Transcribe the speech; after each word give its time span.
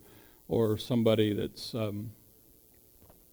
or, 0.46 0.78
somebody 0.78 1.32
that 1.32 1.74
um, 1.74 2.12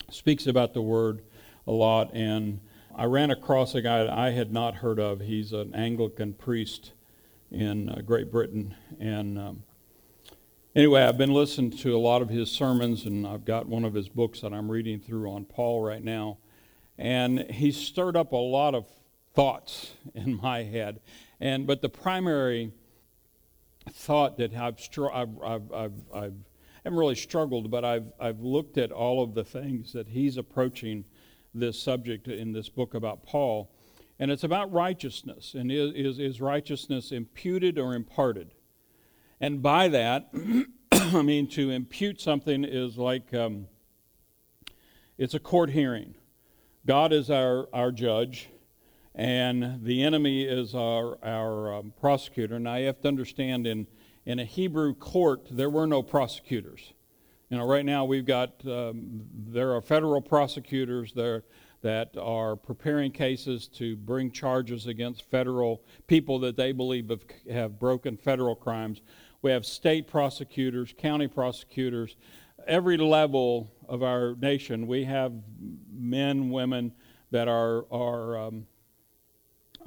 speaks 0.10 0.48
about 0.48 0.74
the 0.74 0.82
Word 0.82 1.22
a 1.68 1.72
lot, 1.72 2.14
and 2.14 2.60
I 2.96 3.06
ran 3.06 3.32
across 3.32 3.76
a 3.76 3.82
guy 3.82 4.04
that 4.04 4.12
I 4.12 4.32
had 4.32 4.52
not 4.52 4.76
heard 4.76 5.00
of. 5.00 5.22
He's 5.22 5.54
an 5.54 5.74
Anglican 5.74 6.34
priest 6.34 6.94
in 7.52 7.90
uh, 7.90 8.02
Great 8.06 8.32
Britain, 8.32 8.76
and 9.00 9.38
um, 9.38 9.64
anyway, 10.76 11.04
I've 11.04 11.18
been 11.18 11.34
listening 11.34 11.72
to 11.78 11.96
a 11.96 11.98
lot 11.98 12.22
of 12.22 12.30
his 12.30 12.52
sermons, 12.52 13.06
and 13.06 13.26
I've 13.26 13.46
got 13.46 13.68
one 13.68 13.86
of 13.86 13.94
his 13.94 14.10
books 14.10 14.42
that 14.42 14.54
I'm 14.54 14.70
reading 14.70 15.00
through 15.00 15.32
on 15.32 15.46
Paul 15.46 15.82
right 15.82 16.04
now, 16.04 16.38
and 16.98 17.40
he 17.52 17.72
stirred 17.72 18.16
up 18.16 18.32
a 18.32 18.38
lot 18.38 18.76
of 18.76 18.88
thoughts 19.34 19.94
in 20.14 20.36
my 20.42 20.64
head, 20.64 21.00
and 21.40 21.66
but 21.66 21.82
the 21.82 21.90
primary 21.90 22.72
thought 23.92 24.38
that 24.38 24.54
I've, 24.54 24.80
str- 24.80 25.10
I've, 25.12 25.42
I've, 25.42 25.72
I've, 25.72 25.94
I've 26.14 26.36
haven't 26.84 27.00
really 27.00 27.16
struggled, 27.16 27.70
but 27.70 27.84
I've, 27.84 28.12
I've 28.20 28.40
looked 28.40 28.78
at 28.78 28.92
all 28.92 29.22
of 29.24 29.34
the 29.34 29.44
things 29.44 29.94
that 29.94 30.08
he's 30.08 30.38
approaching 30.38 31.06
this 31.54 31.82
subject 31.82 32.28
in 32.28 32.52
this 32.52 32.70
book 32.70 32.94
about 32.94 33.24
Paul. 33.24 33.72
And 34.20 34.32
it's 34.32 34.44
about 34.44 34.72
righteousness. 34.72 35.54
And 35.54 35.72
is, 35.72 35.94
is, 35.96 36.20
is 36.20 36.42
righteousness 36.42 37.12
imputed 37.12 37.80
or 37.80 37.94
imparted? 37.94 38.54
And 39.40 39.62
by 39.62 39.88
that, 39.90 40.34
I 40.92 41.22
mean, 41.22 41.48
to 41.50 41.70
impute 41.70 42.20
something 42.20 42.66
is 42.66 42.98
like 42.98 43.34
um, 43.34 43.68
it's 45.18 45.34
a 45.34 45.40
court 45.40 45.70
hearing. 45.72 46.16
God 46.86 47.14
is 47.14 47.30
our, 47.30 47.68
our 47.74 47.92
judge, 47.92 48.50
and 49.16 49.84
the 49.84 50.04
enemy 50.04 50.44
is 50.44 50.76
our, 50.76 51.18
our 51.24 51.74
um, 51.74 51.94
prosecutor. 52.00 52.60
Now, 52.60 52.76
you 52.76 52.88
have 52.88 53.02
to 53.02 53.08
understand 53.08 53.68
in, 53.68 53.88
in 54.26 54.40
a 54.40 54.46
Hebrew 54.46 54.94
court, 54.94 55.48
there 55.52 55.70
were 55.70 55.88
no 55.88 56.02
prosecutors. 56.04 56.94
You 57.50 57.58
know, 57.58 57.66
right 57.66 57.86
now 57.86 58.06
we've 58.06 58.26
got, 58.26 58.64
um, 58.68 59.22
there 59.34 59.74
are 59.74 59.82
federal 59.82 60.22
prosecutors 60.22 61.14
there 61.14 61.44
that 61.82 62.16
are 62.16 62.56
preparing 62.56 63.12
cases 63.12 63.68
to 63.70 63.96
bring 63.96 64.30
charges 64.30 64.86
against 64.86 65.24
federal 65.32 65.82
people 66.06 66.38
that 66.40 66.56
they 66.56 66.72
believe 66.72 67.10
have, 67.10 67.24
have 67.52 67.80
broken 67.80 68.18
federal 68.18 68.56
crimes. 68.56 69.02
We 69.42 69.50
have 69.50 69.66
state 69.66 70.08
prosecutors, 70.08 70.94
county 70.96 71.28
prosecutors, 71.28 72.18
every 72.68 72.98
level 72.98 73.72
of 73.88 74.04
our 74.04 74.36
nation. 74.36 74.86
We 74.86 75.06
have 75.06 75.34
men, 75.92 76.52
women 76.52 76.92
that 77.32 77.48
are, 77.48 77.86
are 77.92 78.38
um, 78.38 78.68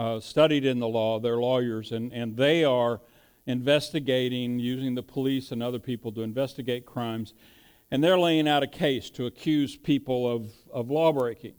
uh, 0.00 0.18
studied 0.18 0.64
in 0.64 0.80
the 0.80 0.88
law, 0.88 1.20
they're 1.20 1.36
lawyers, 1.36 1.92
and, 1.92 2.12
and 2.12 2.36
they 2.36 2.64
are 2.64 3.00
investigating, 3.46 4.58
using 4.58 4.94
the 4.94 5.02
police 5.02 5.50
and 5.52 5.62
other 5.62 5.78
people 5.78 6.12
to 6.12 6.22
investigate 6.22 6.86
crimes, 6.86 7.34
and 7.90 8.02
they're 8.02 8.18
laying 8.18 8.48
out 8.48 8.62
a 8.62 8.66
case 8.66 9.10
to 9.10 9.26
accuse 9.26 9.76
people 9.76 10.30
of, 10.30 10.50
of 10.72 10.90
law 10.90 11.12
breaking. 11.12 11.54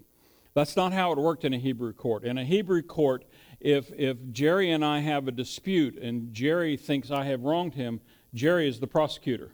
That's 0.53 0.75
not 0.75 0.93
how 0.93 1.11
it 1.11 1.17
worked 1.17 1.45
in 1.45 1.53
a 1.53 1.57
Hebrew 1.57 1.93
court. 1.93 2.23
In 2.23 2.37
a 2.37 2.45
Hebrew 2.45 2.81
court, 2.81 3.25
if, 3.59 3.91
if 3.97 4.17
Jerry 4.31 4.71
and 4.71 4.85
I 4.85 4.99
have 4.99 5.27
a 5.27 5.31
dispute 5.31 5.97
and 5.97 6.33
Jerry 6.33 6.77
thinks 6.77 7.11
I 7.11 7.25
have 7.25 7.43
wronged 7.43 7.73
him, 7.73 8.01
Jerry 8.33 8.67
is 8.67 8.79
the 8.79 8.87
prosecutor. 8.87 9.51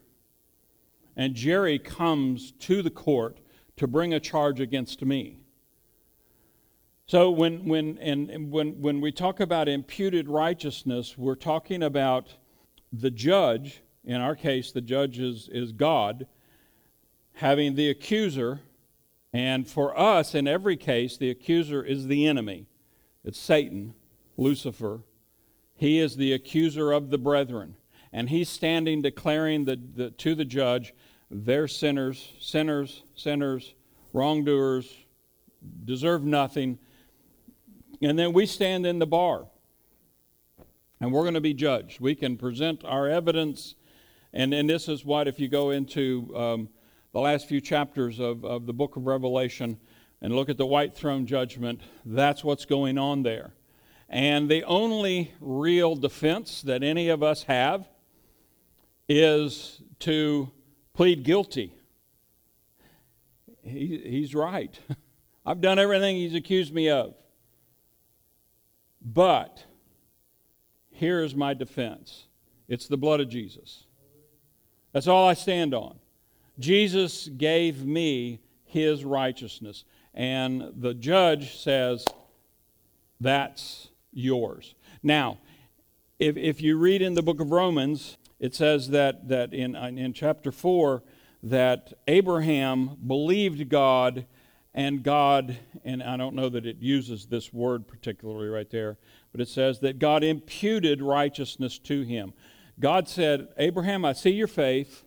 And 1.15 1.35
Jerry 1.35 1.79
comes 1.79 2.51
to 2.59 2.81
the 2.81 2.89
court 2.89 3.39
to 3.77 3.87
bring 3.87 4.13
a 4.13 4.19
charge 4.19 4.59
against 4.59 5.03
me. 5.03 5.38
So 7.09 7.31
when, 7.31 7.65
when, 7.65 7.97
and 7.97 8.51
when, 8.51 8.79
when 8.81 9.01
we 9.01 9.11
talk 9.11 9.39
about 9.39 9.67
imputed 9.67 10.29
righteousness, 10.29 11.17
we're 11.17 11.33
talking 11.33 11.81
about 11.81 12.35
the 12.93 13.09
judge, 13.09 13.81
in 14.05 14.21
our 14.21 14.35
case, 14.35 14.71
the 14.71 14.81
judge 14.81 15.17
is, 15.17 15.49
is 15.51 15.71
God, 15.71 16.27
having 17.33 17.73
the 17.73 17.89
accuser, 17.89 18.59
and 19.33 19.67
for 19.67 19.99
us, 19.99 20.35
in 20.35 20.47
every 20.47 20.77
case, 20.77 21.17
the 21.17 21.31
accuser 21.31 21.83
is 21.83 22.05
the 22.05 22.27
enemy. 22.27 22.67
It's 23.23 23.39
Satan, 23.39 23.95
Lucifer. 24.37 24.99
He 25.73 25.97
is 25.97 26.15
the 26.15 26.31
accuser 26.31 26.91
of 26.91 27.09
the 27.09 27.17
brethren. 27.17 27.75
And 28.13 28.29
he's 28.29 28.49
standing 28.49 29.01
declaring 29.01 29.65
the, 29.65 29.79
the, 29.95 30.11
to 30.11 30.35
the 30.35 30.45
judge, 30.45 30.93
they're 31.31 31.67
sinners, 31.67 32.33
sinners, 32.39 33.01
sinners, 33.15 33.73
wrongdoers, 34.13 34.95
deserve 35.85 36.23
nothing 36.23 36.77
and 38.01 38.17
then 38.17 38.33
we 38.33 38.45
stand 38.45 38.85
in 38.85 38.99
the 38.99 39.07
bar 39.07 39.45
and 41.01 41.11
we're 41.11 41.23
going 41.23 41.33
to 41.33 41.41
be 41.41 41.53
judged. 41.53 41.99
We 41.99 42.15
can 42.15 42.37
present 42.37 42.83
our 42.83 43.07
evidence. 43.07 43.75
And, 44.33 44.53
and 44.53 44.69
this 44.69 44.87
is 44.87 45.05
what, 45.05 45.27
if 45.27 45.39
you 45.39 45.47
go 45.47 45.69
into 45.71 46.31
um, 46.35 46.69
the 47.13 47.19
last 47.19 47.47
few 47.47 47.61
chapters 47.61 48.19
of, 48.19 48.43
of 48.43 48.65
the 48.65 48.73
book 48.73 48.95
of 48.95 49.05
Revelation 49.05 49.79
and 50.21 50.35
look 50.35 50.49
at 50.49 50.57
the 50.57 50.65
white 50.65 50.93
throne 50.93 51.25
judgment, 51.25 51.81
that's 52.05 52.43
what's 52.43 52.65
going 52.65 52.97
on 52.97 53.23
there. 53.23 53.53
And 54.09 54.49
the 54.49 54.63
only 54.63 55.33
real 55.39 55.95
defense 55.95 56.61
that 56.63 56.83
any 56.83 57.09
of 57.09 57.23
us 57.23 57.43
have 57.43 57.87
is 59.07 59.81
to 59.99 60.51
plead 60.93 61.23
guilty. 61.23 61.73
He, 63.63 64.01
he's 64.05 64.35
right. 64.35 64.77
I've 65.45 65.61
done 65.61 65.79
everything 65.79 66.17
he's 66.17 66.35
accused 66.35 66.73
me 66.73 66.89
of. 66.89 67.13
But 69.01 69.65
here 70.91 71.23
is 71.23 71.35
my 71.35 71.53
defense 71.53 72.25
it's 72.67 72.87
the 72.87 72.97
blood 72.97 73.19
of 73.19 73.29
Jesus. 73.29 73.85
That's 74.93 75.07
all 75.07 75.27
I 75.27 75.33
stand 75.33 75.73
on. 75.73 75.97
Jesus 76.59 77.27
gave 77.27 77.83
me 77.83 78.41
his 78.63 79.03
righteousness. 79.03 79.85
And 80.13 80.71
the 80.75 80.93
judge 80.93 81.57
says, 81.57 82.05
that's 83.19 83.89
yours. 84.11 84.75
Now, 85.01 85.39
if, 86.19 86.37
if 86.37 86.61
you 86.61 86.77
read 86.77 87.01
in 87.01 87.15
the 87.15 87.23
book 87.23 87.39
of 87.39 87.51
Romans, 87.51 88.17
it 88.39 88.53
says 88.53 88.89
that, 88.89 89.29
that 89.29 89.53
in, 89.53 89.75
in 89.75 90.13
chapter 90.13 90.51
4 90.51 91.01
that 91.41 91.93
Abraham 92.07 92.97
believed 93.05 93.69
God 93.69 94.25
and 94.73 95.03
God, 95.03 95.57
and 95.83 96.03
I 96.03 96.15
don't 96.17 96.35
know 96.35 96.49
that 96.49 96.65
it 96.65 96.77
uses 96.79 97.25
this 97.25 97.51
word 97.51 97.87
particularly 97.87 98.47
right 98.47 98.69
there, 98.69 98.97
but 99.31 99.41
it 99.41 99.47
says 99.47 99.79
that 99.79 99.99
God 99.99 100.23
imputed 100.23 101.01
righteousness 101.01 101.79
to 101.79 102.03
him. 102.03 102.33
God 102.79 103.07
said, 103.07 103.49
Abraham, 103.57 104.05
I 104.05 104.13
see 104.13 104.31
your 104.31 104.47
faith. 104.47 105.03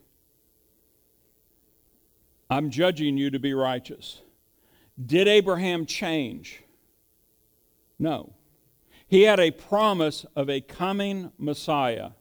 I'm 2.49 2.69
judging 2.69 3.17
you 3.17 3.31
to 3.31 3.39
be 3.39 3.53
righteous. 3.53 4.21
Did 5.03 5.27
Abraham 5.27 5.85
change? 5.85 6.61
No. 7.97 8.33
He 9.07 9.23
had 9.23 9.39
a 9.39 9.51
promise 9.51 10.25
of 10.35 10.49
a 10.49 10.61
coming 10.61 11.31
Messiah 11.37 12.11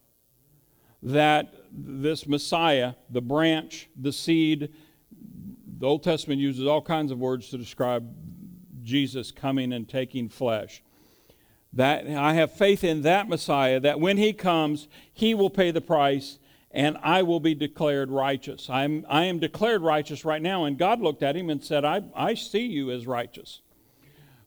that 1.02 1.52
this 1.72 2.26
Messiah, 2.26 2.94
the 3.10 3.20
branch, 3.20 3.88
the 4.00 4.12
seed, 4.12 4.72
the 5.82 5.88
Old 5.88 6.04
Testament 6.04 6.40
uses 6.40 6.64
all 6.64 6.80
kinds 6.80 7.10
of 7.10 7.18
words 7.18 7.48
to 7.48 7.58
describe 7.58 8.08
Jesus 8.84 9.32
coming 9.32 9.72
and 9.72 9.88
taking 9.88 10.28
flesh. 10.28 10.80
That 11.72 12.06
I 12.06 12.34
have 12.34 12.52
faith 12.52 12.84
in 12.84 13.02
that 13.02 13.28
Messiah 13.28 13.80
that 13.80 13.98
when 13.98 14.16
he 14.16 14.32
comes, 14.32 14.86
he 15.12 15.34
will 15.34 15.50
pay 15.50 15.72
the 15.72 15.80
price 15.80 16.38
and 16.70 16.96
I 17.02 17.22
will 17.22 17.40
be 17.40 17.56
declared 17.56 18.12
righteous. 18.12 18.70
I'm, 18.70 19.04
I 19.08 19.24
am 19.24 19.40
declared 19.40 19.82
righteous 19.82 20.24
right 20.24 20.40
now. 20.40 20.66
And 20.66 20.78
God 20.78 21.00
looked 21.00 21.24
at 21.24 21.34
him 21.34 21.50
and 21.50 21.64
said, 21.64 21.84
I, 21.84 22.04
I 22.14 22.34
see 22.34 22.64
you 22.64 22.92
as 22.92 23.08
righteous. 23.08 23.60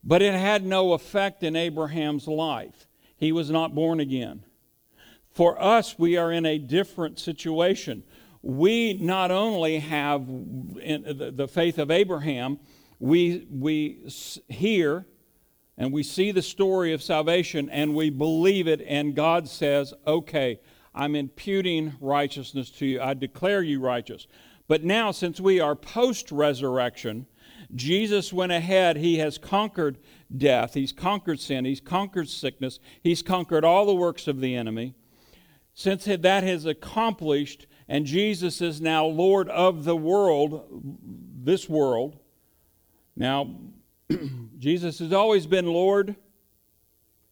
But 0.06 0.22
it 0.22 0.36
had 0.36 0.66
no 0.66 0.94
effect 0.94 1.44
in 1.44 1.58
Abraham's 1.58 2.30
life. 2.30 2.88
He 3.18 3.34
was 3.34 3.50
not 3.52 3.76
born 3.76 4.00
again. 4.00 4.46
For 5.34 5.62
us, 5.62 6.00
we 6.00 6.16
are 6.16 6.32
in 6.32 6.46
a 6.46 6.58
different 6.58 7.20
situation 7.20 8.04
we 8.46 8.94
not 8.94 9.32
only 9.32 9.80
have 9.80 10.22
uh, 10.22 11.32
the 11.32 11.50
faith 11.52 11.80
of 11.80 11.90
Abraham, 11.90 12.60
we, 13.00 13.48
we 13.50 14.08
hear 14.48 15.08
and 15.80 15.92
we 15.92 16.04
see 16.04 16.32
the 16.32 16.44
story 16.44 16.94
of 16.94 17.02
salvation 17.02 17.72
and 17.72 17.96
we 17.96 18.12
believe 18.12 18.68
it, 18.68 18.86
and 18.88 19.16
God 19.16 19.50
says, 19.50 19.96
okay, 20.06 20.60
I'm 20.94 21.16
imputing 21.16 21.96
righteousness 22.00 22.70
to 22.72 22.86
you. 22.86 23.02
I 23.02 23.16
declare 23.16 23.64
you 23.64 23.80
righteous. 23.80 24.28
But 24.68 24.84
now, 24.84 25.10
since 25.10 25.40
we 25.40 25.60
are 25.60 25.76
post 25.76 26.32
resurrection, 26.32 27.26
Jesus 27.74 28.32
went 28.32 28.52
ahead. 28.52 28.98
He 28.98 29.18
has 29.18 29.40
conquered 29.40 29.98
death. 30.36 30.76
He's 30.76 30.94
conquered 30.94 31.40
sin. 31.40 31.66
He's 31.66 31.82
conquered 31.82 32.30
sickness. 32.30 32.80
He's 33.02 33.24
conquered 33.24 33.66
all 33.66 33.88
the 33.88 33.96
works 33.96 34.28
of 34.28 34.40
the 34.40 34.56
enemy. 34.56 34.94
Since 35.74 36.06
that 36.06 36.44
has 36.44 36.66
accomplished, 36.66 37.66
and 37.88 38.06
Jesus 38.06 38.62
is 38.62 38.82
now 38.82 39.06
Lord 39.06 39.48
of 39.50 39.84
the 39.84 39.96
world, 39.96 40.66
this 41.44 41.70
world. 41.70 42.18
Now, 43.16 43.56
Jesus 44.58 45.00
has 45.00 45.14
always 45.14 45.46
been 45.46 45.68
Lord. 45.68 46.16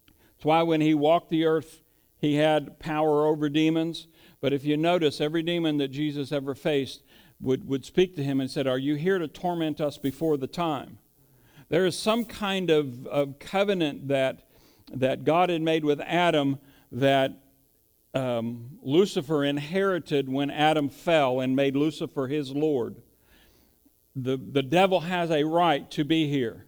That's 0.05 0.45
why 0.45 0.61
when 0.63 0.81
he 0.81 0.93
walked 0.93 1.29
the 1.29 1.45
earth, 1.45 1.81
he 2.19 2.35
had 2.35 2.79
power 2.79 3.25
over 3.25 3.49
demons. 3.49 4.07
But 4.41 4.53
if 4.53 4.63
you 4.63 4.77
notice, 4.77 5.19
every 5.19 5.41
demon 5.41 5.77
that 5.77 5.89
Jesus 5.89 6.31
ever 6.31 6.53
faced 6.53 7.03
would, 7.41 7.67
would 7.67 7.85
speak 7.85 8.15
to 8.15 8.23
him 8.23 8.39
and 8.39 8.49
said, 8.49 8.67
Are 8.67 8.77
you 8.77 8.95
here 8.95 9.17
to 9.17 9.27
torment 9.27 9.81
us 9.81 9.97
before 9.97 10.37
the 10.37 10.47
time? 10.47 10.99
There 11.69 11.85
is 11.85 11.97
some 11.97 12.25
kind 12.25 12.69
of, 12.69 13.07
of 13.07 13.39
covenant 13.39 14.07
that, 14.09 14.47
that 14.93 15.23
God 15.23 15.49
had 15.49 15.61
made 15.61 15.83
with 15.83 15.99
Adam 16.01 16.59
that 16.91 17.42
um, 18.13 18.77
Lucifer 18.81 19.43
inherited 19.43 20.29
when 20.29 20.51
Adam 20.51 20.89
fell 20.89 21.39
and 21.39 21.55
made 21.55 21.75
Lucifer 21.75 22.27
his 22.27 22.51
Lord. 22.51 22.95
The, 24.15 24.37
the 24.37 24.61
devil 24.61 25.01
has 25.01 25.31
a 25.31 25.43
right 25.43 25.89
to 25.91 26.03
be 26.03 26.27
here 26.27 26.65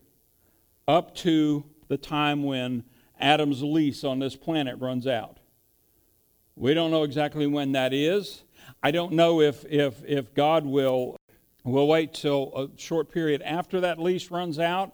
up 0.87 1.15
to 1.17 1.63
the 1.87 1.97
time 1.97 2.43
when 2.43 2.83
Adam's 3.19 3.61
lease 3.61 4.03
on 4.03 4.19
this 4.19 4.35
planet 4.35 4.79
runs 4.79 5.05
out. 5.05 5.37
We 6.55 6.73
don't 6.73 6.91
know 6.91 7.03
exactly 7.03 7.47
when 7.47 7.73
that 7.73 7.93
is. 7.93 8.43
I 8.81 8.91
don't 8.91 9.13
know 9.13 9.41
if, 9.41 9.65
if, 9.65 10.03
if 10.05 10.33
God 10.33 10.65
will, 10.65 11.17
will 11.63 11.87
wait 11.87 12.13
till 12.13 12.51
a 12.55 12.79
short 12.79 13.11
period 13.11 13.41
after 13.43 13.81
that 13.81 13.99
lease 13.99 14.31
runs 14.31 14.57
out, 14.57 14.93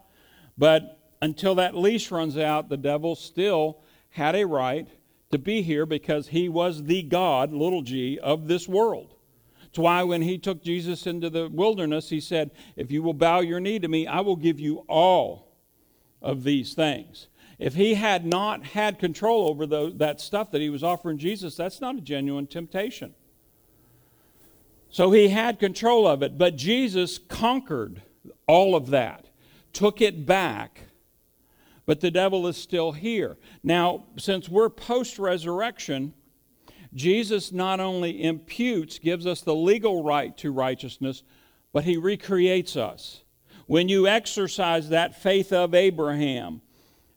but 0.57 0.99
until 1.21 1.55
that 1.55 1.75
lease 1.75 2.11
runs 2.11 2.37
out, 2.37 2.67
the 2.67 2.77
devil 2.77 3.15
still 3.15 3.79
had 4.09 4.35
a 4.35 4.45
right 4.45 4.87
to 5.31 5.37
be 5.37 5.61
here 5.61 5.85
because 5.85 6.27
he 6.27 6.49
was 6.49 6.83
the 6.83 7.03
God, 7.03 7.51
little 7.53 7.81
g, 7.81 8.19
of 8.19 8.47
this 8.47 8.67
world. 8.67 9.15
It's 9.65 9.79
why 9.79 10.03
when 10.03 10.21
he 10.21 10.37
took 10.37 10.61
Jesus 10.61 11.07
into 11.07 11.29
the 11.29 11.47
wilderness, 11.47 12.09
he 12.09 12.19
said, 12.19 12.51
If 12.75 12.91
you 12.91 13.01
will 13.01 13.13
bow 13.13 13.39
your 13.39 13.59
knee 13.61 13.79
to 13.79 13.87
me, 13.87 14.05
I 14.05 14.19
will 14.19 14.35
give 14.35 14.59
you 14.59 14.79
all 14.89 15.53
of 16.21 16.43
these 16.43 16.73
things. 16.73 17.27
If 17.57 17.75
he 17.75 17.93
had 17.93 18.25
not 18.25 18.65
had 18.65 18.99
control 18.99 19.47
over 19.47 19.65
the, 19.65 19.93
that 19.95 20.19
stuff 20.19 20.51
that 20.51 20.61
he 20.61 20.69
was 20.69 20.83
offering 20.83 21.17
Jesus, 21.17 21.55
that's 21.55 21.79
not 21.79 21.95
a 21.95 22.01
genuine 22.01 22.47
temptation. 22.47 23.13
So 24.89 25.11
he 25.11 25.29
had 25.29 25.57
control 25.57 26.05
of 26.05 26.21
it, 26.21 26.37
but 26.37 26.57
Jesus 26.57 27.17
conquered 27.17 28.01
all 28.45 28.75
of 28.75 28.89
that, 28.89 29.27
took 29.71 30.01
it 30.01 30.25
back, 30.25 30.81
but 31.85 31.99
the 31.99 32.11
devil 32.11 32.47
is 32.47 32.57
still 32.57 32.91
here. 32.91 33.37
Now, 33.63 34.05
since 34.17 34.47
we're 34.47 34.69
post 34.69 35.19
resurrection, 35.19 36.13
Jesus 36.93 37.51
not 37.51 37.79
only 37.79 38.23
imputes, 38.23 38.99
gives 38.99 39.25
us 39.25 39.41
the 39.41 39.55
legal 39.55 40.03
right 40.03 40.35
to 40.37 40.51
righteousness, 40.51 41.23
but 41.73 41.83
he 41.83 41.97
recreates 41.97 42.75
us. 42.75 43.23
When 43.67 43.87
you 43.87 44.07
exercise 44.07 44.89
that 44.89 45.21
faith 45.21 45.53
of 45.53 45.73
Abraham, 45.73 46.61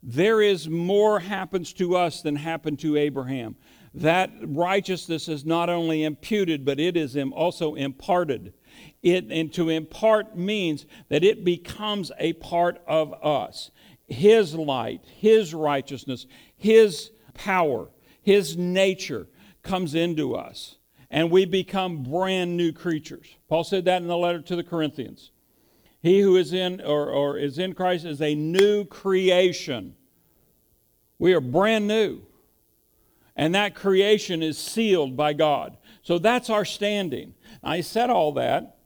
there 0.02 0.40
is 0.40 0.68
more 0.68 1.18
happens 1.18 1.72
to 1.74 1.96
us 1.96 2.22
than 2.22 2.36
happened 2.36 2.78
to 2.80 2.96
Abraham. 2.96 3.56
That 3.94 4.30
righteousness 4.42 5.28
is 5.28 5.44
not 5.44 5.70
only 5.70 6.04
imputed, 6.04 6.64
but 6.64 6.78
it 6.78 6.96
is 6.96 7.16
also 7.32 7.74
imparted. 7.74 8.52
It, 9.02 9.26
and 9.30 9.52
to 9.54 9.68
impart 9.68 10.36
means 10.36 10.86
that 11.08 11.24
it 11.24 11.44
becomes 11.44 12.12
a 12.18 12.34
part 12.34 12.82
of 12.86 13.12
us. 13.24 13.70
His 14.06 14.54
light, 14.54 15.02
His 15.16 15.54
righteousness, 15.54 16.26
His 16.56 17.10
power, 17.34 17.88
His 18.22 18.56
nature 18.56 19.26
comes 19.62 19.94
into 19.94 20.34
us, 20.34 20.76
and 21.10 21.30
we 21.30 21.44
become 21.44 22.02
brand 22.02 22.56
new 22.56 22.72
creatures. 22.72 23.26
Paul 23.48 23.64
said 23.64 23.84
that 23.86 24.02
in 24.02 24.08
the 24.08 24.16
letter 24.16 24.40
to 24.42 24.56
the 24.56 24.64
Corinthians. 24.64 25.30
He 26.02 26.20
who 26.20 26.36
is 26.36 26.52
in 26.52 26.82
or, 26.82 27.08
or 27.08 27.38
is 27.38 27.58
in 27.58 27.72
Christ 27.72 28.04
is 28.04 28.20
a 28.20 28.34
new 28.34 28.84
creation. 28.84 29.94
We 31.18 31.32
are 31.32 31.40
brand 31.40 31.88
new. 31.88 32.20
And 33.36 33.54
that 33.54 33.74
creation 33.74 34.42
is 34.42 34.58
sealed 34.58 35.16
by 35.16 35.32
God. 35.32 35.78
So 36.02 36.18
that's 36.18 36.50
our 36.50 36.66
standing. 36.66 37.34
I 37.62 37.80
said 37.80 38.10
all 38.10 38.32
that 38.32 38.76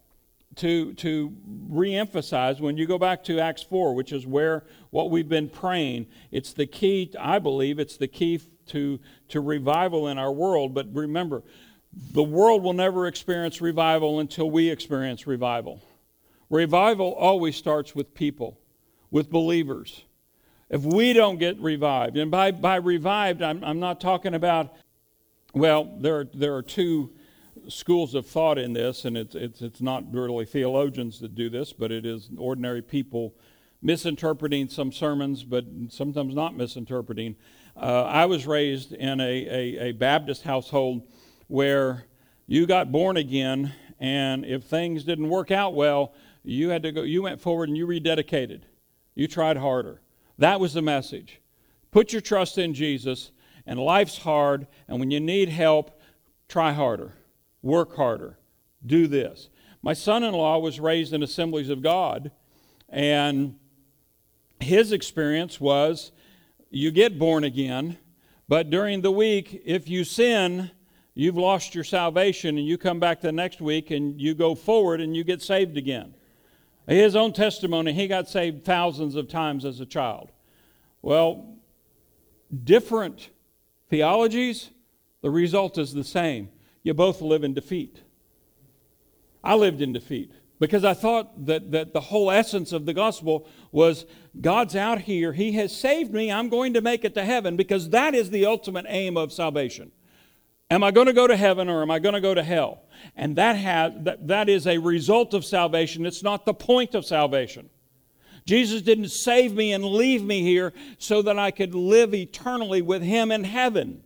to, 0.56 0.94
to 0.94 1.34
reemphasize 1.70 2.60
when 2.60 2.76
you 2.76 2.86
go 2.86 2.98
back 2.98 3.24
to 3.24 3.40
Acts 3.40 3.62
4, 3.62 3.94
which 3.94 4.12
is 4.12 4.26
where 4.26 4.64
what 4.90 5.10
we've 5.10 5.28
been 5.28 5.48
praying, 5.48 6.06
it's 6.30 6.52
the 6.52 6.66
key, 6.66 7.12
I 7.18 7.38
believe, 7.38 7.78
it's 7.78 7.96
the 7.96 8.08
key 8.08 8.40
to, 8.68 8.98
to 9.28 9.40
revival 9.40 10.08
in 10.08 10.18
our 10.18 10.32
world. 10.32 10.74
But 10.74 10.86
remember, 10.92 11.42
the 12.12 12.22
world 12.22 12.62
will 12.62 12.72
never 12.72 13.06
experience 13.06 13.60
revival 13.60 14.20
until 14.20 14.50
we 14.50 14.70
experience 14.70 15.26
revival. 15.26 15.82
Revival 16.50 17.14
always 17.14 17.56
starts 17.56 17.94
with 17.94 18.14
people, 18.14 18.58
with 19.10 19.30
believers. 19.30 20.04
If 20.70 20.82
we 20.82 21.12
don't 21.12 21.38
get 21.38 21.58
revived, 21.60 22.16
and 22.16 22.30
by, 22.30 22.50
by 22.50 22.76
revived, 22.76 23.42
I'm, 23.42 23.64
I'm 23.64 23.80
not 23.80 24.00
talking 24.00 24.34
about, 24.34 24.74
well, 25.54 25.96
there 26.00 26.20
are, 26.20 26.28
there 26.34 26.54
are 26.56 26.62
two 26.62 27.10
schools 27.68 28.14
of 28.14 28.26
thought 28.26 28.58
in 28.58 28.72
this, 28.72 29.04
and 29.04 29.16
it's, 29.16 29.34
it's, 29.34 29.62
it's 29.62 29.80
not 29.80 30.04
really 30.12 30.44
theologians 30.44 31.20
that 31.20 31.34
do 31.34 31.50
this, 31.50 31.72
but 31.72 31.90
it 31.90 32.06
is 32.06 32.28
ordinary 32.36 32.82
people 32.82 33.34
misinterpreting 33.80 34.68
some 34.68 34.92
sermons, 34.92 35.44
but 35.44 35.64
sometimes 35.88 36.34
not 36.34 36.56
misinterpreting. 36.56 37.36
Uh, 37.76 38.04
I 38.04 38.26
was 38.26 38.46
raised 38.46 38.92
in 38.92 39.20
a, 39.20 39.24
a, 39.24 39.88
a 39.88 39.92
Baptist 39.92 40.42
household 40.42 41.02
where 41.46 42.04
you 42.46 42.66
got 42.66 42.90
born 42.90 43.16
again, 43.16 43.72
and 44.00 44.44
if 44.44 44.64
things 44.64 45.04
didn't 45.04 45.28
work 45.28 45.50
out 45.50 45.74
well, 45.74 46.12
you 46.42 46.70
had 46.70 46.82
to 46.82 46.92
go, 46.92 47.02
you 47.02 47.22
went 47.22 47.40
forward 47.40 47.68
and 47.68 47.76
you 47.76 47.86
rededicated. 47.86 48.62
You 49.14 49.28
tried 49.28 49.58
harder. 49.58 50.00
That 50.38 50.60
was 50.60 50.74
the 50.74 50.82
message. 50.82 51.40
Put 51.90 52.12
your 52.12 52.22
trust 52.22 52.58
in 52.58 52.74
Jesus, 52.74 53.32
and 53.66 53.78
life's 53.78 54.18
hard, 54.18 54.66
and 54.88 54.98
when 54.98 55.10
you 55.10 55.20
need 55.20 55.48
help, 55.48 56.00
try 56.48 56.72
harder, 56.72 57.14
work 57.62 57.96
harder, 57.96 58.38
do 58.84 59.06
this. 59.06 59.50
My 59.82 59.92
son 59.92 60.22
in 60.22 60.34
law 60.34 60.58
was 60.58 60.80
raised 60.80 61.12
in 61.12 61.22
Assemblies 61.22 61.68
of 61.68 61.82
God, 61.82 62.30
and 62.88 63.56
his 64.60 64.92
experience 64.92 65.60
was 65.60 66.12
you 66.70 66.90
get 66.90 67.18
born 67.18 67.44
again, 67.44 67.98
but 68.48 68.70
during 68.70 69.00
the 69.00 69.10
week, 69.10 69.62
if 69.64 69.88
you 69.88 70.04
sin, 70.04 70.70
you've 71.14 71.36
lost 71.36 71.74
your 71.74 71.84
salvation, 71.84 72.58
and 72.58 72.66
you 72.66 72.78
come 72.78 73.00
back 73.00 73.20
the 73.20 73.32
next 73.32 73.60
week 73.60 73.90
and 73.90 74.20
you 74.20 74.34
go 74.34 74.54
forward 74.54 75.00
and 75.00 75.16
you 75.16 75.24
get 75.24 75.42
saved 75.42 75.76
again. 75.76 76.14
His 76.86 77.16
own 77.16 77.32
testimony, 77.32 77.92
he 77.92 78.08
got 78.08 78.28
saved 78.28 78.64
thousands 78.64 79.14
of 79.14 79.28
times 79.28 79.64
as 79.64 79.80
a 79.80 79.86
child. 79.86 80.30
Well, 81.02 81.56
different 82.64 83.28
theologies, 83.90 84.70
the 85.20 85.30
result 85.30 85.76
is 85.76 85.92
the 85.92 86.04
same. 86.04 86.48
You 86.82 86.94
both 86.94 87.20
live 87.20 87.44
in 87.44 87.52
defeat. 87.52 88.00
I 89.44 89.54
lived 89.54 89.82
in 89.82 89.92
defeat 89.92 90.32
because 90.58 90.84
I 90.84 90.94
thought 90.94 91.46
that, 91.46 91.70
that 91.70 91.92
the 91.92 92.00
whole 92.00 92.30
essence 92.30 92.72
of 92.72 92.86
the 92.86 92.94
gospel 92.94 93.46
was 93.70 94.06
God's 94.40 94.74
out 94.74 95.02
here. 95.02 95.32
He 95.32 95.52
has 95.52 95.76
saved 95.76 96.12
me. 96.12 96.32
I'm 96.32 96.48
going 96.48 96.74
to 96.74 96.80
make 96.80 97.04
it 97.04 97.14
to 97.14 97.24
heaven 97.24 97.56
because 97.56 97.90
that 97.90 98.14
is 98.14 98.30
the 98.30 98.46
ultimate 98.46 98.86
aim 98.88 99.16
of 99.16 99.32
salvation. 99.32 99.92
Am 100.70 100.84
I 100.84 100.90
going 100.90 101.06
to 101.06 101.12
go 101.12 101.26
to 101.26 101.36
heaven 101.36 101.68
or 101.68 101.82
am 101.82 101.90
I 101.90 101.98
going 101.98 102.14
to 102.14 102.20
go 102.20 102.34
to 102.34 102.42
hell? 102.42 102.82
And 103.16 103.36
that, 103.36 103.56
has, 103.56 103.92
that, 104.00 104.26
that 104.26 104.48
is 104.48 104.66
a 104.66 104.78
result 104.78 105.32
of 105.32 105.44
salvation. 105.44 106.04
It's 106.04 106.22
not 106.22 106.44
the 106.44 106.54
point 106.54 106.94
of 106.94 107.06
salvation. 107.06 107.70
Jesus 108.44 108.82
didn't 108.82 109.10
save 109.10 109.54
me 109.54 109.72
and 109.72 109.84
leave 109.84 110.24
me 110.24 110.42
here 110.42 110.72
so 110.98 111.22
that 111.22 111.38
I 111.38 111.50
could 111.50 111.74
live 111.74 112.14
eternally 112.14 112.82
with 112.82 113.02
Him 113.02 113.30
in 113.30 113.44
heaven. 113.44 114.02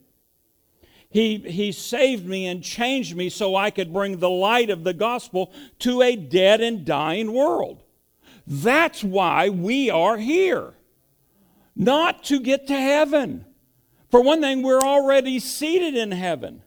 He, 1.13 1.37
he 1.37 1.73
saved 1.73 2.27
me 2.27 2.47
and 2.47 2.63
changed 2.63 3.15
me 3.15 3.29
so 3.29 3.55
I 3.55 3.71
could 3.71 3.93
bring 3.93 4.19
the 4.19 4.31
light 4.31 4.71
of 4.71 4.83
the 4.83 4.95
gospel 4.95 5.53
to 5.81 6.01
a 6.01 6.17
dead 6.17 6.63
and 6.63 6.87
dying 6.87 7.33
world. 7.33 7.83
That's 8.47 9.05
why 9.05 9.51
we 9.51 9.91
are 9.91 10.17
here. 10.17 10.73
Not 11.77 12.25
to 12.25 12.41
get 12.41 12.67
to 12.69 12.75
heaven. 12.75 13.45
For 14.11 14.23
one 14.23 14.41
thing, 14.41 14.63
we're 14.63 14.81
already 14.81 15.39
seated 15.39 15.95
in 15.95 16.13
heaven. 16.13 16.63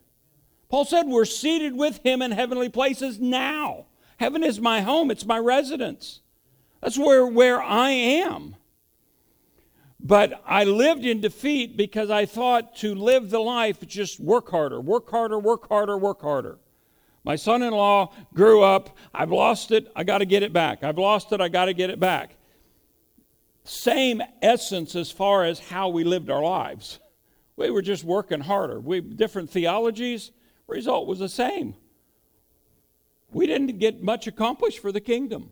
Paul 0.69 0.85
said 0.85 1.07
we're 1.07 1.25
seated 1.25 1.75
with 1.75 2.05
him 2.05 2.21
in 2.21 2.31
heavenly 2.31 2.69
places 2.69 3.19
now. 3.19 3.85
Heaven 4.17 4.43
is 4.43 4.59
my 4.59 4.81
home, 4.81 5.11
it's 5.11 5.25
my 5.25 5.39
residence. 5.39 6.21
That's 6.81 6.97
where, 6.97 7.25
where 7.25 7.61
I 7.61 7.89
am. 7.89 8.55
But 10.05 10.39
I 10.45 10.65
lived 10.65 11.03
in 11.03 11.19
defeat 11.19 11.75
because 11.75 12.11
I 12.11 12.27
thought 12.27 12.75
to 12.77 12.93
live 12.93 13.31
the 13.31 13.39
life, 13.39 13.79
just 13.87 14.19
work 14.19 14.51
harder, 14.51 14.79
work 14.79 15.09
harder, 15.09 15.39
work 15.39 15.67
harder, 15.67 15.97
work 15.97 16.21
harder. 16.21 16.59
My 17.23 17.35
son 17.35 17.63
in 17.63 17.73
law 17.73 18.13
grew 18.31 18.61
up. 18.61 18.95
I've 19.15 19.31
lost 19.31 19.71
it. 19.71 19.91
I 19.95 20.03
got 20.03 20.19
to 20.19 20.27
get 20.27 20.43
it 20.43 20.53
back. 20.53 20.83
I've 20.83 20.99
lost 20.99 21.31
it. 21.31 21.41
I 21.41 21.47
got 21.47 21.65
to 21.65 21.73
get 21.73 21.89
it 21.89 21.99
back. 21.99 22.35
Same 23.63 24.21
essence 24.43 24.95
as 24.95 25.09
far 25.09 25.43
as 25.43 25.57
how 25.57 25.89
we 25.89 26.03
lived 26.03 26.29
our 26.29 26.43
lives. 26.43 26.99
We 27.55 27.71
were 27.71 27.81
just 27.81 28.03
working 28.03 28.41
harder. 28.41 28.79
We 28.79 29.01
different 29.01 29.49
theologies. 29.49 30.29
Result 30.67 31.07
was 31.07 31.17
the 31.17 31.29
same. 31.29 31.73
We 33.31 33.47
didn't 33.47 33.79
get 33.79 34.03
much 34.03 34.27
accomplished 34.27 34.77
for 34.77 34.91
the 34.91 35.01
kingdom. 35.01 35.49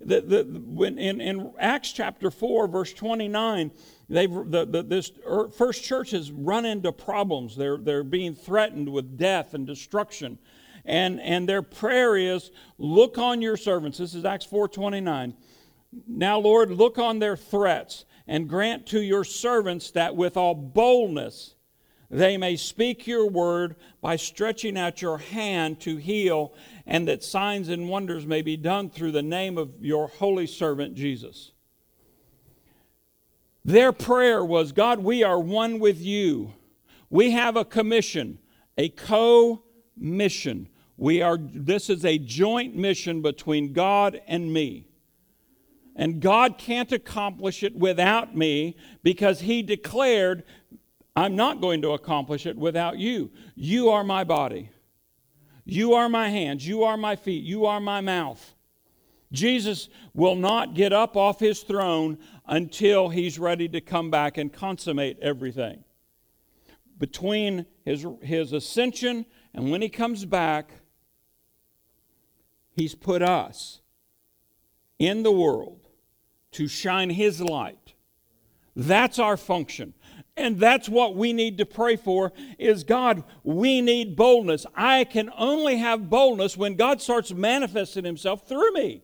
The, 0.00 0.20
the, 0.20 0.62
when 0.64 0.98
in, 0.98 1.20
in 1.20 1.52
Acts 1.58 1.92
chapter 1.92 2.30
4, 2.30 2.68
verse 2.68 2.92
29, 2.92 3.70
they've, 4.08 4.30
the, 4.30 4.66
the, 4.66 4.82
this 4.82 5.12
er, 5.26 5.48
first 5.48 5.82
church 5.84 6.10
has 6.12 6.30
run 6.30 6.64
into 6.64 6.92
problems. 6.92 7.56
They're, 7.56 7.76
they're 7.76 8.04
being 8.04 8.34
threatened 8.34 8.88
with 8.88 9.16
death 9.16 9.54
and 9.54 9.66
destruction. 9.66 10.38
And, 10.84 11.20
and 11.20 11.48
their 11.48 11.62
prayer 11.62 12.16
is, 12.16 12.50
look 12.78 13.18
on 13.18 13.42
your 13.42 13.56
servants. 13.56 13.98
This 13.98 14.14
is 14.14 14.24
Acts 14.24 14.46
4.29. 14.46 15.34
Now, 16.08 16.38
Lord, 16.38 16.70
look 16.70 16.98
on 16.98 17.18
their 17.18 17.36
threats 17.36 18.04
and 18.26 18.48
grant 18.48 18.86
to 18.88 19.00
your 19.00 19.24
servants 19.24 19.90
that 19.92 20.16
with 20.16 20.36
all 20.36 20.54
boldness 20.54 21.54
they 22.12 22.36
may 22.36 22.56
speak 22.56 23.06
your 23.06 23.26
word 23.26 23.74
by 24.02 24.16
stretching 24.16 24.76
out 24.76 25.00
your 25.00 25.16
hand 25.16 25.80
to 25.80 25.96
heal, 25.96 26.52
and 26.86 27.06
that 27.08 27.22
signs 27.22 27.68
and 27.68 27.88
wonders 27.88 28.26
may 28.26 28.42
be 28.42 28.56
done 28.56 28.90
through 28.90 29.12
the 29.12 29.22
name 29.22 29.56
of 29.58 29.70
your 29.80 30.08
holy 30.08 30.46
servant 30.46 30.94
Jesus. 30.94 31.52
Their 33.64 33.92
prayer 33.92 34.44
was 34.44 34.72
God, 34.72 35.00
we 35.00 35.22
are 35.22 35.38
one 35.38 35.78
with 35.78 36.00
you. 36.00 36.52
We 37.10 37.30
have 37.32 37.56
a 37.56 37.64
commission, 37.64 38.38
a 38.76 38.88
co 38.88 39.62
mission. 39.96 40.68
We 40.96 41.22
are, 41.22 41.38
this 41.38 41.90
is 41.90 42.04
a 42.04 42.18
joint 42.18 42.74
mission 42.74 43.22
between 43.22 43.72
God 43.72 44.20
and 44.26 44.52
me. 44.52 44.88
And 45.94 46.20
God 46.20 46.58
can't 46.58 46.90
accomplish 46.90 47.62
it 47.62 47.76
without 47.76 48.34
me 48.34 48.76
because 49.02 49.40
He 49.40 49.62
declared, 49.62 50.42
I'm 51.14 51.36
not 51.36 51.60
going 51.60 51.82
to 51.82 51.90
accomplish 51.90 52.46
it 52.46 52.56
without 52.56 52.98
you. 52.98 53.30
You 53.54 53.90
are 53.90 54.02
my 54.02 54.24
body. 54.24 54.70
You 55.64 55.94
are 55.94 56.08
my 56.08 56.28
hands. 56.28 56.66
You 56.66 56.84
are 56.84 56.96
my 56.96 57.16
feet. 57.16 57.44
You 57.44 57.66
are 57.66 57.80
my 57.80 58.00
mouth. 58.00 58.54
Jesus 59.32 59.88
will 60.12 60.36
not 60.36 60.74
get 60.74 60.92
up 60.92 61.16
off 61.16 61.40
his 61.40 61.62
throne 61.62 62.18
until 62.46 63.08
he's 63.08 63.38
ready 63.38 63.68
to 63.68 63.80
come 63.80 64.10
back 64.10 64.36
and 64.36 64.52
consummate 64.52 65.18
everything. 65.20 65.84
Between 66.98 67.66
his, 67.84 68.06
his 68.20 68.52
ascension 68.52 69.24
and 69.54 69.70
when 69.70 69.82
he 69.82 69.88
comes 69.88 70.24
back, 70.24 70.70
he's 72.72 72.94
put 72.94 73.22
us 73.22 73.80
in 74.98 75.22
the 75.22 75.32
world 75.32 75.80
to 76.52 76.68
shine 76.68 77.10
his 77.10 77.40
light. 77.40 77.94
That's 78.76 79.18
our 79.18 79.36
function. 79.36 79.94
And 80.36 80.58
that's 80.58 80.88
what 80.88 81.14
we 81.14 81.32
need 81.32 81.58
to 81.58 81.66
pray 81.66 81.96
for 81.96 82.32
is 82.58 82.84
God, 82.84 83.22
we 83.44 83.80
need 83.82 84.16
boldness. 84.16 84.64
I 84.74 85.04
can 85.04 85.30
only 85.36 85.76
have 85.76 86.08
boldness 86.08 86.56
when 86.56 86.76
God 86.76 87.02
starts 87.02 87.32
manifesting 87.32 88.04
himself 88.04 88.48
through 88.48 88.72
me. 88.72 89.02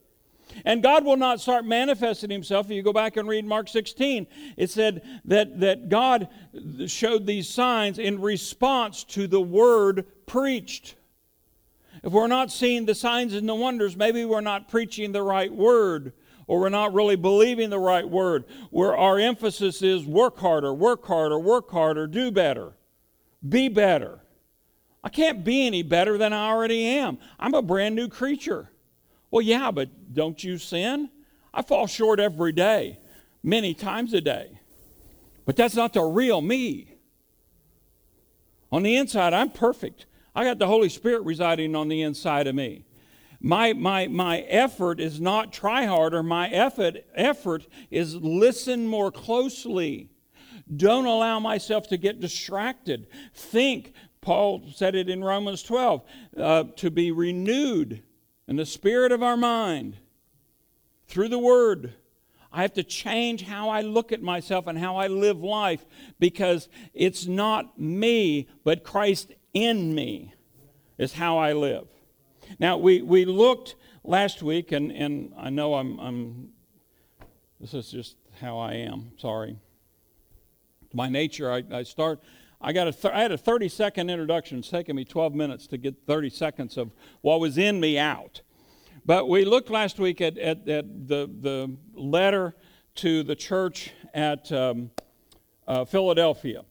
And 0.65 0.83
God 0.83 1.05
will 1.05 1.19
not 1.19 1.41
start 1.41 1.67
manifesting 1.67 2.31
himself. 2.31 2.67
If 2.67 2.73
you 2.73 2.83
go 2.83 2.95
back 2.95 3.19
and 3.19 3.29
read 3.29 3.45
Mark 3.45 3.69
16, 3.69 4.27
it 4.57 4.71
said 4.71 5.03
that, 5.27 5.61
that 5.61 5.91
God 5.91 6.29
showed 6.87 7.27
these 7.27 7.49
signs 7.49 7.99
in 7.99 8.21
response 8.21 9.05
to 9.05 9.27
the 9.27 9.41
word 9.41 10.07
preached. 10.27 10.95
If 12.03 12.13
we're 12.13 12.29
not 12.29 12.51
seeing 12.51 12.87
the 12.87 12.95
signs 12.95 13.35
and 13.35 13.47
the 13.47 13.55
wonders, 13.55 13.97
maybe 13.97 14.25
we're 14.25 14.41
not 14.41 14.69
preaching 14.69 15.13
the 15.13 15.23
right 15.23 15.53
word 15.53 16.15
or 16.49 16.59
we're 16.59 16.69
not 16.71 16.95
really 16.95 17.15
believing 17.15 17.71
the 17.71 17.79
right 17.79 18.09
word, 18.09 18.45
where 18.71 18.97
our 18.97 19.19
emphasis 19.19 19.83
is 19.83 20.05
work 20.05 20.39
harder, 20.39 20.75
work 20.75 21.07
harder, 21.07 21.39
work 21.39 21.71
harder, 21.71 22.09
do 22.09 22.33
better, 22.33 22.73
be 23.47 23.69
better. 23.69 24.21
I 25.05 25.11
can't 25.11 25.45
be 25.45 25.67
any 25.67 25.83
better 25.83 26.19
than 26.19 26.33
I 26.33 26.49
already 26.49 26.85
am. 26.87 27.19
I'm 27.39 27.55
a 27.55 27.63
brand 27.63 27.95
new 27.95 28.09
creature. 28.09 28.71
Well, 29.31 29.43
yeah, 29.43 29.71
but 29.71 30.13
don't 30.13 30.43
you 30.43 30.59
sin? 30.59 31.11
I 31.53 31.63
fall 31.63 31.87
short 31.87 32.19
every 32.19 32.53
day, 32.53 32.99
many 33.43 33.75
times 33.75 34.15
a 34.15 34.21
day. 34.21 34.59
But 35.45 35.55
that's 35.55 35.77
not 35.77 35.93
the 35.93 36.03
real 36.03 36.41
me. 36.41 36.95
On 38.73 38.83
the 38.83 38.97
inside, 38.97 39.35
I'm 39.35 39.51
perfect. 39.51 40.07
I 40.35 40.45
got 40.45 40.59
the 40.59 40.67
Holy 40.67 40.89
Spirit 40.89 41.23
residing 41.23 41.77
on 41.77 41.89
the 41.89 42.03
inside 42.03 42.47
of 42.47 42.55
me. 42.55 42.85
My, 43.41 43.73
my, 43.73 44.09
my 44.09 44.41
effort 44.41 45.01
is 45.01 45.21
not 45.21 45.53
try 45.53 45.85
harder. 45.85 46.23
My 46.23 46.49
effort, 46.49 47.05
effort 47.15 47.67
is 47.91 48.17
listen 48.17 48.87
more 48.87 49.13
closely. 49.13 50.11
Don't 50.75 51.07
allow 51.07 51.39
myself 51.39 51.89
to 51.89 51.97
get 51.97 52.21
distracted. 52.21 53.07
Think, 53.33 53.93
Paul 54.21 54.65
said 54.75 54.95
it 54.95 55.09
in 55.09 55.23
Romans 55.23 55.63
12, 55.63 56.03
uh, 56.37 56.65
to 56.77 56.91
be 56.91 57.13
renewed 57.13 58.03
in 58.49 58.57
the 58.57 58.67
spirit 58.67 59.13
of 59.13 59.23
our 59.23 59.37
mind 59.37 59.97
through 61.07 61.29
the 61.29 61.39
word. 61.39 61.95
I 62.53 62.63
have 62.63 62.75
to 62.75 62.83
change 62.83 63.43
how 63.43 63.69
I 63.69 63.83
look 63.83 64.11
at 64.11 64.23
myself 64.23 64.67
and 64.67 64.79
how 64.79 64.97
I 64.97 65.07
live 65.07 65.43
life 65.43 65.85
because 66.19 66.69
it's 66.93 67.27
not 67.27 67.79
me, 67.79 68.49
but 68.65 68.85
Christ 68.85 69.33
in 69.55 69.95
me 69.95 70.35
is 70.97 71.13
how 71.13 71.39
I 71.39 71.53
live. 71.53 71.87
Now, 72.59 72.77
we, 72.77 73.03
we 73.03 73.25
looked 73.25 73.77
last 74.05 74.43
week, 74.43 74.73
and, 74.73 74.91
and 74.91 75.33
I 75.39 75.51
know 75.51 75.75
I'm, 75.75 75.99
I'm, 75.99 76.49
this 77.61 77.75
is 77.75 77.91
just 77.91 78.17
how 78.41 78.59
I 78.59 78.75
am, 78.75 79.13
sorry. 79.19 79.57
My 80.93 81.09
nature, 81.09 81.53
I, 81.53 81.63
I 81.71 81.83
start, 81.83 82.21
I, 82.61 82.73
got 82.73 82.89
a 82.89 82.93
th- 82.93 83.13
I 83.13 83.21
had 83.21 83.33
a 83.33 83.39
30 83.39 83.69
second 83.69 84.11
introduction. 84.11 84.59
It's 84.59 84.69
taken 84.69 84.97
me 84.97 85.05
12 85.05 85.35
minutes 85.35 85.67
to 85.69 85.79
get 85.79 85.95
30 86.07 86.31
seconds 86.31 86.77
of 86.77 86.93
what 87.21 87.41
was 87.41 87.59
in 87.59 87.79
me 87.81 87.99
out. 87.99 88.43
But 89.05 89.29
we 89.29 89.45
looked 89.45 89.71
last 89.71 89.99
week 89.99 90.21
at, 90.21 90.39
at, 90.39 90.69
at 90.69 91.09
the, 91.09 91.31
the 91.41 91.77
letter 91.95 92.55
to 92.97 93.23
the 93.23 93.37
church 93.37 93.93
at 94.15 94.51
um, 94.53 94.91
uh, 95.67 95.85
Philadelphia 95.85 96.65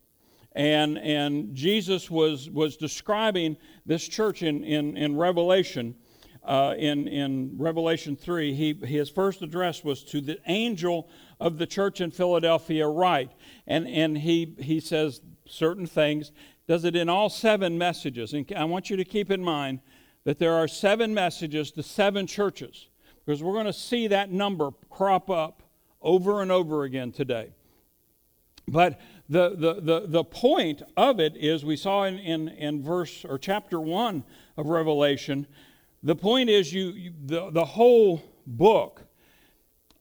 and, 0.58 0.98
and 0.98 1.54
Jesus 1.54 2.10
was, 2.10 2.50
was 2.50 2.76
describing 2.76 3.56
this 3.86 4.08
church 4.08 4.42
in, 4.42 4.64
in, 4.64 4.96
in 4.96 5.16
Revelation. 5.16 5.94
Uh, 6.42 6.74
in, 6.76 7.06
in 7.06 7.52
Revelation 7.56 8.16
3, 8.16 8.54
he, 8.54 8.72
his 8.84 9.08
first 9.08 9.40
address 9.40 9.84
was 9.84 10.02
to 10.02 10.20
the 10.20 10.38
angel 10.46 11.08
of 11.38 11.58
the 11.58 11.66
church 11.66 12.00
in 12.00 12.10
Philadelphia, 12.10 12.88
right? 12.88 13.30
And, 13.68 13.86
and 13.86 14.18
he, 14.18 14.56
he 14.58 14.80
says 14.80 15.20
certain 15.46 15.86
things, 15.86 16.32
does 16.66 16.84
it 16.84 16.96
in 16.96 17.08
all 17.08 17.30
seven 17.30 17.78
messages. 17.78 18.32
And 18.32 18.52
I 18.56 18.64
want 18.64 18.90
you 18.90 18.96
to 18.96 19.04
keep 19.04 19.30
in 19.30 19.44
mind 19.44 19.78
that 20.24 20.40
there 20.40 20.54
are 20.54 20.66
seven 20.66 21.14
messages 21.14 21.70
to 21.72 21.84
seven 21.84 22.26
churches, 22.26 22.88
because 23.24 23.44
we're 23.44 23.52
going 23.52 23.66
to 23.66 23.72
see 23.72 24.08
that 24.08 24.32
number 24.32 24.72
crop 24.90 25.30
up 25.30 25.62
over 26.02 26.42
and 26.42 26.50
over 26.50 26.82
again 26.82 27.12
today. 27.12 27.52
But 28.70 29.00
the, 29.28 29.50
the, 29.50 29.80
the, 29.80 30.06
the 30.06 30.24
point 30.24 30.82
of 30.96 31.20
it 31.20 31.36
is 31.36 31.64
we 31.64 31.76
saw 31.76 32.04
in, 32.04 32.18
in, 32.18 32.48
in 32.48 32.82
verse 32.82 33.24
or 33.24 33.38
chapter 33.38 33.78
1 33.78 34.24
of 34.56 34.66
Revelation, 34.66 35.46
the 36.02 36.16
point 36.16 36.48
is 36.48 36.72
you, 36.72 36.90
you 36.90 37.12
the, 37.24 37.50
the 37.50 37.64
whole 37.64 38.22
book 38.46 39.02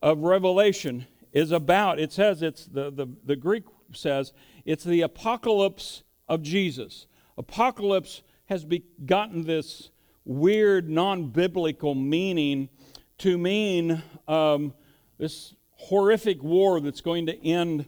of 0.01 0.19
Revelation 0.19 1.07
is 1.33 1.51
about, 1.51 1.99
it 1.99 2.13
says 2.13 2.41
it's 2.41 2.65
the, 2.65 2.89
the, 2.89 3.07
the 3.25 3.35
Greek 3.35 3.63
says 3.93 4.31
it's 4.65 4.83
the 4.83 5.01
apocalypse 5.01 6.03
of 6.29 6.41
Jesus. 6.41 7.07
Apocalypse 7.37 8.21
has 8.45 8.63
begotten 8.63 9.43
this 9.43 9.89
weird, 10.23 10.89
non 10.89 11.29
biblical 11.29 11.95
meaning 11.95 12.69
to 13.17 13.37
mean 13.37 14.01
um, 14.27 14.73
this 15.17 15.53
horrific 15.71 16.41
war 16.43 16.79
that's 16.79 17.01
going 17.01 17.25
to 17.25 17.45
end 17.45 17.85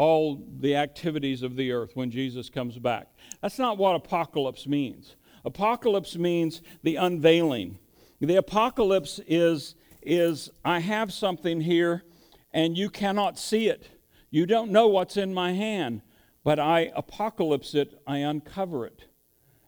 all 0.00 0.42
the 0.60 0.74
activities 0.74 1.42
of 1.42 1.56
the 1.56 1.70
earth 1.70 1.90
when 1.92 2.10
Jesus 2.10 2.48
comes 2.48 2.78
back. 2.78 3.08
That's 3.42 3.58
not 3.58 3.76
what 3.76 3.94
apocalypse 3.94 4.66
means. 4.66 5.14
Apocalypse 5.44 6.16
means 6.16 6.62
the 6.82 6.96
unveiling. 6.96 7.78
The 8.18 8.36
apocalypse 8.36 9.20
is, 9.26 9.74
is 10.00 10.48
I 10.64 10.78
have 10.78 11.12
something 11.12 11.60
here 11.60 12.02
and 12.50 12.78
you 12.78 12.88
cannot 12.88 13.38
see 13.38 13.68
it. 13.68 13.90
You 14.30 14.46
don't 14.46 14.70
know 14.70 14.88
what's 14.88 15.18
in 15.18 15.34
my 15.34 15.52
hand, 15.52 16.00
but 16.44 16.58
I 16.58 16.90
apocalypse 16.96 17.74
it, 17.74 18.00
I 18.06 18.18
uncover 18.18 18.86
it. 18.86 19.04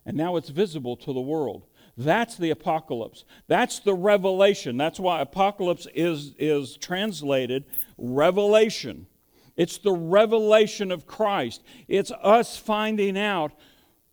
And 0.07 0.17
now 0.17 0.37
it's 0.37 0.49
visible 0.49 0.97
to 0.97 1.13
the 1.13 1.21
world. 1.21 1.67
That's 1.95 2.37
the 2.37 2.49
apocalypse. 2.49 3.27
That's 3.49 3.81
the 3.81 3.93
revelation. 3.93 4.79
That's 4.79 4.99
why 4.99 5.21
apocalypse 5.21 5.87
is, 5.95 6.35
is 6.39 6.79
translated 6.79 7.67
revelation. 7.99 9.09
It's 9.57 9.79
the 9.79 9.93
revelation 9.93 10.91
of 10.91 11.07
Christ. 11.07 11.63
It's 11.89 12.11
us 12.23 12.57
finding 12.57 13.19
out 13.19 13.53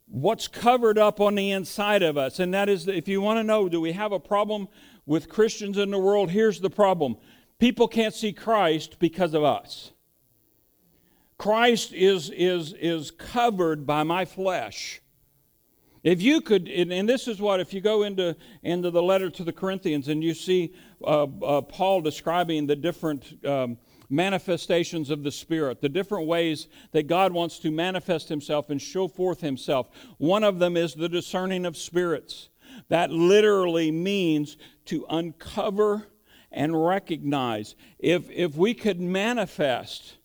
what's 0.06 0.48
covered 0.48 0.98
up 0.98 1.20
on 1.20 1.34
the 1.34 1.50
inside 1.50 2.02
of 2.02 2.18
us. 2.18 2.38
And 2.40 2.52
that 2.52 2.68
is, 2.68 2.88
if 2.88 3.08
you 3.08 3.20
want 3.20 3.38
to 3.38 3.44
know, 3.44 3.68
do 3.68 3.80
we 3.80 3.92
have 3.92 4.12
a 4.12 4.20
problem 4.20 4.68
with 5.06 5.28
Christians 5.28 5.78
in 5.78 5.90
the 5.90 5.98
world? 5.98 6.30
Here's 6.30 6.60
the 6.60 6.70
problem 6.70 7.16
people 7.58 7.88
can't 7.88 8.14
see 8.14 8.32
Christ 8.32 8.98
because 8.98 9.34
of 9.34 9.44
us. 9.44 9.92
Christ 11.38 11.94
is, 11.94 12.30
is, 12.30 12.74
is 12.78 13.10
covered 13.10 13.86
by 13.86 14.02
my 14.02 14.26
flesh. 14.26 15.00
If 16.02 16.22
you 16.22 16.40
could, 16.40 16.68
and, 16.68 17.08
this 17.08 17.28
is 17.28 17.40
what, 17.40 17.60
if 17.60 17.74
you 17.74 17.80
go 17.80 18.02
into, 18.02 18.36
into 18.62 18.90
the 18.90 19.02
letter 19.02 19.30
to 19.30 19.44
the 19.44 19.52
Corinthians 19.52 20.08
and 20.08 20.24
you 20.24 20.32
see 20.32 20.74
uh, 21.04 21.24
uh, 21.24 21.60
Paul 21.62 22.00
describing 22.00 22.66
the 22.66 22.76
different 22.76 23.44
um, 23.44 23.78
manifestations 24.08 25.10
of 25.10 25.22
the 25.22 25.30
Spirit, 25.30 25.80
the 25.80 25.88
different 25.88 26.26
ways 26.26 26.68
that 26.92 27.06
God 27.06 27.32
wants 27.32 27.58
to 27.60 27.70
manifest 27.70 28.28
Himself 28.28 28.70
and 28.70 28.80
show 28.80 29.08
forth 29.08 29.40
Himself. 29.40 29.88
One 30.18 30.44
of 30.44 30.58
them 30.58 30.76
is 30.76 30.94
the 30.94 31.08
discerning 31.08 31.64
of 31.64 31.76
spirits. 31.76 32.48
That 32.88 33.10
literally 33.10 33.90
means 33.90 34.56
to 34.86 35.06
uncover 35.08 36.06
and 36.52 36.84
recognize. 36.84 37.76
If, 37.98 38.28
if 38.30 38.56
we 38.56 38.74
could 38.74 39.00
manifest 39.00 40.16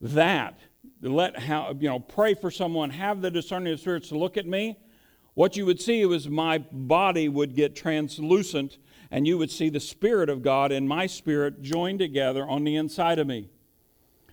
that, 0.00 0.58
let 1.02 1.38
how, 1.38 1.74
you 1.78 1.88
know, 1.88 1.98
pray 1.98 2.34
for 2.34 2.50
someone, 2.50 2.90
have 2.90 3.22
the 3.22 3.30
discerning 3.30 3.72
of 3.72 3.80
spirits 3.80 4.08
to 4.10 4.18
look 4.18 4.36
at 4.36 4.46
me, 4.46 4.78
what 5.34 5.56
you 5.56 5.64
would 5.64 5.80
see 5.80 6.04
was 6.04 6.28
my 6.28 6.58
body 6.58 7.28
would 7.28 7.54
get 7.54 7.74
translucent 7.74 8.78
and 9.10 9.26
you 9.26 9.38
would 9.38 9.50
see 9.50 9.68
the 9.68 9.80
Spirit 9.80 10.28
of 10.28 10.42
God 10.42 10.72
and 10.72 10.88
my 10.88 11.06
spirit 11.06 11.62
joined 11.62 11.98
together 11.98 12.46
on 12.46 12.64
the 12.64 12.76
inside 12.76 13.18
of 13.18 13.26
me. 13.26 13.50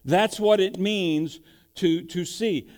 That's 0.05 0.39
what 0.39 0.59
it 0.59 0.79
means 0.79 1.39
to, 1.75 2.03
to 2.03 2.25
see. 2.25 2.69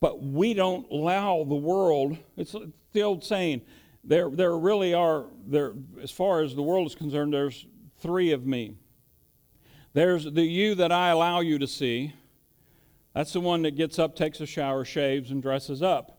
But 0.00 0.22
we 0.22 0.52
don't 0.52 0.90
allow 0.90 1.44
the 1.44 1.54
world, 1.54 2.18
it's 2.36 2.54
the 2.92 3.02
old 3.02 3.24
saying, 3.24 3.62
there, 4.04 4.30
there 4.30 4.56
really 4.56 4.94
are, 4.94 5.26
there, 5.46 5.72
as 6.00 6.10
far 6.10 6.42
as 6.42 6.54
the 6.54 6.62
world 6.62 6.86
is 6.86 6.94
concerned, 6.94 7.32
there's 7.32 7.66
three 7.98 8.32
of 8.32 8.46
me. 8.46 8.76
There's 9.94 10.24
the 10.24 10.42
you 10.42 10.74
that 10.76 10.92
I 10.92 11.08
allow 11.08 11.40
you 11.40 11.58
to 11.58 11.66
see. 11.66 12.12
That's 13.14 13.32
the 13.32 13.40
one 13.40 13.62
that 13.62 13.76
gets 13.76 13.98
up, 13.98 14.14
takes 14.14 14.40
a 14.40 14.46
shower, 14.46 14.84
shaves, 14.84 15.30
and 15.30 15.42
dresses 15.42 15.82
up 15.82 16.18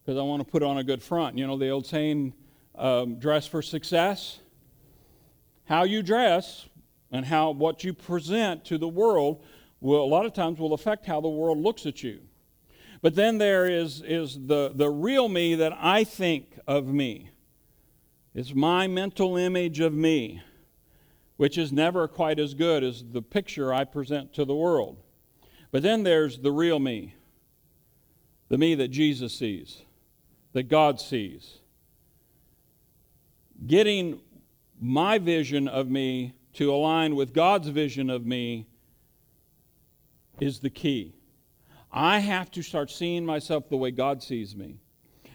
because 0.00 0.16
I 0.18 0.22
want 0.22 0.44
to 0.44 0.50
put 0.50 0.62
on 0.62 0.78
a 0.78 0.84
good 0.84 1.02
front. 1.02 1.36
You 1.36 1.46
know 1.46 1.58
the 1.58 1.70
old 1.70 1.86
saying, 1.86 2.32
um, 2.74 3.18
dress 3.18 3.46
for 3.46 3.62
success. 3.62 4.40
How 5.64 5.84
you 5.84 6.02
dress 6.02 6.66
and 7.12 7.24
how 7.24 7.50
what 7.50 7.84
you 7.84 7.92
present 7.92 8.64
to 8.66 8.78
the 8.78 8.88
world 8.88 9.44
will 9.80 10.02
a 10.02 10.06
lot 10.06 10.26
of 10.26 10.32
times 10.32 10.58
will 10.58 10.74
affect 10.74 11.06
how 11.06 11.20
the 11.20 11.28
world 11.28 11.58
looks 11.58 11.86
at 11.86 12.02
you. 12.02 12.20
But 13.02 13.14
then 13.14 13.38
there 13.38 13.66
is, 13.66 14.02
is 14.02 14.38
the, 14.46 14.72
the 14.74 14.90
real 14.90 15.28
me 15.28 15.54
that 15.54 15.72
I 15.80 16.04
think 16.04 16.58
of 16.66 16.86
me. 16.86 17.30
It's 18.34 18.54
my 18.54 18.86
mental 18.86 19.36
image 19.36 19.80
of 19.80 19.94
me, 19.94 20.42
which 21.36 21.56
is 21.56 21.72
never 21.72 22.06
quite 22.06 22.38
as 22.38 22.52
good 22.52 22.84
as 22.84 23.02
the 23.02 23.22
picture 23.22 23.72
I 23.72 23.84
present 23.84 24.34
to 24.34 24.44
the 24.44 24.54
world. 24.54 24.98
But 25.72 25.82
then 25.82 26.02
there's 26.02 26.38
the 26.38 26.52
real 26.52 26.78
me, 26.78 27.14
the 28.48 28.58
me 28.58 28.74
that 28.74 28.88
Jesus 28.88 29.34
sees, 29.34 29.82
that 30.52 30.64
God 30.64 31.00
sees 31.00 31.59
getting 33.66 34.20
my 34.80 35.18
vision 35.18 35.68
of 35.68 35.88
me 35.88 36.34
to 36.54 36.72
align 36.72 37.14
with 37.14 37.32
God's 37.32 37.68
vision 37.68 38.10
of 38.10 38.26
me 38.26 38.66
is 40.40 40.60
the 40.60 40.70
key. 40.70 41.14
I 41.92 42.20
have 42.20 42.50
to 42.52 42.62
start 42.62 42.90
seeing 42.90 43.26
myself 43.26 43.68
the 43.68 43.76
way 43.76 43.90
God 43.90 44.22
sees 44.22 44.56
me. 44.56 44.78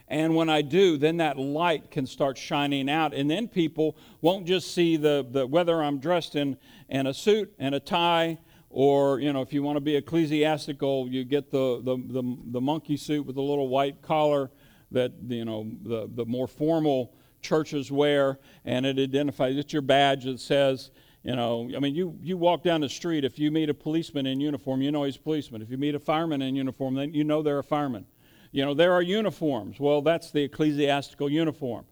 And 0.07 0.35
when 0.35 0.49
I 0.49 0.61
do, 0.61 0.97
then 0.97 1.17
that 1.17 1.37
light 1.37 1.89
can 1.89 2.05
start 2.05 2.37
shining 2.37 2.89
out. 2.89 3.13
And 3.13 3.29
then 3.29 3.47
people 3.47 3.97
won't 4.21 4.45
just 4.45 4.73
see 4.73 4.97
the, 4.97 5.25
the 5.29 5.47
whether 5.47 5.81
I'm 5.81 5.99
dressed 5.99 6.35
in, 6.35 6.57
in 6.89 7.07
a 7.07 7.13
suit 7.13 7.53
and 7.57 7.73
a 7.73 7.79
tie, 7.79 8.37
or, 8.69 9.19
you 9.19 9.31
know, 9.33 9.41
if 9.41 9.53
you 9.53 9.63
want 9.63 9.77
to 9.77 9.81
be 9.81 9.95
ecclesiastical, 9.95 11.07
you 11.09 11.23
get 11.23 11.49
the, 11.49 11.81
the, 11.83 11.97
the, 11.97 12.37
the 12.51 12.61
monkey 12.61 12.97
suit 12.97 13.25
with 13.25 13.37
a 13.37 13.41
little 13.41 13.67
white 13.67 14.01
collar 14.01 14.51
that, 14.91 15.13
you 15.27 15.45
know, 15.45 15.71
the, 15.83 16.09
the 16.13 16.25
more 16.25 16.47
formal 16.47 17.15
churches 17.45 17.91
wear, 17.91 18.39
and 18.65 18.85
it 18.85 18.99
identifies, 18.99 19.55
it's 19.55 19.71
your 19.71 19.81
badge 19.81 20.25
that 20.25 20.39
says, 20.39 20.91
you 21.23 21.35
know, 21.35 21.69
I 21.75 21.79
mean, 21.79 21.95
you, 21.95 22.17
you 22.21 22.37
walk 22.37 22.63
down 22.63 22.81
the 22.81 22.89
street, 22.89 23.23
if 23.23 23.39
you 23.39 23.49
meet 23.51 23.69
a 23.69 23.73
policeman 23.73 24.25
in 24.25 24.39
uniform, 24.39 24.81
you 24.81 24.91
know 24.91 25.03
he's 25.03 25.15
a 25.15 25.19
policeman. 25.19 25.61
If 25.61 25.71
you 25.71 25.77
meet 25.77 25.95
a 25.95 25.99
fireman 25.99 26.41
in 26.41 26.55
uniform, 26.55 26.95
then 26.95 27.13
you 27.13 27.23
know 27.23 27.41
they're 27.41 27.59
a 27.59 27.63
fireman. 27.63 28.05
You 28.51 28.63
know, 28.63 28.73
there 28.73 28.93
are 28.93 29.01
uniforms. 29.01 29.79
Well, 29.79 30.01
that's 30.01 30.31
the 30.31 30.43
ecclesiastical 30.43 31.29
uniform. 31.29 31.85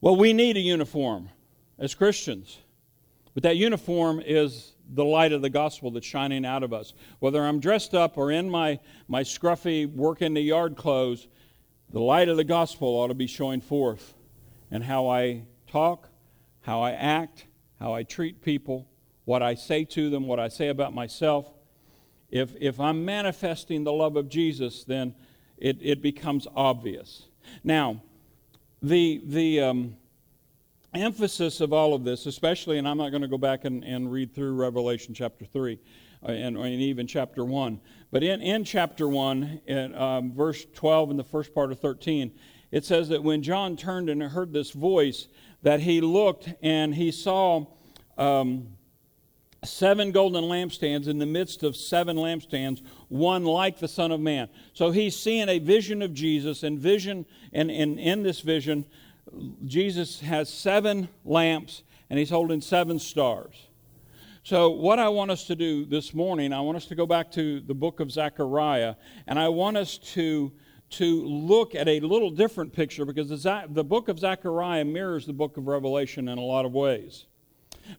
Well, 0.00 0.16
we 0.16 0.32
need 0.32 0.56
a 0.56 0.60
uniform 0.60 1.30
as 1.78 1.94
Christians. 1.94 2.58
But 3.34 3.44
that 3.44 3.56
uniform 3.56 4.20
is 4.24 4.74
the 4.92 5.04
light 5.04 5.32
of 5.32 5.42
the 5.42 5.50
gospel 5.50 5.92
that's 5.92 6.06
shining 6.06 6.44
out 6.44 6.64
of 6.64 6.72
us. 6.72 6.94
Whether 7.20 7.44
I'm 7.44 7.60
dressed 7.60 7.94
up 7.94 8.18
or 8.18 8.32
in 8.32 8.50
my, 8.50 8.80
my 9.06 9.22
scruffy 9.22 9.86
work 9.86 10.22
in 10.22 10.34
the 10.34 10.40
yard 10.40 10.76
clothes, 10.76 11.28
the 11.90 12.00
light 12.00 12.28
of 12.28 12.36
the 12.36 12.44
gospel 12.44 12.88
ought 12.88 13.08
to 13.08 13.14
be 13.14 13.28
showing 13.28 13.60
forth 13.60 14.14
and 14.70 14.84
how 14.84 15.08
I 15.08 15.42
talk, 15.66 16.08
how 16.60 16.80
I 16.82 16.92
act, 16.92 17.46
how 17.78 17.94
I 17.94 18.02
treat 18.02 18.42
people, 18.42 18.88
what 19.24 19.42
I 19.42 19.54
say 19.54 19.84
to 19.84 20.10
them, 20.10 20.26
what 20.26 20.40
I 20.40 20.48
say 20.48 20.68
about 20.68 20.94
myself. 20.94 21.50
If, 22.30 22.54
if 22.60 22.80
I'm 22.80 23.04
manifesting 23.04 23.84
the 23.84 23.92
love 23.92 24.16
of 24.16 24.28
Jesus, 24.28 24.84
then 24.84 25.14
it, 25.56 25.78
it 25.80 26.02
becomes 26.02 26.46
obvious. 26.54 27.26
Now, 27.64 28.02
the, 28.82 29.22
the 29.24 29.60
um, 29.60 29.96
emphasis 30.94 31.60
of 31.60 31.72
all 31.72 31.94
of 31.94 32.04
this, 32.04 32.26
especially, 32.26 32.78
and 32.78 32.86
I'm 32.86 32.98
not 32.98 33.10
going 33.10 33.22
to 33.22 33.28
go 33.28 33.38
back 33.38 33.64
and, 33.64 33.84
and 33.84 34.10
read 34.10 34.34
through 34.34 34.54
Revelation 34.54 35.14
chapter 35.14 35.44
3 35.44 35.78
uh, 36.22 36.32
and, 36.32 36.56
and, 36.56 36.66
even 36.66 37.06
chapter 37.06 37.44
1, 37.44 37.80
but 38.10 38.22
in, 38.22 38.40
in 38.40 38.64
chapter 38.64 39.08
1, 39.08 39.60
in, 39.66 39.94
um, 39.94 40.32
verse 40.32 40.66
12 40.74 41.10
and 41.10 41.18
the 41.18 41.24
first 41.24 41.54
part 41.54 41.72
of 41.72 41.80
13, 41.80 42.32
it 42.70 42.84
says 42.84 43.08
that 43.08 43.22
when 43.22 43.42
John 43.42 43.76
turned 43.76 44.10
and 44.10 44.22
heard 44.22 44.52
this 44.52 44.70
voice, 44.70 45.28
that 45.62 45.80
he 45.80 46.00
looked 46.00 46.52
and 46.62 46.94
he 46.94 47.10
saw 47.10 47.66
um, 48.16 48.68
seven 49.64 50.12
golden 50.12 50.44
lampstands 50.44 51.08
in 51.08 51.18
the 51.18 51.26
midst 51.26 51.62
of 51.62 51.76
seven 51.76 52.16
lampstands, 52.16 52.82
one 53.08 53.44
like 53.44 53.78
the 53.78 53.88
Son 53.88 54.12
of 54.12 54.20
Man. 54.20 54.48
So 54.72 54.90
he's 54.90 55.16
seeing 55.16 55.48
a 55.48 55.58
vision 55.58 56.02
of 56.02 56.14
Jesus, 56.14 56.62
and 56.62 56.78
vision, 56.78 57.26
and, 57.52 57.70
and 57.70 57.98
in 57.98 58.22
this 58.22 58.40
vision, 58.40 58.84
Jesus 59.64 60.20
has 60.20 60.48
seven 60.48 61.08
lamps 61.24 61.82
and 62.10 62.18
he's 62.18 62.30
holding 62.30 62.60
seven 62.60 62.98
stars. 62.98 63.68
So, 64.42 64.70
what 64.70 64.98
I 64.98 65.10
want 65.10 65.30
us 65.30 65.44
to 65.48 65.56
do 65.56 65.84
this 65.84 66.14
morning, 66.14 66.54
I 66.54 66.60
want 66.60 66.76
us 66.76 66.86
to 66.86 66.94
go 66.94 67.04
back 67.04 67.30
to 67.32 67.60
the 67.60 67.74
book 67.74 68.00
of 68.00 68.10
Zechariah, 68.10 68.94
and 69.26 69.38
I 69.38 69.48
want 69.48 69.76
us 69.76 69.98
to 70.14 70.52
to 70.90 71.24
look 71.26 71.74
at 71.74 71.88
a 71.88 72.00
little 72.00 72.30
different 72.30 72.72
picture 72.72 73.04
because 73.04 73.28
the, 73.28 73.64
the 73.68 73.84
book 73.84 74.08
of 74.08 74.18
Zechariah 74.18 74.84
mirrors 74.84 75.26
the 75.26 75.32
book 75.32 75.56
of 75.56 75.66
Revelation 75.66 76.28
in 76.28 76.38
a 76.38 76.42
lot 76.42 76.64
of 76.64 76.72
ways. 76.72 77.26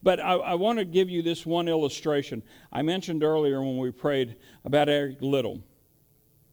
But 0.04 0.20
I, 0.20 0.34
I 0.34 0.54
want 0.56 0.80
to 0.80 0.86
give 0.86 1.10
you 1.10 1.22
this 1.22 1.46
one 1.46 1.68
illustration. 1.68 2.44
I 2.72 2.82
mentioned 2.82 3.24
earlier 3.24 3.62
when 3.62 3.78
we 3.78 3.92
prayed 3.92 4.36
about 4.66 4.90
Eric 4.90 5.18
Liddell. 5.22 5.62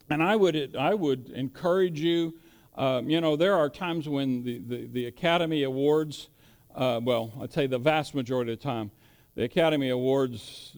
And 0.08 0.22
I 0.22 0.36
would, 0.36 0.76
I 0.76 0.94
would 0.94 1.30
encourage 1.30 2.00
you, 2.00 2.34
um, 2.76 3.10
you 3.10 3.20
know, 3.20 3.36
there 3.36 3.56
are 3.56 3.68
times 3.68 4.08
when 4.08 4.44
the, 4.44 4.58
the, 4.58 4.86
the 4.86 5.06
Academy 5.06 5.64
Awards, 5.64 6.28
uh, 6.74 7.00
well, 7.02 7.32
I'd 7.40 7.52
say 7.52 7.66
the 7.66 7.78
vast 7.78 8.14
majority 8.14 8.52
of 8.52 8.60
the 8.60 8.64
time, 8.64 8.90
the 9.34 9.44
Academy 9.44 9.88
Awards, 9.90 10.72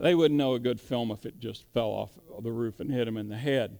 they 0.00 0.14
wouldn't 0.14 0.38
know 0.38 0.54
a 0.54 0.58
good 0.58 0.80
film 0.80 1.10
if 1.10 1.26
it 1.26 1.38
just 1.38 1.64
fell 1.72 1.90
off 1.90 2.10
the 2.42 2.52
roof 2.52 2.80
and 2.80 2.90
hit 2.90 3.04
them 3.04 3.16
in 3.16 3.28
the 3.28 3.36
head. 3.36 3.78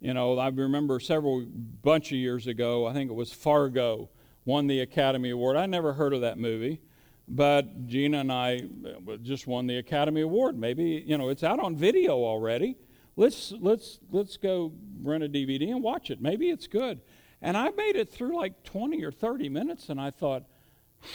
You 0.00 0.14
know, 0.14 0.38
I 0.38 0.48
remember 0.48 0.98
several 0.98 1.46
bunch 1.46 2.10
of 2.10 2.18
years 2.18 2.48
ago, 2.48 2.86
I 2.86 2.92
think 2.92 3.10
it 3.10 3.14
was 3.14 3.32
Fargo 3.32 4.10
won 4.44 4.66
the 4.66 4.80
Academy 4.80 5.30
Award. 5.30 5.56
I 5.56 5.66
never 5.66 5.92
heard 5.92 6.12
of 6.12 6.22
that 6.22 6.38
movie, 6.38 6.80
but 7.28 7.86
Gina 7.86 8.18
and 8.18 8.32
I 8.32 8.62
uh, 8.84 9.16
just 9.22 9.46
won 9.46 9.66
the 9.68 9.78
Academy 9.78 10.22
Award. 10.22 10.58
Maybe, 10.58 11.04
you 11.06 11.16
know, 11.16 11.28
it's 11.28 11.44
out 11.44 11.60
on 11.60 11.76
video 11.76 12.12
already. 12.12 12.76
Let's 13.14 13.52
let's 13.60 14.00
let's 14.10 14.36
go 14.36 14.72
rent 15.02 15.22
a 15.22 15.28
DVD 15.28 15.70
and 15.70 15.82
watch 15.82 16.10
it. 16.10 16.20
Maybe 16.20 16.50
it's 16.50 16.66
good. 16.66 17.00
And 17.40 17.56
I 17.56 17.70
made 17.70 17.96
it 17.96 18.10
through 18.10 18.36
like 18.36 18.62
20 18.64 19.04
or 19.04 19.12
30 19.12 19.48
minutes 19.48 19.88
and 19.88 20.00
I 20.00 20.10
thought, 20.10 20.44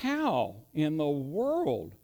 how 0.02 0.58
in 0.74 0.98
the 0.98 1.08
world 1.08 1.96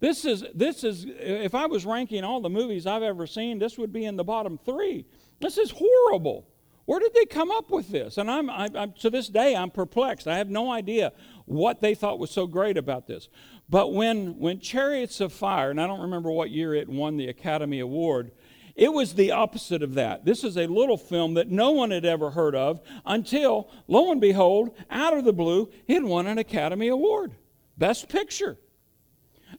this 0.00 0.24
is, 0.24 0.44
this 0.54 0.84
is, 0.84 1.06
if 1.08 1.54
I 1.54 1.66
was 1.66 1.86
ranking 1.86 2.24
all 2.24 2.40
the 2.40 2.50
movies 2.50 2.86
I've 2.86 3.02
ever 3.02 3.26
seen, 3.26 3.58
this 3.58 3.78
would 3.78 3.92
be 3.92 4.04
in 4.04 4.16
the 4.16 4.24
bottom 4.24 4.58
three. 4.64 5.06
This 5.40 5.56
is 5.56 5.72
horrible. 5.74 6.48
Where 6.84 7.00
did 7.00 7.14
they 7.14 7.24
come 7.24 7.50
up 7.50 7.70
with 7.70 7.88
this? 7.88 8.18
And 8.18 8.30
I'm, 8.30 8.50
I, 8.50 8.68
I'm, 8.74 8.92
to 9.00 9.08
this 9.08 9.28
day, 9.28 9.56
I'm 9.56 9.70
perplexed. 9.70 10.28
I 10.28 10.36
have 10.36 10.50
no 10.50 10.70
idea 10.70 11.12
what 11.46 11.80
they 11.80 11.94
thought 11.94 12.18
was 12.18 12.30
so 12.30 12.46
great 12.46 12.76
about 12.76 13.06
this. 13.06 13.30
But 13.70 13.94
when, 13.94 14.38
when 14.38 14.60
Chariots 14.60 15.22
of 15.22 15.32
Fire, 15.32 15.70
and 15.70 15.80
I 15.80 15.86
don't 15.86 16.02
remember 16.02 16.30
what 16.30 16.50
year 16.50 16.74
it 16.74 16.88
won 16.88 17.16
the 17.16 17.28
Academy 17.28 17.80
Award, 17.80 18.32
It 18.74 18.92
was 18.92 19.14
the 19.14 19.30
opposite 19.30 19.82
of 19.82 19.94
that. 19.94 20.24
This 20.24 20.42
is 20.42 20.56
a 20.56 20.66
little 20.66 20.96
film 20.96 21.34
that 21.34 21.48
no 21.48 21.70
one 21.70 21.92
had 21.92 22.04
ever 22.04 22.30
heard 22.30 22.56
of 22.56 22.80
until, 23.06 23.70
lo 23.86 24.10
and 24.10 24.20
behold, 24.20 24.74
out 24.90 25.16
of 25.16 25.24
the 25.24 25.32
blue, 25.32 25.70
it 25.86 26.02
won 26.02 26.26
an 26.26 26.38
Academy 26.38 26.88
Award. 26.88 27.34
Best 27.78 28.08
Picture. 28.08 28.58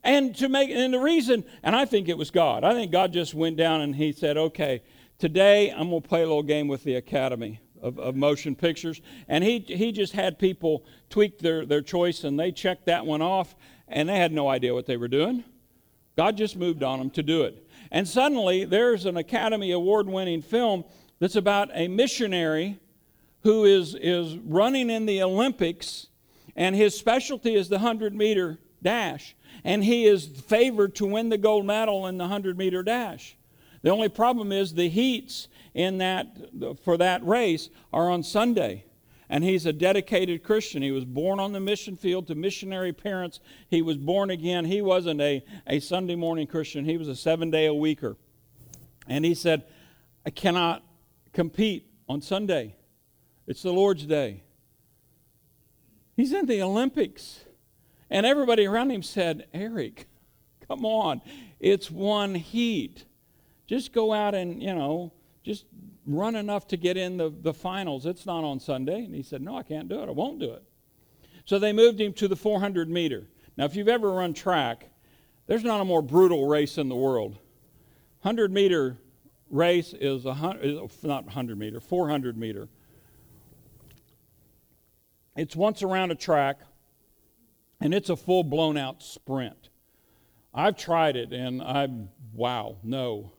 And 0.03 0.35
to 0.37 0.49
make 0.49 0.69
and 0.69 0.93
the 0.93 0.99
reason, 0.99 1.43
and 1.63 1.75
I 1.75 1.85
think 1.85 2.09
it 2.09 2.17
was 2.17 2.31
God. 2.31 2.63
I 2.63 2.73
think 2.73 2.91
God 2.91 3.13
just 3.13 3.33
went 3.33 3.57
down 3.57 3.81
and 3.81 3.95
he 3.95 4.11
said, 4.11 4.37
okay, 4.37 4.81
today 5.17 5.71
I'm 5.71 5.89
gonna 5.89 6.01
play 6.01 6.21
a 6.21 6.27
little 6.27 6.43
game 6.43 6.67
with 6.67 6.83
the 6.83 6.95
Academy 6.95 7.59
of, 7.81 7.99
of 7.99 8.15
motion 8.15 8.55
pictures. 8.55 9.01
And 9.27 9.43
he 9.43 9.59
he 9.59 9.91
just 9.91 10.13
had 10.13 10.39
people 10.39 10.85
tweak 11.09 11.39
their, 11.39 11.65
their 11.65 11.81
choice 11.81 12.23
and 12.23 12.39
they 12.39 12.51
checked 12.51 12.85
that 12.85 13.05
one 13.05 13.21
off 13.21 13.55
and 13.87 14.09
they 14.09 14.17
had 14.17 14.31
no 14.31 14.47
idea 14.49 14.73
what 14.73 14.85
they 14.85 14.97
were 14.97 15.07
doing. 15.07 15.43
God 16.15 16.37
just 16.37 16.55
moved 16.55 16.81
on 16.81 16.99
them 16.99 17.09
to 17.11 17.23
do 17.23 17.43
it. 17.43 17.67
And 17.91 18.07
suddenly, 18.07 18.65
there's 18.65 19.05
an 19.05 19.17
Academy 19.17 19.71
Award 19.71 20.07
winning 20.07 20.41
film 20.41 20.85
that's 21.19 21.35
about 21.35 21.69
a 21.73 21.87
missionary 21.87 22.79
who 23.41 23.63
is, 23.65 23.95
is 23.95 24.37
running 24.37 24.89
in 24.89 25.05
the 25.05 25.21
Olympics, 25.21 26.07
and 26.55 26.75
his 26.75 26.97
specialty 26.97 27.53
is 27.53 27.69
the 27.69 27.75
100 27.75 28.15
meter 28.15 28.57
dash. 28.81 29.35
And 29.63 29.83
he 29.83 30.05
is 30.05 30.25
favored 30.25 30.95
to 30.95 31.05
win 31.05 31.29
the 31.29 31.37
gold 31.37 31.65
medal 31.65 32.07
in 32.07 32.17
the 32.17 32.25
100 32.25 32.57
meter 32.57 32.83
dash. 32.83 33.35
The 33.81 33.89
only 33.89 34.09
problem 34.09 34.51
is 34.51 34.73
the 34.73 34.89
heats 34.89 35.47
in 35.73 35.99
that, 35.99 36.37
for 36.83 36.97
that 36.97 37.25
race 37.25 37.69
are 37.93 38.09
on 38.09 38.23
Sunday 38.23 38.85
and 39.29 39.43
he's 39.43 39.65
a 39.65 39.73
dedicated 39.73 40.43
Christian. 40.43 40.81
He 40.81 40.91
was 40.91 41.05
born 41.05 41.39
on 41.39 41.51
the 41.51 41.59
mission 41.59 41.97
field 41.97 42.27
to 42.27 42.35
missionary 42.35 42.93
parents. 42.93 43.39
He 43.69 43.81
was 43.81 43.97
born 43.97 44.29
again. 44.29 44.65
He 44.65 44.81
wasn't 44.81 45.21
a, 45.21 45.43
a 45.65 45.79
Sunday 45.79 46.15
morning 46.15 46.47
Christian, 46.47 46.85
he 46.85 46.97
was 46.97 47.07
a 47.07 47.15
seven 47.15 47.49
day 47.49 47.65
a 47.65 47.73
weeker. 47.73 48.17
And 49.07 49.23
he 49.23 49.35
said, 49.35 49.65
I 50.25 50.31
cannot 50.31 50.83
compete 51.33 51.87
on 52.09 52.21
Sunday. 52.21 52.75
It's 53.47 53.61
the 53.61 53.71
Lord's 53.71 54.05
day. 54.05 54.43
He's 56.15 56.33
in 56.33 56.45
the 56.45 56.61
Olympics. 56.61 57.44
And 58.09 58.25
everybody 58.25 58.65
around 58.65 58.91
him 58.91 59.03
said, 59.03 59.47
Eric, 59.53 60.07
come 60.67 60.85
on. 60.85 61.21
It's 61.59 61.89
one 61.89 62.35
heat. 62.35 63.05
Just 63.67 63.93
go 63.93 64.13
out 64.13 64.35
and, 64.35 64.61
you 64.61 64.73
know, 64.73 65.11
just 65.43 65.65
run 66.05 66.35
enough 66.35 66.67
to 66.67 66.77
get 66.77 66.97
in 66.97 67.17
the, 67.17 67.33
the 67.41 67.53
finals. 67.53 68.05
It's 68.05 68.25
not 68.25 68.43
on 68.43 68.59
Sunday. 68.59 69.05
And 69.05 69.15
he 69.15 69.23
said, 69.23 69.41
No, 69.41 69.57
I 69.57 69.63
can't 69.63 69.89
do 69.89 70.01
it. 70.01 70.07
I 70.07 70.11
won't 70.11 70.39
do 70.39 70.51
it. 70.51 70.63
So 71.45 71.59
they 71.59 71.73
moved 71.73 71.99
him 71.99 72.13
to 72.13 72.27
the 72.27 72.35
400 72.35 72.89
meter. 72.89 73.27
Now, 73.57 73.65
if 73.65 73.75
you've 73.75 73.87
ever 73.87 74.11
run 74.11 74.33
track, 74.33 74.89
there's 75.47 75.63
not 75.63 75.81
a 75.81 75.85
more 75.85 76.01
brutal 76.01 76.47
race 76.47 76.77
in 76.77 76.89
the 76.89 76.95
world. 76.95 77.37
100 78.21 78.51
meter 78.51 78.97
race 79.49 79.93
is, 79.93 80.25
a, 80.25 80.57
is 80.61 81.03
not 81.03 81.25
100 81.25 81.57
meter, 81.57 81.79
400 81.79 82.37
meter. 82.37 82.67
It's 85.35 85.55
once 85.55 85.83
around 85.83 86.11
a 86.11 86.15
track, 86.15 86.59
and 87.85 87.93
it's 87.93 88.09
a 88.09 88.15
full 88.15 88.43
blown 88.43 88.77
out 88.77 89.03
sprint. 89.03 89.69
I've 90.51 90.75
tried 90.75 91.15
it, 91.15 91.31
and 91.31 91.61
I'm, 91.61 92.09
wow, 92.33 92.77
no. 92.81 93.31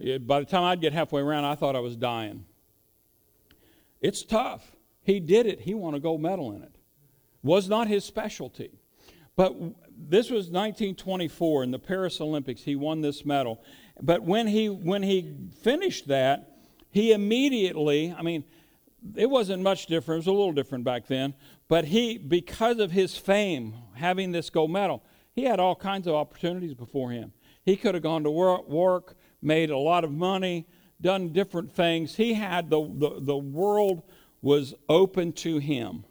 It, 0.00 0.26
by 0.26 0.40
the 0.40 0.46
time 0.46 0.64
I'd 0.64 0.80
get 0.80 0.94
halfway 0.94 1.20
around, 1.20 1.44
I 1.44 1.54
thought 1.54 1.76
I 1.76 1.80
was 1.80 1.94
dying. 1.94 2.46
It's 4.00 4.22
tough. 4.24 4.74
He 5.02 5.20
did 5.20 5.44
it. 5.44 5.60
He 5.60 5.74
won 5.74 5.92
a 5.92 6.00
gold 6.00 6.22
medal 6.22 6.50
in 6.52 6.62
it. 6.62 6.76
Was 7.42 7.68
not 7.68 7.88
his 7.88 8.06
specialty. 8.06 8.70
But 9.36 9.54
this 9.94 10.30
was 10.30 10.46
1924 10.46 11.64
in 11.64 11.70
the 11.70 11.78
Paris 11.78 12.22
Olympics. 12.22 12.62
He 12.62 12.74
won 12.74 13.02
this 13.02 13.26
medal. 13.26 13.62
But 14.00 14.22
when 14.22 14.46
he 14.46 14.70
when 14.70 15.02
he 15.02 15.34
finished 15.60 16.08
that, 16.08 16.56
he 16.90 17.12
immediately, 17.12 18.14
I 18.16 18.22
mean, 18.22 18.44
it 19.16 19.30
wasn't 19.30 19.62
much 19.62 19.86
different. 19.86 20.16
It 20.16 20.20
was 20.20 20.26
a 20.28 20.32
little 20.32 20.52
different 20.52 20.84
back 20.84 21.06
then. 21.06 21.34
But 21.68 21.86
he, 21.86 22.18
because 22.18 22.78
of 22.78 22.90
his 22.90 23.16
fame, 23.16 23.74
having 23.94 24.32
this 24.32 24.50
gold 24.50 24.70
medal, 24.70 25.02
he 25.32 25.44
had 25.44 25.60
all 25.60 25.76
kinds 25.76 26.06
of 26.06 26.14
opportunities 26.14 26.74
before 26.74 27.10
him. 27.10 27.32
He 27.64 27.76
could 27.76 27.94
have 27.94 28.02
gone 28.02 28.24
to 28.24 28.30
work, 28.30 29.16
made 29.42 29.70
a 29.70 29.78
lot 29.78 30.04
of 30.04 30.10
money, 30.10 30.66
done 31.00 31.32
different 31.32 31.72
things. 31.72 32.16
He 32.16 32.34
had 32.34 32.70
the, 32.70 32.80
the, 32.80 33.20
the 33.20 33.36
world 33.36 34.02
was 34.42 34.74
open 34.88 35.32
to 35.32 35.58
him. 35.58 36.04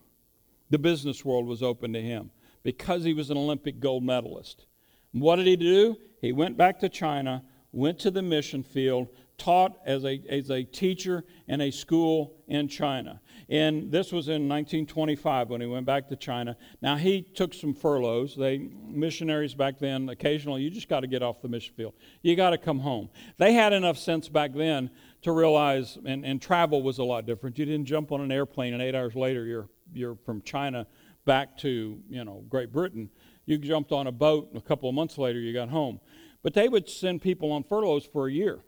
The 0.70 0.80
business 0.80 1.26
world 1.26 1.48
was 1.48 1.64
open 1.64 1.94
to 1.94 2.02
him 2.02 2.32
because 2.64 3.04
he 3.04 3.14
was 3.14 3.30
an 3.30 3.38
Olympic 3.38 3.80
gold 3.80 4.04
medalist. 4.04 4.66
what 5.12 5.38
did 5.38 5.48
he 5.48 5.56
do? 5.56 5.96
He 6.22 6.32
went 6.32 6.58
back 6.58 6.80
to 6.80 6.90
China, 6.90 7.44
went 7.72 8.00
to 8.00 8.12
the 8.12 8.22
mission 8.22 8.64
field, 8.64 9.08
taught 9.38 9.78
as 9.86 10.04
a, 10.04 10.22
as 10.30 10.50
a 10.50 10.64
teacher 10.64 11.24
in 11.48 11.62
a 11.62 11.72
school 11.72 12.36
in 12.48 12.68
China. 12.68 13.22
And 13.50 13.92
this 13.92 14.12
was 14.12 14.28
in 14.28 14.50
1925 14.50 15.50
when 15.50 15.62
he 15.62 15.68
went 15.68 15.86
back 15.86 16.10
to 16.10 16.16
China. 16.16 16.58
Now, 16.82 16.98
he 16.98 17.22
took 17.22 17.54
some 17.54 17.74
furloughs. 17.74 18.36
They, 18.36 18.58
missionaries 18.58 19.54
back 19.54 19.80
then, 19.80 20.10
occasionally, 20.10 20.64
you 20.64 20.70
just 20.70 20.90
got 20.90 21.02
to 21.02 21.08
get 21.08 21.22
off 21.22 21.42
the 21.42 21.48
mission 21.48 21.74
field. 21.76 21.94
You 22.24 22.36
got 22.36 22.50
to 22.50 22.58
come 22.58 22.80
home. 22.80 23.10
They 23.38 23.54
had 23.54 23.74
enough 23.74 23.98
sense 23.98 24.28
back 24.28 24.54
then 24.54 24.90
to 25.22 25.32
realize, 25.32 25.98
and, 26.06 26.26
and 26.26 26.42
travel 26.42 26.82
was 26.82 26.98
a 26.98 27.04
lot 27.04 27.26
different. 27.26 27.58
You 27.58 27.66
didn't 27.66 27.86
jump 27.86 28.12
on 28.12 28.22
an 28.22 28.32
airplane 28.32 28.74
and 28.74 28.82
eight 28.82 28.96
hours 28.96 29.16
later 29.16 29.46
you're, 29.46 29.70
you're 29.94 30.18
from 30.26 30.42
China 30.42 30.88
back 31.26 31.58
to, 31.60 32.02
you 32.10 32.24
know, 32.26 32.44
Great 32.50 32.72
Britain. 32.72 33.10
You 33.46 33.58
jumped 33.58 33.92
on 33.92 34.08
a 34.08 34.12
boat 34.12 34.50
and 34.50 34.58
a 34.58 34.66
couple 34.66 34.90
of 34.90 34.96
months 34.96 35.18
later 35.18 35.40
you 35.40 35.54
got 35.54 35.70
home. 35.70 36.00
But 36.44 36.54
they 36.54 36.70
would 36.70 36.90
send 36.90 37.22
people 37.22 37.52
on 37.52 37.64
furloughs 37.64 38.06
for 38.06 38.28
a 38.28 38.32
year. 38.32 38.62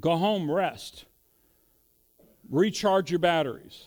Go 0.00 0.16
home, 0.16 0.50
rest 0.50 1.06
recharge 2.50 3.10
your 3.10 3.18
batteries. 3.18 3.86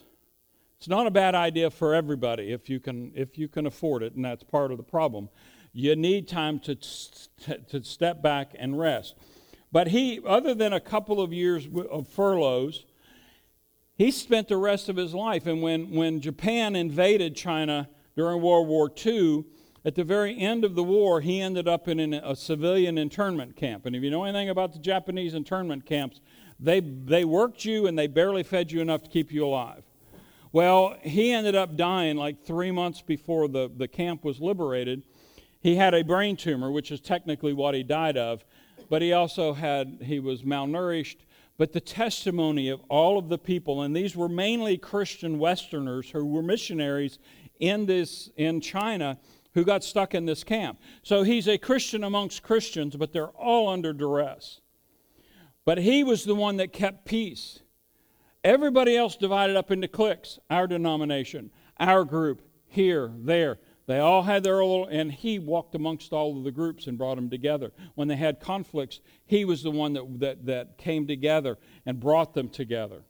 It's 0.78 0.88
not 0.88 1.08
a 1.08 1.12
bad 1.12 1.36
idea 1.36 1.70
for 1.70 1.94
everybody 1.94 2.52
if 2.52 2.70
you 2.70 2.80
can 2.80 3.12
if 3.14 3.38
you 3.38 3.48
can 3.48 3.66
afford 3.66 4.02
it, 4.02 4.16
and 4.16 4.24
that's 4.24 4.44
part 4.44 4.72
of 4.72 4.78
the 4.78 4.84
problem. 4.84 5.30
You 5.74 5.96
need 5.96 6.28
time 6.28 6.60
to 6.62 6.76
to 6.76 7.84
step 7.84 8.22
back 8.22 8.56
and 8.58 8.80
rest. 8.80 9.16
But 9.72 9.90
he, 9.90 10.20
other 10.26 10.56
than 10.56 10.74
a 10.74 10.80
couple 10.80 11.22
of 11.22 11.32
years 11.32 11.68
of 11.92 12.08
furloughs, 12.08 12.86
he 13.96 14.10
spent 14.10 14.48
the 14.48 14.58
rest 14.58 14.90
of 14.90 14.96
his 14.96 15.14
life. 15.14 15.46
And 15.46 15.62
when 15.62 15.92
when 15.92 16.22
Japan 16.22 16.76
invaded 16.76 17.36
China 17.36 17.90
during 18.16 18.42
World 18.42 18.68
War 18.68 18.90
II, 19.06 19.44
at 19.90 19.96
the 19.96 20.04
very 20.04 20.38
end 20.38 20.64
of 20.64 20.76
the 20.76 20.84
war, 20.84 21.20
he 21.20 21.42
ended 21.42 21.68
up 21.68 21.88
in 21.88 22.14
a 22.14 22.36
civilian 22.36 23.00
internment 23.00 23.56
camp. 23.56 23.88
And 23.88 23.96
if 23.96 24.04
you 24.04 24.12
know 24.12 24.24
anything 24.24 24.48
about 24.48 24.72
the 24.72 24.78
Japanese 24.78 25.34
internment 25.34 25.84
camps, 25.84 26.22
they, 26.60 26.80
they 26.80 27.26
worked 27.26 27.66
you 27.66 27.88
and 27.88 27.98
they 27.98 28.06
barely 28.06 28.44
fed 28.44 28.72
you 28.72 28.82
enough 28.82 29.02
to 29.02 29.10
keep 29.10 29.32
you 29.32 29.44
alive. 29.44 29.82
Well, 30.52 30.96
he 31.02 31.32
ended 31.32 31.56
up 31.56 31.76
dying 31.76 32.18
like 32.18 32.46
three 32.46 32.70
months 32.70 33.02
before 33.02 33.48
the, 33.48 33.72
the 33.76 33.88
camp 33.88 34.24
was 34.24 34.40
liberated. 34.40 35.02
He 35.60 35.76
had 35.76 35.96
a 35.96 36.04
brain 36.04 36.38
tumor, 36.38 36.70
which 36.70 36.92
is 36.92 37.02
technically 37.02 37.54
what 37.54 37.74
he 37.74 37.82
died 37.82 38.16
of, 38.16 38.46
but 38.92 39.02
he 39.02 39.12
also 39.12 39.54
had, 39.54 40.02
he 40.04 40.20
was 40.20 40.44
malnourished. 40.44 41.18
But 41.58 41.74
the 41.74 41.82
testimony 41.82 42.70
of 42.70 42.80
all 42.90 43.18
of 43.18 43.28
the 43.28 43.40
people, 43.40 43.82
and 43.82 43.96
these 43.96 44.16
were 44.16 44.30
mainly 44.30 44.78
Christian 44.78 45.40
Westerners 45.40 46.12
who 46.12 46.28
were 46.28 46.44
missionaries 46.44 47.18
in 47.60 47.88
this 47.88 48.30
in 48.38 48.62
China 48.62 49.18
who 49.54 49.64
got 49.64 49.84
stuck 49.84 50.14
in 50.14 50.26
this 50.26 50.44
camp. 50.44 50.80
So 51.04 51.24
he's 51.24 51.48
a 51.48 51.58
Christian 51.58 52.04
amongst 52.04 52.44
Christians, 52.44 52.96
but 52.96 53.14
they're 53.14 53.30
all 53.30 53.68
under 53.70 53.94
duress. 53.94 54.62
But 55.66 55.80
he 55.80 56.04
was 56.04 56.24
the 56.24 56.36
one 56.36 56.58
that 56.58 56.74
kept 56.74 57.06
peace. 57.06 57.60
Everybody 58.44 58.96
else 58.96 59.16
divided 59.16 59.56
up 59.56 59.72
into 59.72 59.88
cliques 59.88 60.40
our 60.50 60.68
denomination, 60.68 61.52
our 61.80 62.06
group, 62.06 62.42
here, 62.68 63.12
there. 63.18 63.60
They 63.88 64.00
all 64.00 64.22
had 64.22 64.44
their 64.44 64.58
little, 64.58 64.86
and 64.86 65.12
he 65.12 65.40
walked 65.40 65.74
amongst 65.74 66.14
all 66.14 66.38
of 66.38 66.44
the 66.44 66.52
groups 66.52 66.86
and 66.86 66.98
brought 66.98 67.16
them 67.16 67.30
together. 67.30 67.72
When 67.96 68.08
they 68.08 68.16
had 68.16 68.40
conflicts, 68.40 69.00
he 69.26 69.46
was 69.46 69.64
the 69.64 69.72
one 69.72 69.94
that, 69.94 70.20
that, 70.20 70.46
that 70.46 70.78
came 70.78 71.08
together 71.08 71.58
and 71.88 72.00
brought 72.00 72.36
them 72.36 72.50
together. 72.50 73.02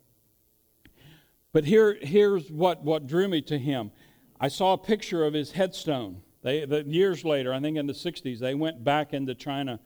But 1.52 1.65
here, 1.65 1.97
here's 2.02 2.49
what, 2.49 2.84
what 2.84 3.08
drew 3.08 3.28
me 3.28 3.41
to 3.43 3.58
him. 3.58 3.91
I 4.39 4.47
saw 4.47 4.73
a 4.73 4.78
picture 4.78 5.25
of 5.25 5.34
his 5.34 5.52
headstone. 5.52 6.21
They, 6.41 6.65
the, 6.65 6.84
years 6.84 7.25
later, 7.25 7.54
I 7.54 7.60
think 7.60 7.78
in 7.78 7.88
the 7.88 7.93
60s, 7.93 8.39
they 8.39 8.56
went 8.56 8.84
back 8.84 9.13
into 9.13 9.36
China 9.36 9.80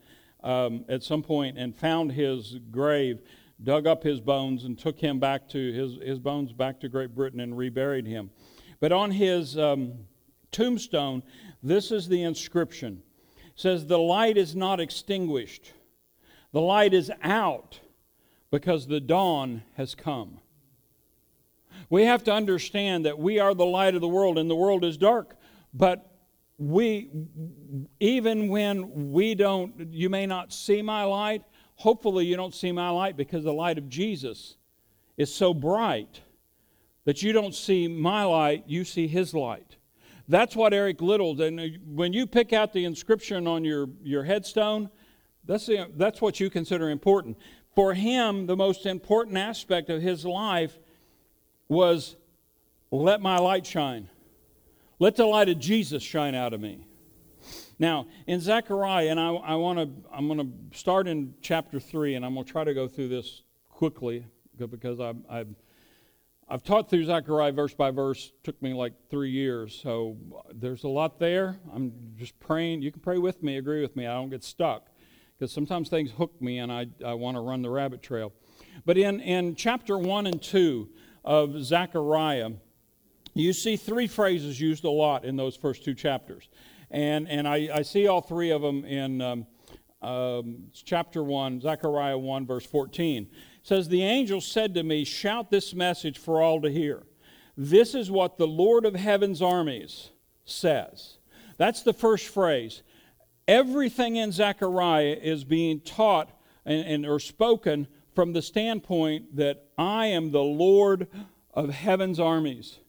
um, 0.44 0.86
at 0.88 1.04
some 1.04 1.24
point 1.24 1.58
and 1.58 1.76
found 1.76 2.12
his 2.12 2.58
grave, 2.70 3.22
dug 3.64 3.88
up 3.88 4.04
his 4.04 4.20
bones, 4.20 4.66
and 4.66 4.78
took 4.78 5.00
him 5.00 5.20
back 5.20 5.50
to 5.50 5.74
his, 5.74 5.98
his 6.08 6.20
bones 6.20 6.52
back 6.52 6.80
to 6.82 6.90
Great 6.90 7.16
Britain 7.16 7.40
and 7.40 7.58
reburied 7.58 8.06
him. 8.06 8.30
But 8.80 8.92
on 8.92 9.12
his 9.12 9.58
um, 9.58 9.94
tombstone, 10.52 11.24
this 11.64 11.92
is 11.92 12.08
the 12.08 12.24
inscription. 12.24 13.02
It 13.46 13.54
says, 13.56 13.88
The 13.88 14.00
light 14.00 14.38
is 14.38 14.56
not 14.56 14.80
extinguished. 14.80 15.74
The 16.52 16.62
light 16.62 16.94
is 16.94 17.12
out 17.24 17.80
because 18.52 18.86
the 18.86 19.00
dawn 19.00 19.64
has 19.76 19.96
come. 19.96 20.40
We 21.90 22.04
have 22.04 22.24
to 22.26 22.34
understand 22.34 23.06
that 23.06 23.18
we 23.18 23.40
are 23.40 23.56
the 23.56 23.66
light 23.66 23.96
of 23.96 24.02
the 24.02 24.08
world 24.08 24.38
and 24.38 24.50
the 24.50 24.56
world 24.56 24.84
is 24.84 24.98
dark, 24.98 25.36
but 25.74 26.13
we 26.58 27.10
even 28.00 28.48
when 28.48 29.12
we 29.12 29.34
don't 29.34 29.92
you 29.92 30.10
may 30.10 30.26
not 30.26 30.54
see 30.54 30.82
my 30.82 31.04
light 31.04 31.44
hopefully 31.76 32.26
you 32.26 32.36
don't 32.36 32.54
see 32.54 32.72
my 32.72 32.90
light 32.90 33.18
because 33.18 33.44
the 33.44 33.54
light 33.54 33.78
of 33.78 33.90
Jesus 33.90 34.58
is 35.18 35.34
so 35.34 35.54
bright 35.54 36.22
that 37.06 37.22
you 37.22 37.34
don't 37.34 37.54
see 37.54 37.88
my 37.88 38.24
light, 38.24 38.64
you 38.68 38.84
see 38.84 39.08
his 39.08 39.34
light. 39.34 39.76
That's 40.28 40.56
what 40.56 40.74
Eric 40.74 41.02
Liddell 41.02 41.42
and 41.42 41.60
uh, 41.60 41.64
when 41.86 42.14
you 42.14 42.26
pick 42.26 42.54
out 42.54 42.72
the 42.72 42.86
inscription 42.86 43.46
on 43.46 43.66
your, 43.66 43.90
your 44.02 44.24
headstone, 44.24 44.90
that's, 45.46 45.66
the, 45.66 45.90
that's 45.98 46.22
what 46.22 46.40
you 46.40 46.50
consider 46.50 46.90
important. 46.90 47.38
For 47.76 47.94
him, 47.94 48.46
the 48.46 48.56
most 48.56 48.86
important 48.86 49.38
aspect 49.38 49.90
of 49.90 50.02
his 50.02 50.26
life 50.26 50.80
was 51.68 52.16
let 52.92 53.20
my 53.20 53.38
light 53.38 53.66
shine. 53.66 54.08
Let 55.04 55.18
the 55.18 55.26
light 55.26 55.50
of 55.50 55.60
Jesus 55.60 56.02
shine 56.02 56.34
out 56.34 56.54
of 56.54 56.62
me. 56.62 56.88
Now, 57.78 58.08
in 58.26 58.40
Zechariah, 58.40 59.10
and 59.10 59.20
I, 59.20 59.34
I 59.34 59.56
want 59.56 59.78
to, 59.78 59.90
I'm 60.14 60.28
going 60.30 60.40
to 60.40 60.78
start 60.78 61.10
in 61.10 61.34
chapter 61.42 61.78
3, 61.78 62.16
and 62.16 62.26
I'm 62.26 62.34
going 62.34 62.46
to 62.46 62.50
try 62.50 62.64
to 62.64 62.74
go 62.74 62.88
through 62.88 63.10
this 63.10 63.42
quickly 63.68 64.26
because 64.58 65.02
I, 65.02 65.12
I've, 65.30 65.54
I've 66.48 66.64
taught 66.64 66.90
through 66.90 67.04
Zechariah 67.04 67.52
verse 67.52 67.74
by 67.74 67.92
verse. 67.92 68.32
Took 68.46 68.62
me 68.62 68.74
like 68.74 68.94
three 69.10 69.30
years, 69.30 69.78
so 69.84 70.16
there's 70.54 70.86
a 70.86 70.88
lot 70.88 71.20
there. 71.20 71.60
I'm 71.76 71.92
just 72.16 72.40
praying. 72.40 72.82
You 72.82 72.94
can 72.94 73.02
pray 73.02 73.18
with 73.18 73.44
me, 73.44 73.58
agree 73.58 73.82
with 73.82 73.98
me. 73.98 74.08
I 74.08 74.14
don't 74.14 74.30
get 74.30 74.42
stuck 74.42 74.88
because 75.38 75.52
sometimes 75.52 75.90
things 75.90 76.12
hook 76.12 76.42
me, 76.42 76.60
and 76.60 76.72
I, 76.72 76.88
I 77.06 77.14
want 77.16 77.36
to 77.36 77.42
run 77.42 77.62
the 77.62 77.70
rabbit 77.70 78.04
trail. 78.04 78.32
But 78.86 78.98
in, 78.98 79.20
in 79.20 79.56
chapter 79.56 79.98
1 79.98 80.28
and 80.28 80.42
2 80.42 80.90
of 81.26 81.62
Zechariah, 81.62 82.52
you 83.34 83.54
see 83.54 83.78
three 83.78 84.08
phrases 84.08 84.60
used 84.60 84.84
a 84.84 84.90
lot 84.90 85.26
in 85.26 85.36
those 85.36 85.56
first 85.56 85.84
two 85.84 85.94
chapters. 85.94 86.50
And, 86.92 87.28
and 87.28 87.48
I, 87.48 87.70
I 87.74 87.82
see 87.82 88.08
all 88.08 88.22
three 88.22 88.52
of 88.52 88.62
them 88.62 88.86
in 88.86 89.22
um, 89.22 89.48
um, 90.02 90.66
chapter 90.74 91.24
1, 91.24 91.62
Zechariah 91.62 92.18
1, 92.18 92.46
verse 92.46 92.66
14. 92.66 93.24
It 93.24 93.30
says, 93.64 93.88
The 93.88 94.04
angel 94.04 94.42
said 94.42 94.76
to 94.76 94.84
me, 94.84 95.04
Shout 95.04 95.50
this 95.50 95.74
message 95.74 96.20
for 96.20 96.42
all 96.42 96.62
to 96.62 96.70
hear. 96.70 97.04
This 97.58 97.96
is 97.96 98.12
what 98.12 98.38
the 98.38 98.48
Lord 98.48 98.86
of 98.86 98.96
heaven's 98.96 99.42
armies 99.42 100.12
says. 100.46 101.18
That's 101.58 101.82
the 101.82 101.94
first 101.94 102.28
phrase. 102.28 102.84
Everything 103.48 104.16
in 104.16 104.32
Zechariah 104.32 105.18
is 105.22 105.44
being 105.44 105.80
taught 105.80 106.30
and, 106.66 106.86
and 106.86 107.06
or 107.06 107.20
spoken 107.20 107.88
from 108.14 108.34
the 108.34 108.42
standpoint 108.42 109.36
that 109.36 109.66
I 109.78 110.08
am 110.08 110.32
the 110.32 110.44
Lord 110.44 111.08
of 111.54 111.70
heaven's 111.70 112.20
armies. 112.20 112.80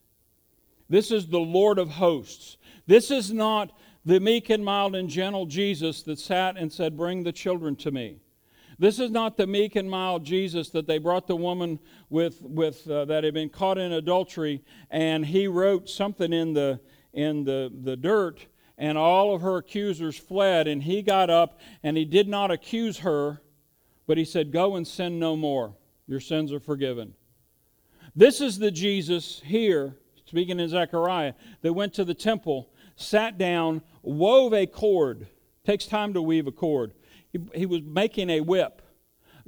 This 0.88 1.10
is 1.10 1.26
the 1.26 1.38
Lord 1.38 1.78
of 1.78 1.90
hosts. 1.90 2.56
This 2.86 3.10
is 3.10 3.32
not 3.32 3.72
the 4.04 4.20
meek 4.20 4.50
and 4.50 4.64
mild 4.64 4.94
and 4.94 5.08
gentle 5.08 5.46
Jesus 5.46 6.02
that 6.02 6.18
sat 6.18 6.56
and 6.56 6.72
said, 6.72 6.96
Bring 6.96 7.22
the 7.22 7.32
children 7.32 7.76
to 7.76 7.90
me. 7.90 8.18
This 8.78 8.98
is 8.98 9.10
not 9.10 9.36
the 9.36 9.46
meek 9.46 9.76
and 9.76 9.88
mild 9.88 10.24
Jesus 10.24 10.68
that 10.70 10.86
they 10.86 10.98
brought 10.98 11.26
the 11.26 11.36
woman 11.36 11.78
with, 12.10 12.42
with 12.42 12.88
uh, 12.90 13.04
that 13.04 13.24
had 13.24 13.32
been 13.32 13.48
caught 13.48 13.78
in 13.78 13.92
adultery, 13.92 14.62
and 14.90 15.24
he 15.24 15.46
wrote 15.46 15.88
something 15.88 16.32
in 16.32 16.54
the 16.54 16.80
in 17.14 17.44
the, 17.44 17.72
the 17.82 17.96
dirt, 17.96 18.46
and 18.76 18.98
all 18.98 19.34
of 19.34 19.40
her 19.40 19.56
accusers 19.56 20.18
fled, 20.18 20.66
and 20.66 20.82
he 20.82 21.00
got 21.00 21.30
up 21.30 21.60
and 21.82 21.96
he 21.96 22.04
did 22.04 22.28
not 22.28 22.50
accuse 22.50 22.98
her, 22.98 23.40
but 24.06 24.18
he 24.18 24.24
said, 24.24 24.52
Go 24.52 24.76
and 24.76 24.86
sin 24.86 25.18
no 25.18 25.36
more. 25.36 25.74
Your 26.06 26.20
sins 26.20 26.52
are 26.52 26.60
forgiven. 26.60 27.14
This 28.14 28.40
is 28.40 28.58
the 28.58 28.70
Jesus 28.70 29.40
here, 29.44 29.96
speaking 30.34 30.58
in 30.58 30.68
Zechariah, 30.68 31.34
they 31.62 31.70
went 31.70 31.94
to 31.94 32.04
the 32.04 32.14
temple 32.14 32.68
sat 32.96 33.38
down, 33.38 33.82
wove 34.02 34.52
a 34.52 34.66
cord. 34.66 35.28
Takes 35.64 35.86
time 35.86 36.12
to 36.14 36.22
weave 36.22 36.46
a 36.46 36.52
cord. 36.52 36.92
He, 37.32 37.40
he 37.54 37.66
was 37.66 37.82
making 37.82 38.30
a 38.30 38.40
whip. 38.40 38.82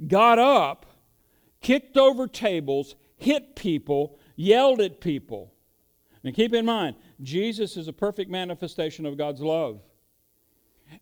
Got 0.07 0.39
up, 0.39 0.85
kicked 1.61 1.97
over 1.97 2.27
tables, 2.27 2.95
hit 3.17 3.55
people, 3.55 4.17
yelled 4.35 4.81
at 4.81 5.01
people. 5.01 5.53
And 6.23 6.35
keep 6.35 6.53
in 6.53 6.65
mind, 6.65 6.95
Jesus 7.21 7.77
is 7.77 7.87
a 7.87 7.93
perfect 7.93 8.29
manifestation 8.29 9.05
of 9.05 9.17
God's 9.17 9.41
love. 9.41 9.81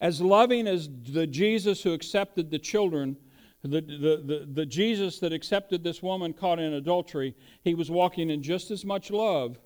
As 0.02 0.20
loving 0.20 0.68
as 0.68 0.90
the 1.12 1.28
Jesus 1.28 1.84
who 1.84 1.94
accepted 1.94 2.52
the 2.52 2.60
children, 2.60 3.16
the, 3.62 3.82
the, 3.82 4.24
the, 4.26 4.48
the, 4.52 4.66
Jesus 4.66 5.20
that 5.20 5.34
accepted 5.34 5.84
this 5.84 6.04
woman 6.04 6.34
caught 6.34 6.60
in 6.60 6.74
adultery, 6.74 7.36
he 7.64 7.74
was 7.74 7.90
walking 7.90 8.30
in 8.30 8.44
just 8.44 8.72
as 8.72 8.84
much 8.84 9.12
love 9.12 9.58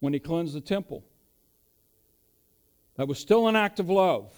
when 0.00 0.12
he 0.12 0.18
cleansed 0.18 0.54
the 0.54 0.60
temple. 0.60 1.04
That 2.96 3.08
was 3.08 3.18
still 3.18 3.46
an 3.48 3.56
act 3.56 3.80
of 3.80 3.88
love. 3.88 4.32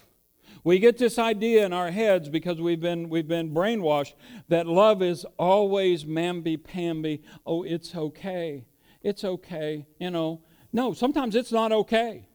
We 0.64 0.78
get 0.78 0.98
this 0.98 1.18
idea 1.18 1.64
in 1.66 1.72
our 1.72 1.90
heads 1.90 2.28
because 2.28 2.60
we've 2.60 2.80
been, 2.80 3.08
we've 3.08 3.26
been 3.26 3.52
brainwashed 3.52 4.14
that 4.48 4.66
love 4.66 5.02
is 5.02 5.24
always 5.38 6.04
mamby 6.04 6.62
pamby. 6.62 7.22
Oh, 7.44 7.64
it's 7.64 7.94
okay. 7.94 8.64
It's 9.02 9.24
okay. 9.24 9.86
You 9.98 10.10
know, 10.10 10.42
no, 10.72 10.92
sometimes 10.92 11.34
it's 11.34 11.50
not 11.50 11.72
okay. 11.72 12.28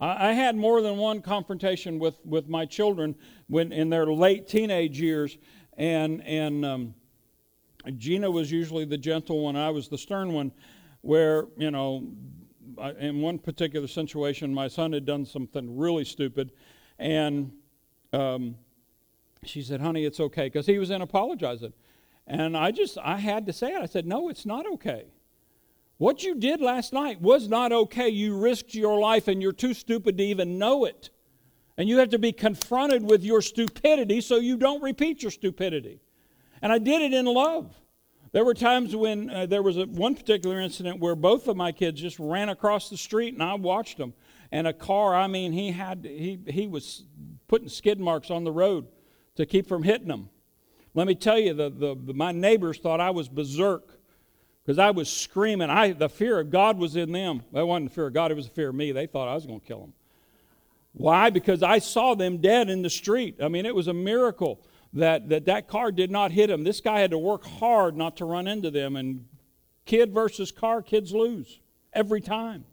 I, 0.00 0.30
I 0.30 0.32
had 0.32 0.56
more 0.56 0.82
than 0.82 0.96
one 0.96 1.22
confrontation 1.22 1.98
with, 1.98 2.16
with 2.24 2.48
my 2.48 2.66
children 2.66 3.14
when 3.46 3.72
in 3.72 3.90
their 3.90 4.06
late 4.06 4.48
teenage 4.48 5.00
years, 5.00 5.38
and, 5.76 6.22
and 6.24 6.64
um, 6.64 6.94
Gina 7.96 8.30
was 8.30 8.50
usually 8.50 8.84
the 8.84 8.98
gentle 8.98 9.44
one, 9.44 9.54
I 9.54 9.70
was 9.70 9.88
the 9.88 9.98
stern 9.98 10.32
one, 10.32 10.50
where, 11.02 11.46
you 11.58 11.70
know, 11.70 12.08
in 12.98 13.20
one 13.20 13.38
particular 13.38 13.86
situation, 13.86 14.52
my 14.54 14.68
son 14.68 14.92
had 14.92 15.04
done 15.04 15.26
something 15.26 15.76
really 15.76 16.04
stupid, 16.04 16.52
and 16.98 17.52
um, 18.12 18.56
she 19.44 19.62
said, 19.62 19.80
"Honey, 19.80 20.04
it's 20.04 20.20
okay," 20.20 20.46
because 20.46 20.66
he 20.66 20.78
was 20.78 20.90
in 20.90 21.02
apologizing, 21.02 21.72
and 22.26 22.56
I 22.56 22.70
just 22.70 22.96
I 22.98 23.18
had 23.18 23.46
to 23.46 23.52
say 23.52 23.72
it. 23.74 23.82
I 23.82 23.86
said, 23.86 24.06
"No, 24.06 24.28
it's 24.28 24.46
not 24.46 24.66
okay. 24.74 25.06
What 25.98 26.22
you 26.22 26.34
did 26.34 26.60
last 26.60 26.92
night 26.92 27.20
was 27.20 27.48
not 27.48 27.72
okay. 27.72 28.08
You 28.08 28.36
risked 28.36 28.74
your 28.74 28.98
life, 28.98 29.28
and 29.28 29.42
you're 29.42 29.52
too 29.52 29.74
stupid 29.74 30.16
to 30.18 30.24
even 30.24 30.58
know 30.58 30.84
it." 30.84 31.10
And 31.76 31.88
you 31.88 31.98
have 31.98 32.10
to 32.10 32.18
be 32.18 32.32
confronted 32.32 33.02
with 33.02 33.24
your 33.24 33.40
stupidity 33.40 34.20
so 34.20 34.36
you 34.36 34.58
don't 34.58 34.82
repeat 34.82 35.22
your 35.22 35.30
stupidity. 35.30 36.00
And 36.60 36.70
I 36.70 36.78
did 36.78 37.00
it 37.00 37.14
in 37.14 37.24
love. 37.24 37.74
There 38.32 38.46
were 38.46 38.54
times 38.54 38.96
when 38.96 39.28
uh, 39.28 39.46
there 39.46 39.62
was 39.62 39.76
a, 39.76 39.84
one 39.84 40.14
particular 40.14 40.58
incident 40.58 40.98
where 41.00 41.14
both 41.14 41.48
of 41.48 41.56
my 41.56 41.70
kids 41.70 42.00
just 42.00 42.18
ran 42.18 42.48
across 42.48 42.88
the 42.88 42.96
street 42.96 43.34
and 43.34 43.42
I 43.42 43.54
watched 43.54 43.98
them. 43.98 44.14
And 44.50 44.66
a 44.66 44.72
car, 44.72 45.14
I 45.14 45.26
mean, 45.26 45.52
he 45.52 45.70
had 45.70 46.04
he 46.04 46.38
he 46.46 46.66
was 46.66 47.04
putting 47.46 47.68
skid 47.68 48.00
marks 48.00 48.30
on 48.30 48.44
the 48.44 48.52
road 48.52 48.86
to 49.36 49.46
keep 49.46 49.66
from 49.66 49.82
hitting 49.82 50.08
them. 50.08 50.30
Let 50.94 51.06
me 51.06 51.14
tell 51.14 51.38
you, 51.38 51.54
the, 51.54 51.70
the, 51.70 51.94
the 51.94 52.14
my 52.14 52.32
neighbors 52.32 52.78
thought 52.78 53.00
I 53.00 53.10
was 53.10 53.28
berserk 53.28 53.98
because 54.62 54.78
I 54.78 54.90
was 54.90 55.10
screaming. 55.10 55.70
I 55.70 55.92
the 55.92 56.08
fear 56.08 56.38
of 56.38 56.50
God 56.50 56.78
was 56.78 56.96
in 56.96 57.12
them. 57.12 57.42
That 57.52 57.66
wasn't 57.66 57.90
the 57.90 57.94
fear 57.94 58.06
of 58.06 58.14
God; 58.14 58.30
it 58.30 58.34
was 58.34 58.48
the 58.48 58.54
fear 58.54 58.70
of 58.70 58.74
me. 58.74 58.92
They 58.92 59.06
thought 59.06 59.28
I 59.28 59.34
was 59.34 59.46
going 59.46 59.60
to 59.60 59.66
kill 59.66 59.80
them. 59.80 59.94
Why? 60.94 61.30
Because 61.30 61.62
I 61.62 61.78
saw 61.78 62.14
them 62.14 62.38
dead 62.38 62.68
in 62.68 62.82
the 62.82 62.90
street. 62.90 63.36
I 63.42 63.48
mean, 63.48 63.64
it 63.64 63.74
was 63.74 63.88
a 63.88 63.94
miracle 63.94 64.60
that, 64.92 65.28
that 65.28 65.46
that 65.46 65.68
car 65.68 65.90
did 65.90 66.10
not 66.10 66.32
hit 66.32 66.50
him. 66.50 66.64
This 66.64 66.80
guy 66.80 67.00
had 67.00 67.10
to 67.12 67.18
work 67.18 67.44
hard 67.44 67.96
not 67.96 68.16
to 68.18 68.24
run 68.24 68.46
into 68.46 68.70
them. 68.70 68.96
And 68.96 69.26
kid 69.86 70.12
versus 70.12 70.52
car, 70.52 70.82
kids 70.82 71.12
lose 71.12 71.60
every 71.92 72.20
time. 72.20 72.64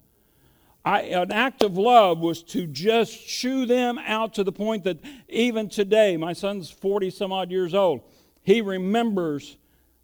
I, 0.84 1.02
an 1.02 1.32
act 1.32 1.62
of 1.62 1.78
love 1.78 2.20
was 2.20 2.42
to 2.44 2.66
just 2.66 3.12
shoo 3.12 3.66
them 3.66 3.98
out 4.00 4.34
to 4.36 4.44
the 4.44 4.52
point 4.52 4.86
that 4.86 5.00
even 5.28 5.70
today, 5.70 6.18
my 6.18 6.34
son's 6.34 6.70
40 6.70 7.10
some 7.10 7.32
odd 7.32 7.52
years 7.52 7.74
old, 7.74 8.02
he 8.42 8.62
remembers 8.62 9.58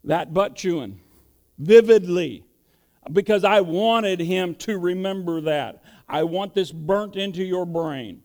that 0.04 0.32
butt 0.32 0.54
chewing 0.54 1.00
vividly 1.58 2.44
because 3.12 3.44
I 3.44 3.60
wanted 3.60 4.20
him 4.20 4.54
to 4.56 4.78
remember 4.78 5.40
that. 5.42 5.82
I 6.08 6.24
want 6.24 6.54
this 6.54 6.70
burnt 6.72 7.16
into 7.16 7.42
your 7.42 7.66
brain. 7.66 8.22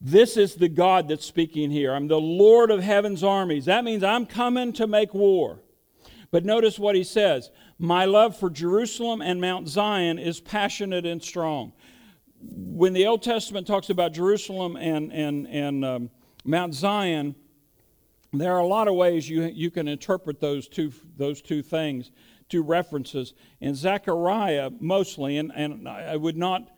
This 0.00 0.36
is 0.38 0.54
the 0.54 0.68
God 0.68 1.08
that's 1.08 1.26
speaking 1.26 1.70
here. 1.70 1.92
I'm 1.92 2.08
the 2.08 2.20
Lord 2.20 2.70
of 2.70 2.82
heaven's 2.82 3.22
armies. 3.22 3.66
That 3.66 3.84
means 3.84 4.02
I'm 4.02 4.24
coming 4.24 4.72
to 4.74 4.86
make 4.86 5.12
war. 5.12 5.60
But 6.30 6.44
notice 6.44 6.78
what 6.78 6.94
he 6.94 7.04
says 7.04 7.50
My 7.78 8.06
love 8.06 8.36
for 8.36 8.48
Jerusalem 8.48 9.20
and 9.20 9.40
Mount 9.40 9.68
Zion 9.68 10.18
is 10.18 10.40
passionate 10.40 11.04
and 11.04 11.22
strong. 11.22 11.72
When 12.40 12.94
the 12.94 13.06
Old 13.06 13.22
Testament 13.22 13.66
talks 13.66 13.90
about 13.90 14.14
Jerusalem 14.14 14.76
and, 14.76 15.12
and, 15.12 15.46
and 15.48 15.84
um, 15.84 16.10
Mount 16.44 16.74
Zion, 16.74 17.34
there 18.32 18.54
are 18.54 18.60
a 18.60 18.66
lot 18.66 18.88
of 18.88 18.94
ways 18.94 19.28
you, 19.28 19.42
you 19.42 19.70
can 19.70 19.86
interpret 19.86 20.40
those 20.40 20.66
two, 20.66 20.92
those 21.18 21.42
two 21.42 21.62
things, 21.62 22.10
two 22.48 22.62
references. 22.62 23.34
In 23.60 23.74
Zechariah, 23.74 24.70
mostly, 24.80 25.36
and, 25.36 25.52
and 25.54 25.86
I 25.86 26.16
would 26.16 26.38
not, 26.38 26.70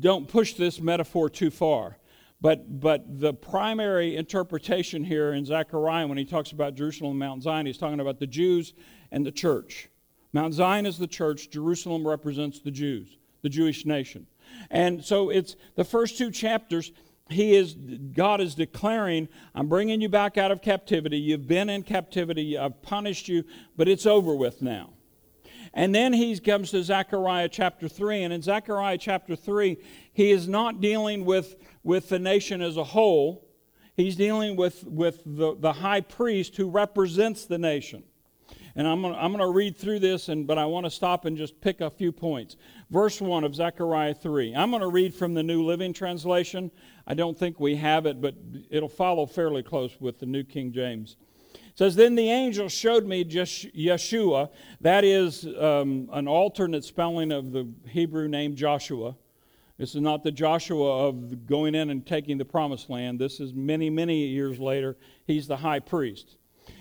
don't 0.00 0.28
push 0.28 0.52
this 0.52 0.80
metaphor 0.80 1.30
too 1.30 1.50
far. 1.50 1.96
But, 2.40 2.80
but 2.80 3.20
the 3.20 3.34
primary 3.34 4.16
interpretation 4.16 5.02
here 5.02 5.32
in 5.32 5.44
Zechariah, 5.44 6.06
when 6.06 6.18
he 6.18 6.24
talks 6.24 6.52
about 6.52 6.74
Jerusalem 6.74 7.12
and 7.12 7.18
Mount 7.18 7.42
Zion, 7.42 7.66
he's 7.66 7.78
talking 7.78 8.00
about 8.00 8.20
the 8.20 8.26
Jews 8.28 8.74
and 9.10 9.26
the 9.26 9.32
church. 9.32 9.88
Mount 10.32 10.54
Zion 10.54 10.86
is 10.86 10.98
the 10.98 11.06
church, 11.06 11.50
Jerusalem 11.50 12.06
represents 12.06 12.60
the 12.60 12.70
Jews, 12.70 13.16
the 13.42 13.48
Jewish 13.48 13.84
nation. 13.84 14.26
And 14.70 15.04
so 15.04 15.30
it's 15.30 15.56
the 15.74 15.84
first 15.84 16.16
two 16.16 16.30
chapters 16.30 16.92
he 17.30 17.54
is 17.54 17.74
god 18.14 18.40
is 18.40 18.54
declaring 18.54 19.28
i'm 19.54 19.68
bringing 19.68 20.00
you 20.00 20.08
back 20.08 20.38
out 20.38 20.50
of 20.50 20.62
captivity 20.62 21.18
you've 21.18 21.46
been 21.46 21.68
in 21.68 21.82
captivity 21.82 22.56
i've 22.56 22.80
punished 22.82 23.28
you 23.28 23.44
but 23.76 23.86
it's 23.86 24.06
over 24.06 24.34
with 24.34 24.62
now 24.62 24.90
and 25.74 25.94
then 25.94 26.12
he 26.12 26.38
comes 26.38 26.70
to 26.70 26.82
zechariah 26.82 27.48
chapter 27.48 27.88
3 27.88 28.22
and 28.22 28.32
in 28.32 28.42
zechariah 28.42 28.98
chapter 28.98 29.36
3 29.36 29.76
he 30.12 30.30
is 30.30 30.48
not 30.48 30.80
dealing 30.80 31.24
with 31.24 31.56
with 31.82 32.08
the 32.08 32.18
nation 32.18 32.60
as 32.60 32.76
a 32.76 32.84
whole 32.84 33.48
he's 33.96 34.16
dealing 34.16 34.56
with 34.56 34.84
with 34.84 35.22
the, 35.24 35.56
the 35.58 35.72
high 35.72 36.00
priest 36.00 36.56
who 36.56 36.68
represents 36.68 37.46
the 37.46 37.58
nation 37.58 38.02
and 38.78 38.86
I'm 38.86 39.02
going 39.02 39.14
I'm 39.16 39.36
to 39.36 39.48
read 39.48 39.76
through 39.76 39.98
this, 39.98 40.28
and, 40.28 40.46
but 40.46 40.56
I 40.56 40.64
want 40.64 40.86
to 40.86 40.90
stop 40.90 41.24
and 41.24 41.36
just 41.36 41.60
pick 41.60 41.80
a 41.80 41.90
few 41.90 42.12
points. 42.12 42.56
Verse 42.90 43.20
1 43.20 43.42
of 43.42 43.52
Zechariah 43.52 44.14
3. 44.14 44.54
I'm 44.54 44.70
going 44.70 44.82
to 44.82 44.88
read 44.88 45.12
from 45.12 45.34
the 45.34 45.42
New 45.42 45.64
Living 45.64 45.92
Translation. 45.92 46.70
I 47.04 47.14
don't 47.14 47.36
think 47.36 47.58
we 47.58 47.74
have 47.74 48.06
it, 48.06 48.20
but 48.20 48.36
it'll 48.70 48.88
follow 48.88 49.26
fairly 49.26 49.64
close 49.64 50.00
with 50.00 50.20
the 50.20 50.26
New 50.26 50.44
King 50.44 50.70
James. 50.70 51.16
Says, 51.78 51.94
Then 51.94 52.16
the 52.16 52.28
angel 52.28 52.68
showed 52.68 53.06
me 53.06 53.24
Yeshua. 53.24 54.50
That 54.80 55.04
is 55.04 55.46
um, 55.46 56.08
an 56.12 56.26
alternate 56.26 56.82
spelling 56.82 57.30
of 57.30 57.52
the 57.52 57.68
Hebrew 57.86 58.26
name 58.26 58.56
Joshua. 58.56 59.14
This 59.78 59.94
is 59.94 60.00
not 60.00 60.24
the 60.24 60.32
Joshua 60.32 61.06
of 61.06 61.46
going 61.46 61.76
in 61.76 61.90
and 61.90 62.04
taking 62.04 62.36
the 62.36 62.44
promised 62.44 62.90
land. 62.90 63.20
This 63.20 63.38
is 63.38 63.54
many, 63.54 63.90
many 63.90 64.26
years 64.26 64.58
later. 64.58 64.96
He's 65.24 65.46
the 65.46 65.58
high 65.58 65.78
priest. 65.78 66.36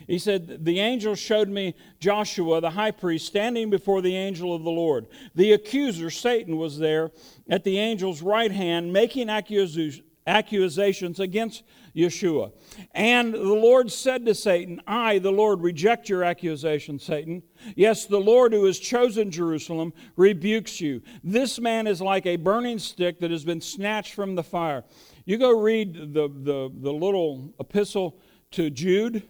He 0.08 0.18
said, 0.18 0.66
The 0.66 0.80
angel 0.80 1.14
showed 1.14 1.48
me 1.48 1.76
Joshua, 2.00 2.60
the 2.60 2.72
high 2.72 2.90
priest, 2.90 3.28
standing 3.28 3.70
before 3.70 4.02
the 4.02 4.16
angel 4.16 4.56
of 4.56 4.64
the 4.64 4.72
Lord. 4.72 5.06
The 5.36 5.52
accuser, 5.52 6.10
Satan, 6.10 6.58
was 6.58 6.80
there 6.80 7.12
at 7.48 7.64
the 7.64 7.78
angel's 7.78 8.24
right 8.24 8.52
hand, 8.52 8.92
making 8.92 9.30
accusations 9.30 11.20
against 11.20 11.62
Yeshua. 11.98 12.52
And 12.94 13.34
the 13.34 13.40
Lord 13.42 13.92
said 13.92 14.26
to 14.28 14.36
Satan, 14.36 14.80
I, 14.86 15.18
the 15.20 15.32
Lord, 15.32 15.62
reject 15.62 16.08
your 16.08 16.24
accusation, 16.24 17.00
Satan. 17.00 17.42
Yes, 17.76 18.06
the 18.06 18.20
Lord 18.20 18.54
who 18.54 18.66
has 18.66 18.78
chosen 18.78 19.32
Jerusalem 19.32 19.94
rebukes 20.16 20.80
you. 20.80 21.02
This 21.24 21.60
man 21.60 21.88
is 21.88 22.00
like 22.00 22.26
a 22.26 22.36
burning 22.36 22.80
stick 22.80 23.20
that 23.20 23.32
has 23.32 23.44
been 23.44 23.62
snatched 23.62 24.14
from 24.14 24.36
the 24.36 24.44
fire. 24.44 24.84
You 25.26 25.38
go 25.38 25.60
read 25.60 26.14
the, 26.14 26.30
the, 26.30 26.72
the 26.74 26.94
little 26.94 27.54
epistle 27.60 28.20
to 28.52 28.70
Jude 28.70 29.24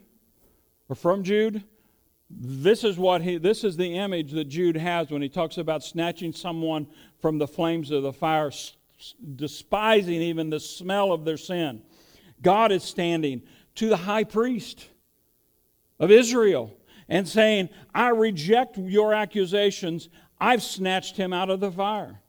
or 0.90 0.96
from 0.96 1.24
Jude, 1.24 1.64
this 2.30 2.84
is 2.84 2.98
what 2.98 3.22
he 3.22 3.38
this 3.38 3.64
is 3.64 3.78
the 3.78 3.96
image 3.96 4.34
that 4.34 4.46
Jude 4.46 4.76
has 4.76 5.10
when 5.10 5.22
he 5.22 5.30
talks 5.30 5.58
about 5.58 5.82
snatching 5.82 6.34
someone 6.34 6.86
from 7.22 7.38
the 7.38 7.48
flames 7.48 7.90
of 7.90 8.04
the 8.04 8.12
fire 8.12 8.52
despising 9.36 10.22
even 10.22 10.50
the 10.50 10.60
smell 10.60 11.12
of 11.12 11.24
their 11.24 11.38
sin. 11.38 11.82
God 12.42 12.72
is 12.72 12.84
standing 12.84 13.42
to 13.76 13.90
the 13.90 13.98
high 13.98 14.24
priest 14.24 14.88
of 16.00 16.12
Israel 16.12 16.78
and 17.10 17.28
saying, 17.28 17.70
"I 17.94 18.10
reject 18.10 18.78
your 18.78 19.14
accusations. 19.14 20.10
I've 20.40 20.64
snatched 20.64 21.18
him 21.18 21.34
out 21.34 21.50
of 21.50 21.60
the 21.60 21.72
fire." 21.72 22.22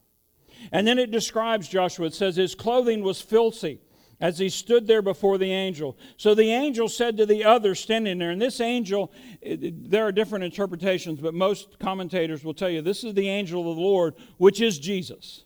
And 0.73 0.87
then 0.87 0.99
it 0.99 1.11
describes 1.11 1.69
Joshua. 1.69 2.07
It 2.07 2.15
says 2.15 2.37
his 2.37 2.55
clothing 2.55 3.03
was 3.03 3.21
filthy 3.21 3.81
as 4.21 4.39
he 4.39 4.49
stood 4.49 4.89
there 4.89 5.03
before 5.03 5.39
the 5.39 5.53
angel. 5.53 5.97
So 6.17 6.35
the 6.35 6.51
angel 6.51 6.89
said 6.89 7.17
to 7.19 7.27
the 7.27 7.45
other 7.45 7.77
standing 7.77 8.19
there, 8.19 8.31
and 8.31 8.43
this 8.43 8.61
angel, 8.61 9.13
there 9.41 10.05
are 10.05 10.11
different 10.11 10.45
interpretations, 10.45 11.21
but 11.21 11.35
most 11.35 11.79
commentators 11.79 12.43
will 12.43 12.55
tell 12.55 12.69
you 12.69 12.83
this 12.83 13.05
is 13.05 13.15
the 13.15 13.29
angel 13.29 13.71
of 13.71 13.77
the 13.77 13.83
Lord, 13.83 14.17
which 14.37 14.61
is 14.61 14.81
Jesus. 14.81 15.45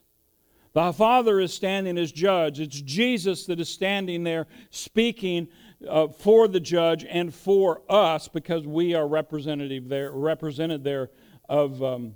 The 0.74 0.92
Father 0.92 1.38
is 1.40 1.52
standing 1.52 1.98
as 1.98 2.12
judge. 2.12 2.60
It's 2.60 2.80
Jesus 2.80 3.46
that 3.46 3.60
is 3.60 3.68
standing 3.68 4.24
there 4.24 4.46
speaking 4.70 5.48
uh, 5.88 6.08
for 6.08 6.48
the 6.48 6.60
judge 6.60 7.04
and 7.04 7.34
for 7.34 7.82
us 7.88 8.28
because 8.28 8.66
we 8.66 8.94
are 8.94 9.06
representative 9.06 9.88
there, 9.88 10.12
represented 10.12 10.82
there 10.82 11.10
of, 11.48 11.82
um, 11.82 12.14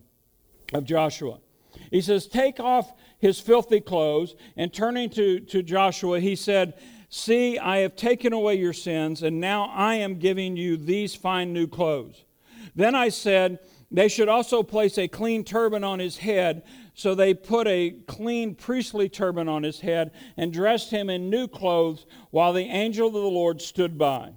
of 0.72 0.84
Joshua. 0.84 1.38
He 1.90 2.00
says, 2.00 2.26
Take 2.26 2.58
off 2.60 2.92
his 3.18 3.40
filthy 3.40 3.80
clothes. 3.80 4.34
And 4.56 4.72
turning 4.72 5.10
to, 5.10 5.40
to 5.40 5.62
Joshua, 5.62 6.20
he 6.20 6.36
said, 6.36 6.74
See, 7.08 7.58
I 7.58 7.78
have 7.78 7.96
taken 7.96 8.32
away 8.32 8.56
your 8.56 8.72
sins, 8.72 9.22
and 9.22 9.40
now 9.40 9.70
I 9.72 9.96
am 9.96 10.18
giving 10.18 10.56
you 10.56 10.76
these 10.76 11.14
fine 11.14 11.52
new 11.52 11.66
clothes. 11.66 12.24
Then 12.74 12.94
I 12.94 13.10
said, 13.10 13.60
They 13.90 14.08
should 14.08 14.28
also 14.28 14.62
place 14.62 14.98
a 14.98 15.08
clean 15.08 15.44
turban 15.44 15.84
on 15.84 15.98
his 15.98 16.18
head. 16.18 16.62
So 16.96 17.14
they 17.14 17.34
put 17.34 17.66
a 17.68 17.90
clean 18.06 18.54
priestly 18.54 19.10
turban 19.10 19.48
on 19.48 19.62
his 19.62 19.80
head 19.80 20.12
and 20.38 20.50
dressed 20.50 20.90
him 20.90 21.10
in 21.10 21.28
new 21.28 21.46
clothes 21.46 22.06
while 22.30 22.54
the 22.54 22.62
angel 22.64 23.08
of 23.08 23.12
the 23.12 23.20
Lord 23.20 23.60
stood 23.60 23.98
by. 23.98 24.32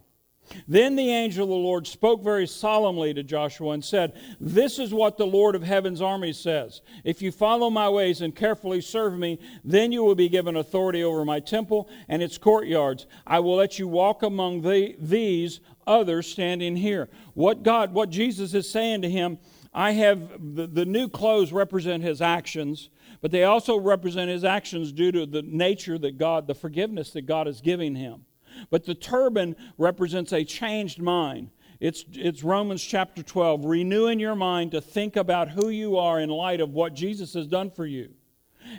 Then 0.68 0.98
the 0.98 1.10
angel 1.10 1.44
of 1.44 1.50
the 1.50 1.56
Lord 1.56 1.88
spoke 1.88 2.22
very 2.22 2.48
solemnly 2.48 3.14
to 3.14 3.24
Joshua 3.24 3.72
and 3.72 3.86
said, 3.86 4.14
This 4.42 4.78
is 4.78 4.94
what 4.94 5.16
the 5.16 5.26
Lord 5.26 5.56
of 5.56 5.64
heaven's 5.64 6.02
armies 6.02 6.38
says. 6.38 6.82
If 7.06 7.22
you 7.22 7.32
follow 7.32 7.70
my 7.70 7.88
ways 7.88 8.20
and 8.20 8.36
carefully 8.36 8.82
serve 8.82 9.18
me, 9.18 9.40
then 9.64 9.94
you 9.94 10.04
will 10.04 10.16
be 10.16 10.28
given 10.28 10.58
authority 10.58 11.02
over 11.02 11.24
my 11.24 11.40
temple 11.40 11.88
and 12.10 12.22
its 12.22 12.38
courtyards. 12.38 13.06
I 13.26 13.40
will 13.40 13.56
let 13.56 13.80
you 13.80 13.88
walk 13.88 14.22
among 14.22 14.64
the, 14.64 14.98
these 15.00 15.62
others 15.88 16.28
standing 16.28 16.76
here. 16.76 17.08
What 17.36 17.64
God, 17.64 17.94
what 17.94 18.10
Jesus 18.10 18.54
is 18.54 18.70
saying 18.70 19.04
to 19.04 19.10
him, 19.10 19.38
I 19.74 19.92
have 19.92 20.56
the, 20.56 20.68
the 20.68 20.86
new 20.86 21.08
clothes 21.08 21.54
represent 21.54 22.04
his 22.04 22.22
actions, 22.22 22.90
but 23.22 23.32
they 23.32 23.44
also 23.44 23.78
represent 23.78 24.30
his 24.30 24.44
actions 24.44 24.92
due 24.92 25.12
to 25.12 25.26
the 25.26 25.42
nature 25.44 25.98
that 26.00 26.18
God, 26.18 26.48
the 26.48 26.56
forgiveness 26.56 27.12
that 27.12 27.26
God 27.26 27.48
is 27.48 27.62
giving 27.62 27.96
him. 27.96 28.26
But 28.70 28.86
the 28.86 28.96
turban 28.96 29.56
represents 29.78 30.34
a 30.34 30.44
changed 30.44 31.00
mind. 31.00 31.52
It's, 31.80 32.04
it's 32.12 32.44
Romans 32.44 32.84
chapter 32.84 33.24
12, 33.24 33.64
renewing 33.64 34.20
your 34.20 34.36
mind 34.36 34.72
to 34.72 34.82
think 34.82 35.16
about 35.16 35.50
who 35.50 35.70
you 35.70 35.98
are 35.98 36.20
in 36.20 36.30
light 36.30 36.60
of 36.60 36.72
what 36.72 36.94
Jesus 36.94 37.34
has 37.36 37.48
done 37.48 37.72
for 37.72 37.86
you. 37.86 38.10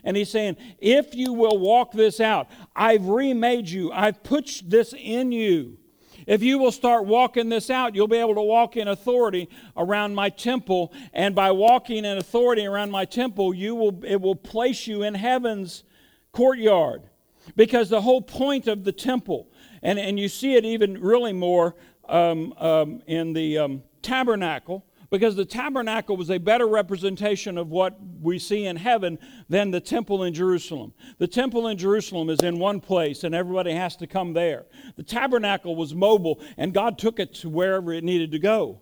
And 0.05 0.17
he's 0.17 0.31
saying, 0.31 0.57
if 0.79 1.15
you 1.15 1.33
will 1.33 1.59
walk 1.59 1.93
this 1.93 2.21
out, 2.21 2.49
I've 2.77 3.07
remade 3.07 3.69
you, 3.69 3.91
I've 3.93 4.23
put 4.23 4.63
this 4.67 4.93
in 4.97 5.33
you. 5.33 5.79
If 6.27 6.43
you 6.43 6.59
will 6.59 6.73
start 6.73 7.07
walking 7.07 7.49
this 7.49 7.71
out, 7.71 7.95
you'll 7.95 8.09
be 8.09 8.17
able 8.17 8.35
to 8.35 8.43
walk 8.43 8.77
in 8.77 8.89
authority 8.89 9.49
around 9.77 10.15
my 10.15 10.31
temple. 10.31 10.93
And 11.13 11.35
by 11.35 11.51
walking 11.51 12.05
in 12.05 12.19
authority 12.19 12.67
around 12.67 12.91
my 12.91 13.05
temple, 13.05 13.55
you 13.55 13.75
will, 13.75 14.05
it 14.05 14.21
will 14.21 14.37
place 14.37 14.87
you 14.87 15.03
in 15.03 15.15
heaven's 15.15 15.85
courtyard. 16.33 17.03
Because 17.57 17.89
the 17.89 18.03
whole 18.03 18.23
point 18.23 18.67
of 18.69 18.85
the 18.85 18.93
temple 18.93 19.49
and, 19.83 19.99
and 19.99 20.19
you 20.19 20.29
see 20.29 20.55
it 20.55 20.65
even 20.65 21.01
really 21.01 21.33
more 21.33 21.75
um, 22.09 22.53
um, 22.59 23.03
in 23.07 23.33
the 23.33 23.59
um, 23.59 23.83
tabernacle, 24.03 24.85
because 25.11 25.35
the 25.35 25.45
tabernacle 25.45 26.17
was 26.17 26.31
a 26.31 26.39
better 26.39 26.67
representation 26.67 27.59
of 27.59 27.69
what 27.69 27.99
we 28.21 28.39
see 28.39 28.65
in 28.65 28.77
heaven 28.77 29.19
than 29.49 29.71
the 29.71 29.81
temple 29.81 30.23
in 30.23 30.33
Jerusalem. 30.33 30.95
The 31.19 31.27
temple 31.27 31.67
in 31.67 31.77
Jerusalem 31.77 32.31
is 32.31 32.41
in 32.41 32.59
one 32.59 32.81
place 32.81 33.25
and 33.25 33.35
everybody 33.35 33.73
has 33.73 33.97
to 33.97 34.07
come 34.07 34.33
there. 34.33 34.67
The 34.97 35.03
tabernacle 35.03 35.75
was 35.75 35.95
mobile 35.95 36.41
and 36.57 36.73
God 36.73 36.97
took 36.97 37.19
it 37.19 37.35
to 37.37 37.49
wherever 37.49 37.93
it 37.93 38.05
needed 38.05 38.31
to 38.33 38.39
go. 38.39 38.81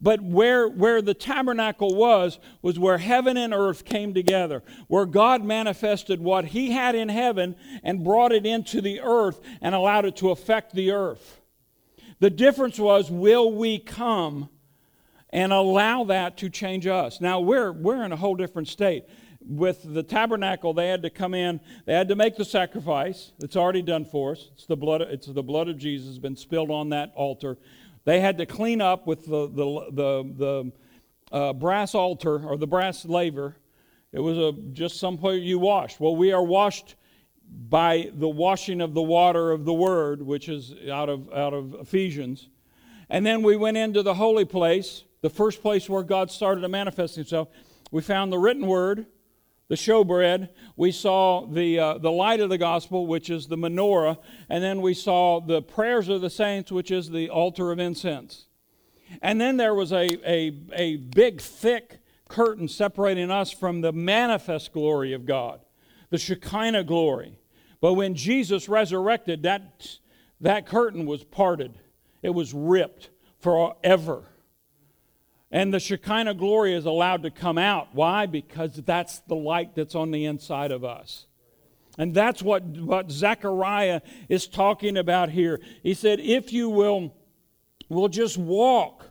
But 0.00 0.20
where, 0.20 0.68
where 0.68 1.00
the 1.00 1.14
tabernacle 1.14 1.94
was, 1.94 2.38
was 2.60 2.78
where 2.78 2.98
heaven 2.98 3.36
and 3.36 3.54
earth 3.54 3.84
came 3.84 4.14
together, 4.14 4.62
where 4.88 5.06
God 5.06 5.44
manifested 5.44 6.20
what 6.20 6.46
He 6.46 6.72
had 6.72 6.94
in 6.94 7.08
heaven 7.08 7.54
and 7.84 8.04
brought 8.04 8.32
it 8.32 8.44
into 8.44 8.80
the 8.80 9.00
earth 9.00 9.40
and 9.60 9.74
allowed 9.74 10.04
it 10.04 10.16
to 10.16 10.30
affect 10.30 10.74
the 10.74 10.90
earth. 10.90 11.40
The 12.18 12.30
difference 12.30 12.78
was, 12.78 13.10
will 13.10 13.52
we 13.52 13.78
come 13.78 14.48
and 15.30 15.52
allow 15.52 16.04
that 16.04 16.36
to 16.38 16.48
change 16.48 16.86
us? 16.86 17.20
Now, 17.20 17.40
we're, 17.40 17.72
we're 17.72 18.04
in 18.04 18.12
a 18.12 18.16
whole 18.16 18.34
different 18.34 18.68
state. 18.68 19.04
With 19.40 19.94
the 19.94 20.02
tabernacle, 20.02 20.74
they 20.74 20.88
had 20.88 21.02
to 21.02 21.10
come 21.10 21.32
in, 21.32 21.60
they 21.84 21.94
had 21.94 22.08
to 22.08 22.16
make 22.16 22.36
the 22.36 22.44
sacrifice. 22.44 23.32
It's 23.38 23.56
already 23.56 23.82
done 23.82 24.04
for 24.04 24.32
us. 24.32 24.50
It's 24.54 24.66
the 24.66 24.76
blood, 24.76 25.02
it's 25.02 25.28
the 25.28 25.42
blood 25.42 25.68
of 25.68 25.78
Jesus 25.78 26.08
has 26.08 26.18
been 26.18 26.36
spilled 26.36 26.70
on 26.70 26.88
that 26.88 27.12
altar. 27.14 27.56
They 28.04 28.20
had 28.20 28.38
to 28.38 28.46
clean 28.46 28.80
up 28.80 29.06
with 29.06 29.26
the, 29.26 29.46
the, 29.48 29.90
the, 29.92 30.72
the 31.30 31.36
uh, 31.36 31.52
brass 31.52 31.94
altar 31.94 32.44
or 32.44 32.56
the 32.56 32.66
brass 32.66 33.04
laver. 33.04 33.56
It 34.12 34.20
was 34.20 34.38
a, 34.38 34.52
just 34.72 34.98
somewhere 34.98 35.34
you 35.34 35.58
washed. 35.58 36.00
Well, 36.00 36.16
we 36.16 36.32
are 36.32 36.42
washed 36.42 36.96
by 37.68 38.10
the 38.14 38.28
washing 38.28 38.80
of 38.80 38.94
the 38.94 39.02
water 39.02 39.52
of 39.52 39.64
the 39.64 39.74
word, 39.74 40.22
which 40.22 40.48
is 40.48 40.74
out 40.90 41.08
of, 41.08 41.32
out 41.32 41.54
of 41.54 41.74
Ephesians. 41.74 42.48
And 43.08 43.24
then 43.24 43.42
we 43.42 43.56
went 43.56 43.76
into 43.76 44.02
the 44.02 44.14
holy 44.14 44.44
place, 44.44 45.04
the 45.22 45.30
first 45.30 45.62
place 45.62 45.88
where 45.88 46.02
God 46.02 46.30
started 46.30 46.60
to 46.60 46.68
manifest 46.68 47.16
himself. 47.16 47.48
We 47.90 48.02
found 48.02 48.32
the 48.32 48.38
written 48.38 48.66
word 48.66 49.06
the 49.68 49.74
showbread. 49.74 50.48
We 50.76 50.92
saw 50.92 51.46
the, 51.46 51.78
uh, 51.78 51.98
the 51.98 52.10
light 52.10 52.40
of 52.40 52.50
the 52.50 52.58
gospel, 52.58 53.06
which 53.06 53.30
is 53.30 53.46
the 53.46 53.56
menorah. 53.56 54.18
And 54.48 54.62
then 54.62 54.80
we 54.80 54.94
saw 54.94 55.40
the 55.40 55.62
prayers 55.62 56.08
of 56.08 56.20
the 56.20 56.30
saints, 56.30 56.70
which 56.70 56.90
is 56.90 57.10
the 57.10 57.30
altar 57.30 57.72
of 57.72 57.78
incense. 57.78 58.46
And 59.22 59.40
then 59.40 59.56
there 59.56 59.74
was 59.74 59.92
a, 59.92 60.08
a, 60.28 60.52
a 60.72 60.96
big, 60.96 61.40
thick 61.40 62.00
curtain 62.28 62.68
separating 62.68 63.30
us 63.30 63.50
from 63.50 63.80
the 63.80 63.92
manifest 63.92 64.72
glory 64.72 65.12
of 65.12 65.26
God, 65.26 65.60
the 66.10 66.18
Shekinah 66.18 66.84
glory. 66.84 67.38
But 67.80 67.94
when 67.94 68.14
Jesus 68.14 68.68
resurrected, 68.68 69.42
that, 69.42 69.98
that 70.40 70.66
curtain 70.66 71.06
was 71.06 71.22
parted, 71.22 71.74
it 72.22 72.30
was 72.30 72.52
ripped 72.52 73.10
forever. 73.38 74.24
And 75.50 75.72
the 75.72 75.80
Shekinah 75.80 76.34
glory 76.34 76.74
is 76.74 76.86
allowed 76.86 77.22
to 77.22 77.30
come 77.30 77.58
out. 77.58 77.88
Why? 77.92 78.26
Because 78.26 78.74
that's 78.74 79.20
the 79.20 79.36
light 79.36 79.74
that's 79.74 79.94
on 79.94 80.10
the 80.10 80.24
inside 80.24 80.72
of 80.72 80.84
us. 80.84 81.26
And 81.98 82.14
that's 82.14 82.42
what, 82.42 82.64
what 82.64 83.10
Zechariah 83.10 84.02
is 84.28 84.46
talking 84.46 84.96
about 84.96 85.30
here. 85.30 85.60
He 85.82 85.94
said, 85.94 86.20
If 86.20 86.52
you 86.52 86.68
will, 86.68 87.14
will 87.88 88.08
just 88.08 88.36
walk 88.36 89.06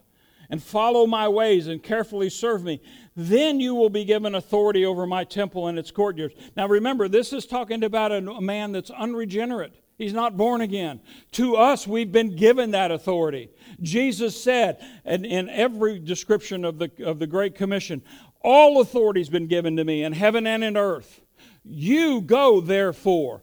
and 0.49 0.61
follow 0.61 1.07
my 1.07 1.27
ways 1.27 1.67
and 1.67 1.81
carefully 1.81 2.29
serve 2.29 2.63
me, 2.63 2.81
then 3.15 3.59
you 3.59 3.73
will 3.73 3.89
be 3.89 4.05
given 4.05 4.35
authority 4.35 4.85
over 4.85 5.07
my 5.07 5.23
temple 5.23 5.67
and 5.67 5.79
its 5.79 5.89
courtyards. 5.89 6.35
Now 6.55 6.67
remember, 6.67 7.07
this 7.07 7.33
is 7.33 7.45
talking 7.45 7.83
about 7.83 8.11
a 8.11 8.21
man 8.21 8.71
that's 8.71 8.91
unregenerate. 8.91 9.73
He's 9.97 10.13
not 10.13 10.35
born 10.35 10.61
again. 10.61 10.99
To 11.33 11.55
us, 11.55 11.87
we've 11.87 12.11
been 12.11 12.35
given 12.35 12.71
that 12.71 12.91
authority. 12.91 13.49
Jesus 13.81 14.41
said, 14.41 14.77
and 15.05 15.25
in 15.25 15.49
every 15.49 15.99
description 15.99 16.65
of 16.65 16.79
the, 16.79 16.91
of 17.05 17.19
the 17.19 17.27
Great 17.27 17.55
Commission, 17.55 18.01
all 18.41 18.81
authority's 18.81 19.29
been 19.29 19.47
given 19.47 19.77
to 19.77 19.85
me 19.85 20.03
in 20.03 20.11
heaven 20.13 20.45
and 20.45 20.63
in 20.63 20.75
earth. 20.75 21.21
You 21.63 22.21
go, 22.21 22.61
therefore. 22.61 23.41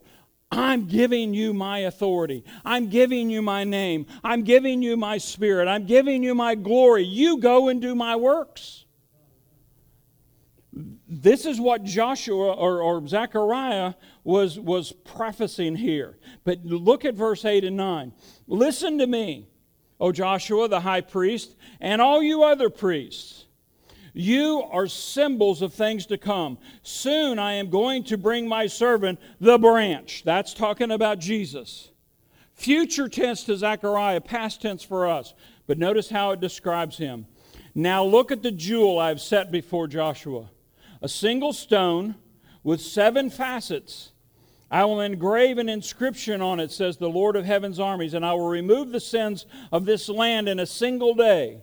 I'm 0.51 0.85
giving 0.85 1.33
you 1.33 1.51
my 1.51 1.79
authority. 1.79 2.43
I'm 2.63 2.87
giving 2.87 3.31
you 3.31 3.41
my 3.41 3.63
name. 3.63 4.05
I'm 4.23 4.43
giving 4.43 4.83
you 4.83 4.95
my 4.95 5.17
spirit. 5.17 5.67
I'm 5.67 5.87
giving 5.87 6.21
you 6.21 6.35
my 6.35 6.53
glory. 6.53 7.03
You 7.03 7.39
go 7.39 7.69
and 7.69 7.81
do 7.81 7.95
my 7.95 8.15
works. 8.15 8.82
This 11.21 11.45
is 11.45 11.61
what 11.61 11.83
Joshua 11.83 12.53
or, 12.53 12.81
or 12.81 13.07
Zechariah 13.07 13.93
was, 14.23 14.59
was 14.59 14.91
prefacing 14.91 15.75
here. 15.75 16.17
But 16.43 16.65
look 16.65 17.05
at 17.05 17.13
verse 17.13 17.45
8 17.45 17.63
and 17.65 17.77
9. 17.77 18.13
Listen 18.47 18.97
to 18.97 19.05
me, 19.05 19.47
O 19.99 20.11
Joshua, 20.11 20.67
the 20.67 20.79
high 20.79 21.01
priest, 21.01 21.55
and 21.79 22.01
all 22.01 22.23
you 22.23 22.41
other 22.41 22.67
priests. 22.67 23.45
You 24.13 24.63
are 24.71 24.87
symbols 24.87 25.61
of 25.61 25.71
things 25.73 26.07
to 26.07 26.17
come. 26.17 26.57
Soon 26.81 27.37
I 27.37 27.53
am 27.53 27.69
going 27.69 28.05
to 28.05 28.17
bring 28.17 28.47
my 28.47 28.65
servant, 28.65 29.19
the 29.39 29.59
branch. 29.59 30.23
That's 30.25 30.55
talking 30.55 30.89
about 30.89 31.19
Jesus. 31.19 31.91
Future 32.53 33.07
tense 33.07 33.43
to 33.43 33.55
Zechariah, 33.55 34.21
past 34.21 34.63
tense 34.63 34.81
for 34.81 35.07
us. 35.07 35.35
But 35.67 35.77
notice 35.77 36.09
how 36.09 36.31
it 36.31 36.39
describes 36.39 36.97
him. 36.97 37.27
Now 37.75 38.03
look 38.03 38.31
at 38.31 38.41
the 38.41 38.51
jewel 38.51 38.97
I've 38.97 39.21
set 39.21 39.51
before 39.51 39.87
Joshua 39.87 40.49
a 41.03 41.09
single 41.09 41.51
stone 41.51 42.15
with 42.63 42.79
seven 42.79 43.29
facets. 43.29 44.13
I 44.71 44.85
will 44.85 45.01
engrave 45.01 45.57
an 45.57 45.67
inscription 45.67 46.41
on 46.41 46.61
it, 46.61 46.71
says 46.71 46.95
the 46.95 47.09
Lord 47.09 47.35
of 47.35 47.45
heaven's 47.45 47.79
armies, 47.79 48.13
and 48.13 48.25
I 48.25 48.33
will 48.33 48.47
remove 48.47 48.91
the 48.91 49.01
sins 49.01 49.45
of 49.71 49.83
this 49.83 50.07
land 50.07 50.47
in 50.47 50.59
a 50.59 50.65
single 50.65 51.13
day. 51.13 51.61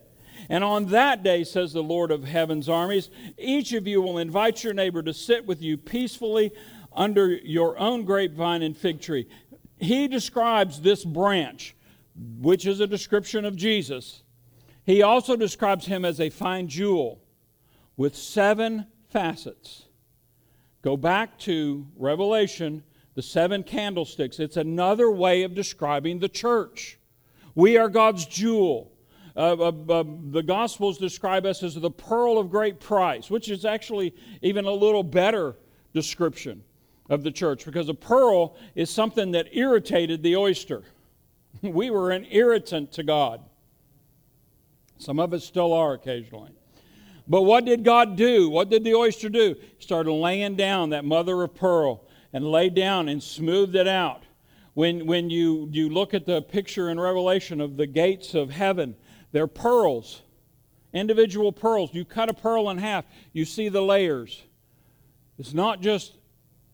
And 0.50 0.62
on 0.62 0.86
that 0.86 1.22
day, 1.22 1.42
says 1.42 1.72
the 1.72 1.82
Lord 1.82 2.10
of 2.10 2.24
heaven's 2.24 2.68
armies, 2.68 3.10
each 3.38 3.72
of 3.72 3.86
you 3.86 4.02
will 4.02 4.18
invite 4.18 4.62
your 4.62 4.74
neighbor 4.74 5.02
to 5.02 5.14
sit 5.14 5.46
with 5.46 5.62
you 5.62 5.78
peacefully 5.78 6.52
under 6.92 7.28
your 7.28 7.78
own 7.78 8.04
grapevine 8.04 8.62
and 8.62 8.76
fig 8.76 9.00
tree. 9.00 9.26
He 9.78 10.06
describes 10.06 10.82
this 10.82 11.02
branch, 11.02 11.74
which 12.40 12.66
is 12.66 12.80
a 12.80 12.86
description 12.86 13.46
of 13.46 13.56
Jesus. 13.56 14.22
He 14.84 15.02
also 15.02 15.34
describes 15.34 15.86
him 15.86 16.04
as 16.04 16.20
a 16.20 16.28
fine 16.28 16.68
jewel 16.68 17.22
with 17.96 18.14
seven 18.14 18.86
facets. 19.10 19.86
Go 20.82 20.96
back 20.96 21.38
to 21.40 21.86
Revelation, 21.96 22.82
the 23.14 23.22
seven 23.22 23.62
candlesticks. 23.62 24.40
It's 24.40 24.56
another 24.56 25.10
way 25.10 25.42
of 25.42 25.54
describing 25.54 26.18
the 26.18 26.28
church. 26.28 26.98
We 27.54 27.76
are 27.76 27.88
God's 27.88 28.24
jewel. 28.24 28.92
Uh, 29.36 29.56
uh, 29.58 29.72
uh, 29.88 30.04
the 30.30 30.42
Gospels 30.42 30.98
describe 30.98 31.46
us 31.46 31.62
as 31.62 31.74
the 31.74 31.90
pearl 31.90 32.38
of 32.38 32.50
great 32.50 32.80
price, 32.80 33.30
which 33.30 33.48
is 33.48 33.64
actually 33.64 34.14
even 34.42 34.64
a 34.64 34.72
little 34.72 35.02
better 35.02 35.56
description 35.92 36.62
of 37.08 37.22
the 37.22 37.30
church 37.30 37.64
because 37.64 37.88
a 37.88 37.94
pearl 37.94 38.56
is 38.74 38.88
something 38.88 39.32
that 39.32 39.48
irritated 39.52 40.22
the 40.22 40.36
oyster. 40.36 40.82
we 41.62 41.90
were 41.90 42.10
an 42.10 42.26
irritant 42.30 42.92
to 42.92 43.02
God. 43.02 43.42
Some 44.98 45.18
of 45.18 45.32
us 45.32 45.44
still 45.44 45.72
are 45.72 45.94
occasionally. 45.94 46.50
But 47.30 47.42
what 47.42 47.64
did 47.64 47.84
God 47.84 48.16
do? 48.16 48.50
What 48.50 48.70
did 48.70 48.82
the 48.82 48.96
oyster 48.96 49.28
do? 49.28 49.54
He 49.78 49.84
started 49.84 50.10
laying 50.10 50.56
down 50.56 50.90
that 50.90 51.04
mother 51.04 51.40
of 51.44 51.54
pearl 51.54 52.04
and 52.32 52.44
laid 52.44 52.74
down 52.74 53.08
and 53.08 53.22
smoothed 53.22 53.76
it 53.76 53.86
out. 53.86 54.24
When, 54.74 55.06
when 55.06 55.30
you, 55.30 55.68
you 55.70 55.90
look 55.90 56.12
at 56.12 56.26
the 56.26 56.42
picture 56.42 56.90
in 56.90 56.98
Revelation 56.98 57.60
of 57.60 57.76
the 57.76 57.86
gates 57.86 58.34
of 58.34 58.50
heaven, 58.50 58.96
they're 59.30 59.46
pearls, 59.46 60.22
individual 60.92 61.52
pearls. 61.52 61.90
You 61.94 62.04
cut 62.04 62.28
a 62.28 62.34
pearl 62.34 62.68
in 62.68 62.78
half, 62.78 63.04
you 63.32 63.44
see 63.44 63.68
the 63.68 63.80
layers. 63.82 64.42
It's 65.38 65.54
not 65.54 65.80
just 65.80 66.16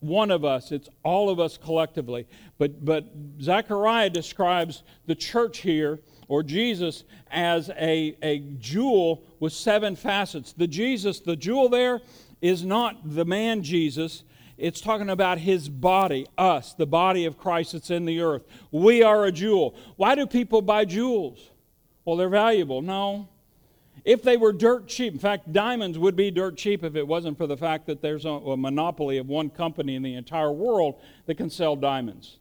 one 0.00 0.30
of 0.30 0.42
us, 0.42 0.72
it's 0.72 0.88
all 1.04 1.28
of 1.28 1.38
us 1.38 1.58
collectively. 1.58 2.26
But, 2.56 2.82
but 2.82 3.04
Zechariah 3.42 4.08
describes 4.08 4.84
the 5.04 5.14
church 5.14 5.58
here, 5.58 6.00
or 6.28 6.42
Jesus, 6.42 7.04
as 7.30 7.70
a, 7.70 8.16
a 8.22 8.38
jewel 8.58 9.22
with 9.40 9.52
seven 9.52 9.96
facets. 9.96 10.52
The 10.52 10.66
Jesus, 10.66 11.20
the 11.20 11.36
jewel 11.36 11.68
there, 11.68 12.00
is 12.40 12.64
not 12.64 13.14
the 13.14 13.24
man 13.24 13.62
Jesus. 13.62 14.24
It's 14.58 14.80
talking 14.80 15.10
about 15.10 15.38
his 15.38 15.68
body, 15.68 16.26
us, 16.38 16.72
the 16.72 16.86
body 16.86 17.26
of 17.26 17.36
Christ 17.36 17.72
that's 17.72 17.90
in 17.90 18.04
the 18.04 18.20
earth. 18.20 18.42
We 18.70 19.02
are 19.02 19.24
a 19.24 19.32
jewel. 19.32 19.74
Why 19.96 20.14
do 20.14 20.26
people 20.26 20.62
buy 20.62 20.84
jewels? 20.84 21.50
Well, 22.04 22.16
they're 22.16 22.28
valuable. 22.28 22.82
No. 22.82 23.28
If 24.04 24.22
they 24.22 24.36
were 24.36 24.52
dirt 24.52 24.86
cheap, 24.86 25.12
in 25.12 25.18
fact, 25.18 25.52
diamonds 25.52 25.98
would 25.98 26.14
be 26.14 26.30
dirt 26.30 26.56
cheap 26.56 26.84
if 26.84 26.94
it 26.94 27.06
wasn't 27.06 27.36
for 27.36 27.48
the 27.48 27.56
fact 27.56 27.86
that 27.86 28.00
there's 28.00 28.24
a, 28.24 28.30
a 28.30 28.56
monopoly 28.56 29.18
of 29.18 29.28
one 29.28 29.50
company 29.50 29.96
in 29.96 30.02
the 30.02 30.14
entire 30.14 30.52
world 30.52 31.00
that 31.26 31.34
can 31.34 31.50
sell 31.50 31.74
diamonds. 31.74 32.38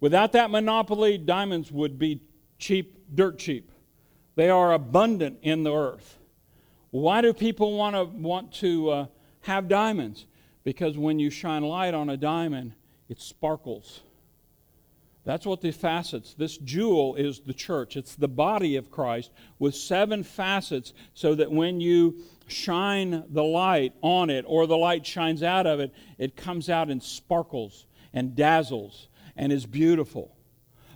Without 0.00 0.32
that 0.32 0.50
monopoly, 0.50 1.16
diamonds 1.16 1.72
would 1.72 1.98
be 1.98 2.20
cheap, 2.58 2.98
dirt 3.14 3.38
cheap. 3.38 3.70
They 4.36 4.48
are 4.48 4.72
abundant 4.72 5.38
in 5.42 5.64
the 5.64 5.74
earth. 5.74 6.18
Why 6.90 7.20
do 7.20 7.32
people 7.32 7.76
want 7.76 7.94
to 7.94 8.04
want 8.04 8.52
to 8.54 8.90
uh, 8.90 9.06
have 9.42 9.68
diamonds? 9.68 10.26
Because 10.64 10.98
when 10.98 11.18
you 11.18 11.30
shine 11.30 11.62
light 11.62 11.94
on 11.94 12.10
a 12.10 12.16
diamond, 12.16 12.72
it 13.08 13.20
sparkles. 13.20 14.02
That's 15.24 15.44
what 15.44 15.60
the 15.60 15.70
facets, 15.70 16.34
this 16.34 16.56
jewel 16.56 17.14
is 17.14 17.40
the 17.40 17.52
church. 17.52 17.96
It's 17.96 18.14
the 18.14 18.28
body 18.28 18.76
of 18.76 18.90
Christ 18.90 19.30
with 19.58 19.74
seven 19.74 20.22
facets 20.22 20.94
so 21.12 21.34
that 21.34 21.52
when 21.52 21.80
you 21.80 22.22
shine 22.46 23.24
the 23.28 23.44
light 23.44 23.92
on 24.00 24.30
it 24.30 24.44
or 24.48 24.66
the 24.66 24.78
light 24.78 25.06
shines 25.06 25.42
out 25.42 25.66
of 25.66 25.78
it, 25.78 25.92
it 26.18 26.36
comes 26.36 26.70
out 26.70 26.88
and 26.88 27.02
sparkles 27.02 27.86
and 28.14 28.34
dazzles 28.34 29.08
and 29.36 29.52
is 29.52 29.66
beautiful. 29.66 30.34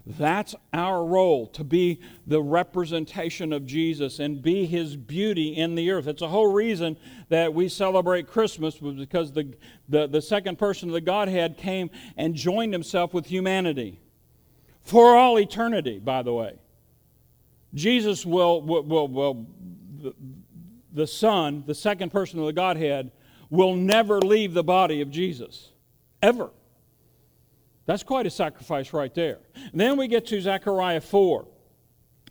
That's 0.07 0.55
our 0.75 1.03
role 1.05 1.47
to 1.49 1.65
be 1.65 2.01
the 2.27 2.43
representation 2.43 3.55
of 3.55 3.65
Jesus 3.65 4.19
and 4.19 4.43
be 4.43 4.67
his 4.67 4.97
beauty 4.97 5.57
in 5.57 5.75
the 5.75 5.91
earth. 5.91 6.07
It's 6.07 6.21
a 6.21 6.29
whole 6.29 6.53
reason 6.53 6.99
that 7.31 7.55
we 7.55 7.71
celebrate 7.71 8.27
Christmas 8.27 8.77
because 8.77 9.33
the, 9.33 9.55
the, 9.89 10.07
the 10.07 10.21
second 10.21 10.59
person 10.59 10.91
of 10.91 10.93
the 10.93 11.01
Godhead 11.01 11.57
came 11.57 11.89
and 12.19 12.35
joined 12.35 12.75
himself 12.75 13.15
with 13.15 13.27
humanity 13.27 13.99
for 14.83 15.17
all 15.17 15.39
eternity, 15.39 15.99
by 15.99 16.21
the 16.21 16.35
way. 16.35 16.59
Jesus 17.73 18.27
will, 18.27 18.61
will, 18.61 18.83
will, 18.83 19.09
will 19.09 19.47
the, 20.03 20.15
the 20.93 21.07
Son, 21.07 21.65
the 21.67 21.75
second 21.75 22.13
person 22.13 22.39
of 22.39 22.45
the 22.45 22.53
Godhead, 22.53 23.11
will 23.49 23.75
never 23.75 24.21
leave 24.21 24.53
the 24.53 24.63
body 24.63 25.01
of 25.01 25.11
Jesus, 25.11 25.71
ever. 26.23 26.51
That's 27.87 28.03
quite 28.03 28.27
a 28.27 28.31
sacrifice 28.31 28.93
right 28.93 29.15
there. 29.15 29.41
And 29.55 29.81
then 29.81 29.97
we 29.97 30.09
get 30.09 30.27
to 30.27 30.41
Zechariah 30.41 31.01
4. 31.01 31.47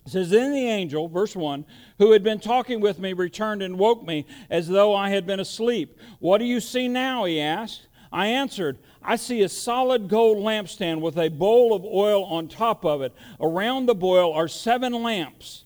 It 0.06 0.10
says, 0.10 0.30
Then 0.30 0.52
the 0.52 0.66
angel, 0.66 1.08
verse 1.08 1.36
1, 1.36 1.64
who 1.98 2.12
had 2.12 2.22
been 2.22 2.40
talking 2.40 2.80
with 2.80 2.98
me 2.98 3.12
returned 3.12 3.62
and 3.62 3.78
woke 3.78 4.04
me 4.04 4.26
as 4.50 4.68
though 4.68 4.94
I 4.94 5.10
had 5.10 5.26
been 5.26 5.40
asleep. 5.40 5.98
What 6.18 6.38
do 6.38 6.44
you 6.44 6.60
see 6.60 6.88
now? 6.88 7.24
he 7.24 7.40
asked. 7.40 7.88
I 8.12 8.26
answered, 8.26 8.78
I 9.02 9.16
see 9.16 9.42
a 9.42 9.48
solid 9.48 10.08
gold 10.08 10.38
lampstand 10.38 11.00
with 11.00 11.18
a 11.18 11.28
bowl 11.28 11.74
of 11.74 11.84
oil 11.84 12.24
on 12.24 12.46
top 12.46 12.84
of 12.84 13.02
it. 13.02 13.12
Around 13.40 13.86
the 13.86 13.94
boil 13.94 14.32
are 14.32 14.46
seven 14.46 14.92
lamps, 14.92 15.64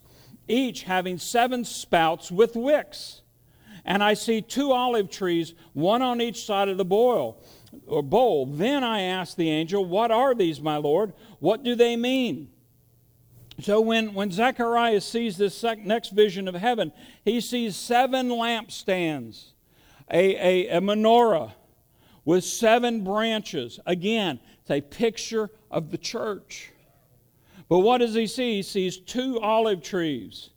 each 0.48 0.84
having 0.84 1.18
seven 1.18 1.64
spouts 1.64 2.30
with 2.30 2.56
wicks. 2.56 3.20
And 3.84 4.02
I 4.02 4.14
see 4.14 4.40
two 4.40 4.72
olive 4.72 5.10
trees, 5.10 5.54
one 5.72 6.00
on 6.00 6.20
each 6.20 6.44
side 6.44 6.68
of 6.68 6.78
the 6.78 6.84
boil 6.84 7.38
or 7.86 8.02
bowl. 8.02 8.46
Then 8.46 8.84
I 8.84 9.02
asked 9.02 9.36
the 9.36 9.50
angel, 9.50 9.84
What 9.84 10.10
are 10.10 10.34
these, 10.34 10.60
my 10.60 10.76
Lord? 10.76 11.12
What 11.38 11.62
do 11.62 11.74
they 11.74 11.96
mean? 11.96 12.50
So 13.60 13.80
when, 13.80 14.14
when 14.14 14.30
Zechariah 14.30 15.00
sees 15.00 15.36
this 15.36 15.62
next 15.62 16.10
vision 16.10 16.46
of 16.46 16.54
heaven, 16.54 16.92
he 17.24 17.40
sees 17.40 17.74
seven 17.74 18.28
lampstands, 18.28 19.52
a, 20.10 20.68
a, 20.68 20.76
a 20.76 20.80
menorah, 20.80 21.52
with 22.24 22.44
seven 22.44 23.02
branches. 23.02 23.80
Again, 23.84 24.38
it's 24.60 24.70
a 24.70 24.80
picture 24.80 25.50
of 25.70 25.90
the 25.90 25.98
church. 25.98 26.72
But 27.68 27.80
what 27.80 27.98
does 27.98 28.14
he 28.14 28.26
see? 28.26 28.56
He 28.56 28.62
sees 28.62 28.98
two 28.98 29.40
olive 29.40 29.82
trees. 29.82 30.50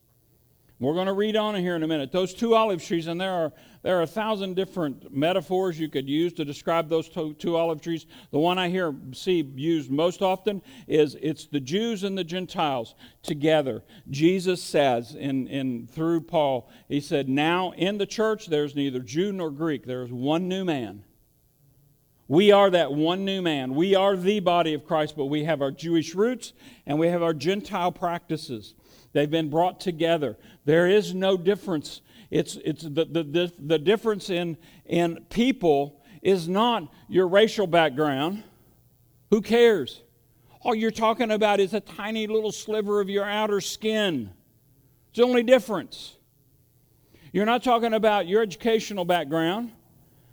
We're 0.79 0.93
going 0.93 1.07
to 1.07 1.13
read 1.13 1.35
on 1.35 1.55
here 1.55 1.75
in 1.75 1.83
a 1.83 1.87
minute. 1.87 2.11
Those 2.11 2.33
two 2.33 2.55
olive 2.55 2.83
trees, 2.83 3.07
and 3.07 3.19
there 3.19 3.31
are 3.31 3.53
there 3.83 3.97
are 3.97 4.03
a 4.03 4.07
thousand 4.07 4.55
different 4.55 5.15
metaphors 5.15 5.79
you 5.79 5.89
could 5.89 6.07
use 6.07 6.33
to 6.33 6.45
describe 6.45 6.87
those 6.87 7.09
two, 7.09 7.33
two, 7.33 7.55
olive 7.55 7.81
trees. 7.81 8.05
The 8.29 8.37
one 8.37 8.59
I 8.59 8.69
hear 8.69 8.93
see 9.11 9.41
used 9.55 9.89
most 9.89 10.21
often 10.21 10.61
is 10.87 11.17
it's 11.21 11.47
the 11.47 11.59
Jews 11.59 12.03
and 12.03 12.15
the 12.15 12.23
Gentiles 12.23 12.93
together. 13.23 13.83
Jesus 14.09 14.61
says 14.61 15.15
in, 15.15 15.47
in 15.47 15.87
through 15.87 16.21
Paul, 16.21 16.69
he 16.87 17.01
said, 17.01 17.27
Now 17.27 17.71
in 17.71 17.97
the 17.97 18.05
church 18.05 18.47
there's 18.47 18.75
neither 18.75 18.99
Jew 18.99 19.31
nor 19.31 19.49
Greek, 19.49 19.85
there's 19.85 20.11
one 20.11 20.47
new 20.47 20.63
man. 20.63 21.03
We 22.27 22.51
are 22.51 22.69
that 22.69 22.93
one 22.93 23.25
new 23.25 23.41
man. 23.41 23.75
We 23.75 23.95
are 23.95 24.15
the 24.15 24.39
body 24.39 24.73
of 24.73 24.85
Christ, 24.85 25.17
but 25.17 25.25
we 25.25 25.43
have 25.43 25.61
our 25.61 25.71
Jewish 25.71 26.15
roots 26.15 26.53
and 26.85 26.97
we 26.97 27.07
have 27.07 27.21
our 27.23 27.33
Gentile 27.33 27.91
practices. 27.91 28.75
They've 29.11 29.29
been 29.29 29.49
brought 29.49 29.81
together. 29.81 30.37
There 30.63 30.87
is 30.87 31.13
no 31.13 31.35
difference 31.35 31.99
it's, 32.31 32.55
it's 32.63 32.83
the, 32.83 33.05
the, 33.05 33.51
the 33.59 33.77
difference 33.77 34.29
in, 34.29 34.57
in 34.85 35.25
people 35.29 36.01
is 36.21 36.47
not 36.47 36.91
your 37.09 37.27
racial 37.27 37.67
background. 37.67 38.43
Who 39.29 39.41
cares? 39.41 40.01
All 40.61 40.73
you're 40.73 40.91
talking 40.91 41.31
about 41.31 41.59
is 41.59 41.73
a 41.73 41.81
tiny 41.81 42.27
little 42.27 42.53
sliver 42.53 43.01
of 43.01 43.09
your 43.09 43.25
outer 43.25 43.59
skin. 43.59 44.31
It's 45.09 45.17
the 45.17 45.23
only 45.23 45.43
difference. 45.43 46.15
You're 47.33 47.45
not 47.45 47.63
talking 47.63 47.93
about 47.93 48.27
your 48.27 48.41
educational 48.41 49.03
background. 49.03 49.73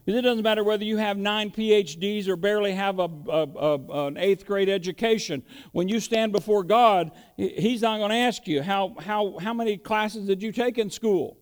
It 0.06 0.22
doesn't 0.22 0.42
matter 0.42 0.64
whether 0.64 0.84
you 0.84 0.96
have 0.98 1.18
nine 1.18 1.50
PhDs 1.50 2.28
or 2.28 2.36
barely 2.36 2.72
have 2.72 2.98
a, 2.98 3.10
a, 3.28 3.42
a, 3.42 4.06
an 4.06 4.16
eighth 4.16 4.46
grade 4.46 4.68
education. 4.68 5.42
When 5.72 5.88
you 5.88 6.00
stand 6.00 6.32
before 6.32 6.62
God, 6.62 7.10
He's 7.36 7.82
not 7.82 7.98
going 7.98 8.10
to 8.10 8.16
ask 8.16 8.46
you, 8.46 8.62
how, 8.62 8.94
how, 9.00 9.36
how 9.38 9.52
many 9.52 9.76
classes 9.76 10.26
did 10.26 10.42
you 10.42 10.52
take 10.52 10.78
in 10.78 10.90
school? 10.90 11.36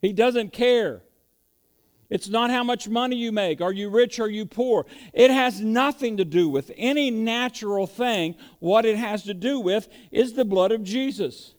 He 0.00 0.12
doesn't 0.12 0.52
care. 0.52 1.02
It's 2.10 2.28
not 2.28 2.50
how 2.50 2.64
much 2.64 2.88
money 2.88 3.16
you 3.16 3.32
make. 3.32 3.60
Are 3.60 3.72
you 3.72 3.90
rich? 3.90 4.18
Are 4.18 4.30
you 4.30 4.46
poor? 4.46 4.86
It 5.12 5.30
has 5.30 5.60
nothing 5.60 6.16
to 6.16 6.24
do 6.24 6.48
with 6.48 6.72
any 6.76 7.10
natural 7.10 7.86
thing. 7.86 8.34
What 8.60 8.86
it 8.86 8.96
has 8.96 9.24
to 9.24 9.34
do 9.34 9.60
with 9.60 9.88
is 10.10 10.32
the 10.32 10.44
blood 10.44 10.72
of 10.72 10.82
Jesus. 10.82 11.54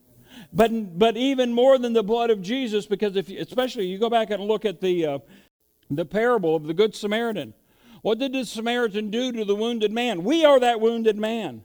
But, 0.51 0.97
but 0.97 1.17
even 1.17 1.53
more 1.53 1.77
than 1.77 1.93
the 1.93 2.01
blood 2.01 2.31
of 2.31 2.41
Jesus, 2.41 2.87
because 2.87 3.15
if 3.15 3.29
you, 3.29 3.39
especially 3.39 3.85
you 3.85 3.99
go 3.99 4.09
back 4.09 4.31
and 4.31 4.43
look 4.43 4.65
at 4.65 4.81
the, 4.81 5.05
uh, 5.05 5.19
the 5.91 6.05
parable 6.05 6.55
of 6.55 6.63
the 6.63 6.73
Good 6.73 6.95
Samaritan. 6.95 7.53
What 8.01 8.17
did 8.17 8.33
the 8.33 8.45
Samaritan 8.45 9.11
do 9.11 9.31
to 9.33 9.45
the 9.45 9.55
wounded 9.55 9.91
man? 9.91 10.23
We 10.23 10.45
are 10.45 10.59
that 10.59 10.79
wounded 10.79 11.17
man. 11.17 11.63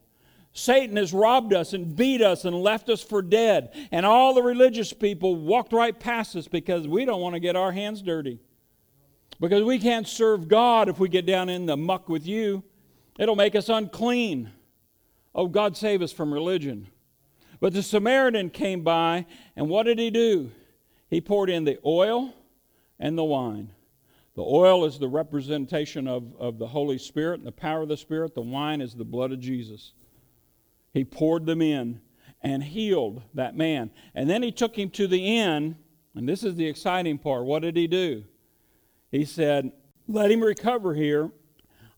Satan 0.57 0.97
has 0.97 1.13
robbed 1.13 1.53
us 1.53 1.73
and 1.73 1.97
beat 1.97 2.23
us 2.23 2.45
and 2.45 2.55
left 2.55 2.89
us 2.89 3.03
for 3.03 3.21
dead. 3.21 3.75
And 3.91 4.07
all 4.07 4.33
the 4.35 4.43
religious 4.43 4.93
people 4.93 5.35
walked 5.35 5.73
right 5.73 5.99
past 5.99 6.37
us 6.37 6.47
because 6.47 6.87
we 6.87 7.05
don't 7.05 7.21
want 7.21 7.35
to 7.35 7.41
get 7.41 7.57
our 7.57 7.73
hands 7.73 8.01
dirty. 8.01 8.39
Because 9.41 9.65
we 9.65 9.81
can't 9.81 10.07
serve 10.07 10.47
God 10.47 10.89
if 10.89 11.01
we 11.01 11.09
get 11.09 11.27
down 11.27 11.49
in 11.49 11.67
the 11.67 11.77
muck 11.77 12.09
with 12.09 12.25
you. 12.25 12.63
It'll 13.19 13.35
make 13.35 13.57
us 13.57 13.69
unclean. 13.69 14.53
Oh, 15.35 15.49
God 15.49 15.77
save 15.77 16.03
us 16.03 16.13
from 16.13 16.33
religion. 16.33 16.87
But 17.59 17.73
the 17.73 17.83
Samaritan 17.83 18.51
came 18.51 18.85
by, 18.85 19.27
and 19.57 19.69
what 19.69 19.87
did 19.87 19.99
he 19.99 20.11
do? 20.11 20.53
He 21.11 21.21
poured 21.21 21.51
in 21.51 21.65
the 21.65 21.81
oil 21.85 22.33
and 23.01 23.19
the 23.19 23.25
wine. 23.25 23.71
The 24.37 24.43
oil 24.43 24.85
is 24.85 25.01
the 25.01 25.09
representation 25.09 26.07
of, 26.07 26.33
of 26.39 26.59
the 26.59 26.67
Holy 26.69 26.99
Spirit 26.99 27.41
and 27.41 27.47
the 27.47 27.53
power 27.53 27.83
of 27.83 27.89
the 27.89 27.97
Spirit. 27.97 28.37
The 28.37 28.41
wine 28.41 28.81
is 28.81 28.95
the 28.95 29.05
blood 29.05 29.33
of 29.33 29.41
Jesus. 29.41 29.95
He 30.95 31.05
poured 31.05 31.45
them 31.45 31.61
in 31.61 32.01
and 32.41 32.63
healed 32.63 33.23
that 33.35 33.57
man. 33.57 33.91
And 34.15 34.31
then 34.31 34.43
he 34.43 34.53
took 34.53 34.79
him 34.79 34.91
to 34.91 35.09
the 35.09 35.39
inn, 35.39 35.77
and 36.15 36.29
this 36.29 36.45
is 36.45 36.55
the 36.55 36.67
exciting 36.67 37.19
part. 37.19 37.45
What 37.45 37.63
did 37.63 37.77
he 37.77 37.89
do? 37.89 38.25
He 39.11 39.25
said, 39.25 39.73
Let 40.07 40.31
him 40.31 40.41
recover 40.41 40.95
here. 40.95 41.31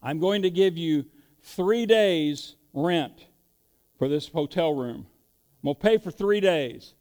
I'm 0.03 0.19
going 0.19 0.43
to 0.43 0.51
give 0.51 0.79
you 0.79 1.05
three 1.43 1.85
days' 1.85 2.57
rent 2.73 3.27
for 3.99 4.09
this 4.09 4.29
hotel 4.29 4.75
room. 4.75 5.07
To 5.65 5.75
pay 5.75 5.99
for 5.99 6.13
three 6.13 6.41
days. 6.41 6.95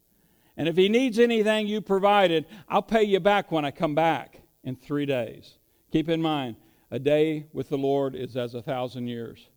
And 0.57 0.67
if 0.67 0.75
he 0.75 0.89
needs 0.89 1.19
anything 1.19 1.67
you 1.67 1.81
provided, 1.81 2.45
I'll 2.67 2.81
pay 2.81 3.03
you 3.03 3.19
back 3.19 3.51
when 3.51 3.63
I 3.63 3.71
come 3.71 3.93
back 3.93 4.41
in 4.63 4.75
three 4.75 5.05
days. 5.05 5.59
Keep 5.91 6.09
in 6.09 6.21
mind, 6.21 6.55
a 6.89 6.97
day 6.97 7.45
with 7.53 7.69
the 7.69 7.77
Lord 7.77 8.15
is 8.15 8.35
as 8.35 8.55
a 8.55 8.61
thousand 8.61 9.07
years. 9.07 9.49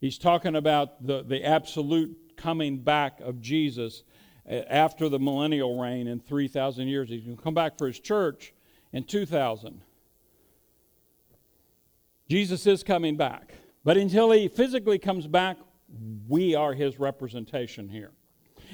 He's 0.00 0.18
talking 0.18 0.56
about 0.56 1.06
the, 1.06 1.22
the 1.22 1.44
absolute 1.44 2.16
coming 2.36 2.78
back 2.78 3.20
of 3.20 3.40
Jesus 3.40 4.02
after 4.46 5.08
the 5.08 5.18
millennial 5.18 5.80
reign 5.80 6.06
in 6.06 6.20
3,000 6.20 6.88
years. 6.88 7.08
He's 7.08 7.24
going 7.24 7.36
to 7.36 7.42
come 7.42 7.54
back 7.54 7.76
for 7.78 7.86
his 7.86 8.00
church 8.00 8.54
in 8.92 9.04
2,000. 9.04 9.82
Jesus 12.28 12.66
is 12.66 12.82
coming 12.82 13.16
back. 13.16 13.54
But 13.84 13.96
until 13.96 14.30
he 14.30 14.48
physically 14.48 14.98
comes 14.98 15.26
back, 15.26 15.58
we 16.28 16.54
are 16.54 16.74
his 16.74 16.98
representation 16.98 17.88
here. 17.88 18.12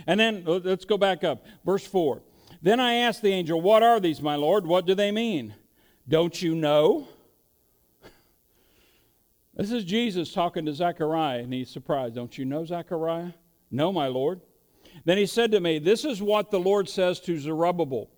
And 0.07 0.21
then 0.21 0.45
uh, 0.47 0.61
let's 0.63 0.85
go 0.85 0.99
back 0.99 1.25
up. 1.25 1.45
Verse 1.65 1.87
4. 1.87 2.23
Then 2.61 2.81
I 2.81 2.95
asked 2.95 3.23
the 3.23 3.33
angel, 3.33 3.61
What 3.61 3.83
are 3.83 4.01
these, 4.01 4.21
my 4.21 4.37
Lord? 4.37 4.67
What 4.67 4.87
do 4.87 4.95
they 4.95 5.11
mean? 5.11 5.55
Don't 6.09 6.41
you 6.41 6.55
know? 6.55 7.09
This 9.57 9.73
is 9.73 9.85
Jesus 9.85 10.35
talking 10.35 10.67
to 10.67 10.75
Zechariah, 10.75 11.41
and 11.41 11.53
he's 11.53 11.71
surprised. 11.71 12.15
Don't 12.15 12.37
you 12.37 12.45
know 12.45 12.67
Zechariah? 12.67 13.33
No, 13.71 13.91
my 13.91 14.07
Lord. 14.07 14.43
Then 15.07 15.17
he 15.17 15.25
said 15.27 15.51
to 15.53 15.61
me, 15.61 15.79
This 15.79 16.05
is 16.05 16.21
what 16.21 16.51
the 16.51 16.61
Lord 16.61 16.89
says 16.89 17.21
to 17.21 17.39
Zerubbabel 17.39 18.11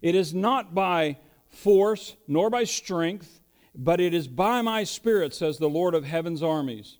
It 0.00 0.14
is 0.14 0.32
not 0.32 0.74
by 0.74 1.18
force 1.48 2.16
nor 2.28 2.50
by 2.50 2.64
strength, 2.64 3.40
but 3.74 4.00
it 4.00 4.14
is 4.14 4.28
by 4.28 4.62
my 4.62 4.84
Spirit, 4.84 5.34
says 5.34 5.58
the 5.58 5.68
Lord 5.68 5.94
of 5.94 6.04
heaven's 6.04 6.42
armies. 6.42 6.98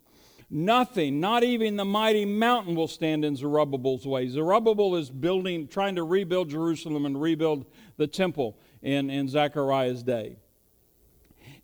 Nothing, 0.49 1.19
not 1.19 1.43
even 1.43 1.75
the 1.75 1.85
mighty 1.85 2.25
mountain, 2.25 2.75
will 2.75 2.87
stand 2.87 3.25
in 3.25 3.35
Zerubbabel's 3.35 4.05
way. 4.05 4.27
Zerubbabel 4.27 4.95
is 4.95 5.09
building, 5.09 5.67
trying 5.67 5.95
to 5.95 6.03
rebuild 6.03 6.49
Jerusalem 6.49 7.05
and 7.05 7.21
rebuild 7.21 7.65
the 7.97 8.07
temple 8.07 8.57
in, 8.81 9.09
in 9.09 9.27
Zechariah's 9.27 10.03
day. 10.03 10.37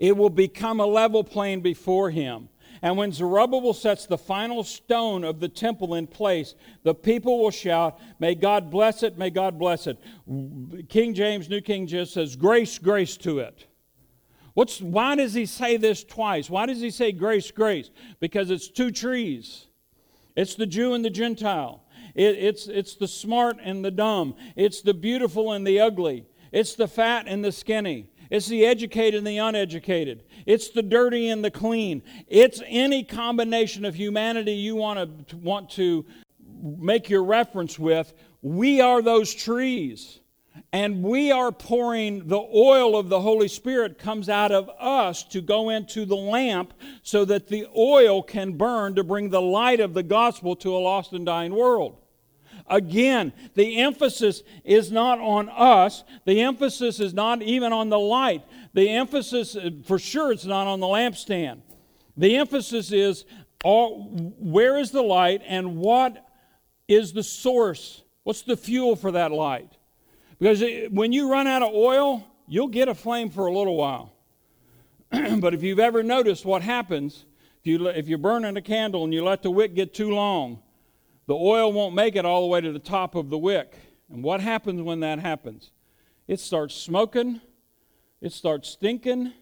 It 0.04 0.18
will 0.18 0.30
become 0.30 0.82
a 0.82 0.86
level 0.86 1.24
plain 1.24 1.62
before 1.62 2.10
him. 2.10 2.50
And 2.82 2.98
when 2.98 3.14
Zerubbabel 3.14 3.74
sets 3.74 4.06
the 4.06 4.18
final 4.18 4.62
stone 4.66 5.24
of 5.24 5.40
the 5.40 5.48
temple 5.48 5.96
in 5.96 6.08
place, 6.08 6.56
the 6.84 6.94
people 6.94 7.40
will 7.40 7.52
shout, 7.52 8.02
May 8.20 8.36
God 8.36 8.70
bless 8.70 9.02
it, 9.02 9.18
may 9.18 9.30
God 9.30 9.58
bless 9.58 9.88
it. 9.88 9.98
King 10.90 11.14
James, 11.14 11.48
New 11.48 11.62
King 11.62 11.88
James 11.88 12.12
says, 12.12 12.36
Grace, 12.36 12.78
grace 12.80 13.16
to 13.16 13.40
it. 13.40 13.66
What's, 14.56 14.82
why 14.82 15.16
does 15.16 15.34
he 15.34 15.46
say 15.46 15.78
this 15.78 16.04
twice? 16.04 16.50
Why 16.50 16.66
does 16.66 16.82
he 16.82 16.92
say 16.92 17.14
grace, 17.14 17.50
grace? 17.50 17.90
Because 18.20 18.52
it's 18.52 18.68
two 18.68 18.92
trees 18.92 19.68
it's 20.36 20.56
the 20.56 20.66
Jew 20.66 20.96
and 20.96 21.06
the 21.06 21.10
Gentile, 21.12 21.86
it, 22.14 22.36
it's, 22.38 22.68
it's 22.68 22.96
the 22.96 23.08
smart 23.08 23.56
and 23.64 23.86
the 23.86 23.92
dumb, 23.92 24.36
it's 24.58 24.82
the 24.82 24.94
beautiful 24.94 25.54
and 25.54 25.66
the 25.66 25.80
ugly, 25.80 26.26
it's 26.52 26.76
the 26.76 26.90
fat 26.90 27.24
and 27.26 27.46
the 27.46 27.54
skinny. 27.54 28.10
It's 28.34 28.48
the 28.48 28.66
educated 28.66 29.20
and 29.20 29.28
the 29.28 29.38
uneducated. 29.38 30.24
It's 30.48 30.70
the 30.70 30.82
dirty 30.82 31.30
and 31.30 31.46
the 31.46 31.52
clean. 31.52 32.02
It's 32.28 32.64
any 32.66 33.04
combination 33.04 33.86
of 33.86 33.94
humanity 33.94 34.54
you 34.54 34.76
want 34.76 35.28
to 35.28 35.38
want 35.38 35.70
to 35.74 36.04
make 36.60 37.12
your 37.12 37.24
reference 37.24 37.78
with. 37.78 38.12
We 38.42 38.82
are 38.82 39.04
those 39.04 39.36
trees. 39.36 40.20
And 40.72 41.04
we 41.04 41.32
are 41.32 41.52
pouring 41.52 42.28
the 42.28 42.40
oil 42.40 42.98
of 42.98 43.08
the 43.08 43.22
Holy 43.22 43.48
Spirit 43.48 44.00
comes 44.00 44.30
out 44.30 44.52
of 44.52 44.68
us 44.80 45.22
to 45.26 45.40
go 45.40 45.70
into 45.70 46.04
the 46.04 46.16
lamp 46.16 46.74
so 47.04 47.26
that 47.26 47.48
the 47.48 47.68
oil 47.78 48.24
can 48.24 48.54
burn 48.54 48.96
to 48.96 49.04
bring 49.04 49.30
the 49.30 49.42
light 49.42 49.80
of 49.80 49.94
the 49.94 50.02
gospel 50.02 50.56
to 50.56 50.76
a 50.76 50.80
lost 50.80 51.14
and 51.14 51.28
dying 51.28 51.54
world. 51.54 52.03
Again, 52.68 53.34
the 53.56 53.78
emphasis 53.82 54.44
is 54.64 54.92
not 54.92 55.20
on 55.20 55.50
us. 55.50 56.04
The 56.26 56.42
emphasis 56.42 57.00
is 57.00 57.14
not 57.14 57.42
even 57.42 57.74
on 57.74 57.90
the 57.90 58.00
light. 58.00 58.44
The 58.74 58.90
emphasis, 58.90 59.56
uh, 59.56 59.70
for 59.86 60.00
sure, 60.00 60.32
it's 60.32 60.46
not 60.46 60.68
on 60.68 60.80
the 60.80 60.88
lampstand. 60.88 61.62
The 62.16 62.38
emphasis 62.38 62.92
is 62.92 63.26
all, 63.64 64.10
where 64.40 64.78
is 64.78 64.92
the 64.92 65.02
light 65.02 65.42
and 65.46 65.78
what 65.78 66.26
is 66.88 67.14
the 67.14 67.24
source? 67.24 68.04
What's 68.24 68.44
the 68.44 68.58
fuel 68.58 68.96
for 68.96 69.12
that 69.12 69.32
light? 69.32 69.78
Because 70.40 70.62
uh, 70.62 70.88
when 70.90 71.12
you 71.12 71.30
run 71.30 71.48
out 71.48 71.62
of 71.62 71.74
oil, 71.74 72.26
you'll 72.48 72.68
get 72.68 72.88
a 72.88 72.96
flame 72.96 73.30
for 73.30 73.46
a 73.48 73.54
little 73.54 73.76
while. 73.76 74.14
but 75.40 75.54
if 75.54 75.64
you've 75.64 75.80
ever 75.80 76.02
noticed 76.02 76.46
what 76.46 76.62
happens, 76.62 77.26
if, 77.62 77.68
you, 77.68 77.88
if 77.88 78.08
you're 78.08 78.18
burning 78.18 78.58
a 78.58 78.62
candle 78.62 79.04
and 79.04 79.14
you 79.14 79.24
let 79.24 79.44
the 79.44 79.52
wick 79.52 79.76
get 79.76 79.94
too 79.94 80.12
long, 80.12 80.60
the 81.26 81.36
oil 81.36 81.72
won't 81.72 81.96
make 81.96 82.16
it 82.16 82.26
all 82.26 82.42
the 82.42 82.48
way 82.48 82.62
to 82.62 82.72
the 82.72 82.80
top 82.80 83.16
of 83.16 83.30
the 83.30 83.38
wick. 83.38 83.78
And 84.12 84.24
what 84.24 84.42
happens 84.42 84.82
when 84.82 85.00
that 85.02 85.20
happens? 85.20 85.72
It 86.28 86.40
starts 86.40 86.76
smoking, 86.76 87.42
it 88.22 88.32
starts 88.32 88.70
stinking, 88.70 89.34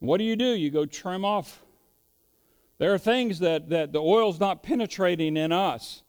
What 0.00 0.18
do 0.18 0.24
you 0.24 0.36
do? 0.36 0.52
You 0.52 0.70
go 0.70 0.84
trim 0.84 1.24
off. 1.24 1.62
There 2.78 2.92
are 2.92 2.98
things 2.98 3.38
that, 3.38 3.68
that 3.70 3.92
the 3.92 4.00
oil's 4.00 4.40
not 4.40 4.62
penetrating 4.62 5.36
in 5.36 5.52
us. 5.52 6.02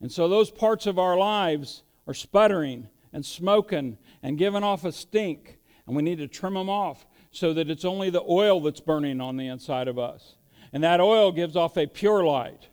And 0.00 0.12
so 0.12 0.28
those 0.28 0.50
parts 0.50 0.86
of 0.86 0.98
our 0.98 1.16
lives 1.16 1.84
are 2.06 2.14
sputtering 2.14 2.88
and 3.12 3.24
smoking 3.24 3.96
and 4.22 4.36
giving 4.36 4.62
off 4.62 4.84
a 4.84 4.92
stink. 4.92 5.58
And 5.86 5.96
we 5.96 6.02
need 6.02 6.18
to 6.18 6.28
trim 6.28 6.54
them 6.54 6.68
off 6.68 7.06
so 7.30 7.54
that 7.54 7.70
it's 7.70 7.84
only 7.84 8.10
the 8.10 8.22
oil 8.28 8.60
that's 8.60 8.80
burning 8.80 9.20
on 9.20 9.36
the 9.36 9.46
inside 9.46 9.88
of 9.88 9.98
us. 9.98 10.36
And 10.72 10.84
that 10.84 11.00
oil 11.00 11.32
gives 11.32 11.56
off 11.56 11.76
a 11.76 11.86
pure 11.86 12.24
light. 12.24 12.68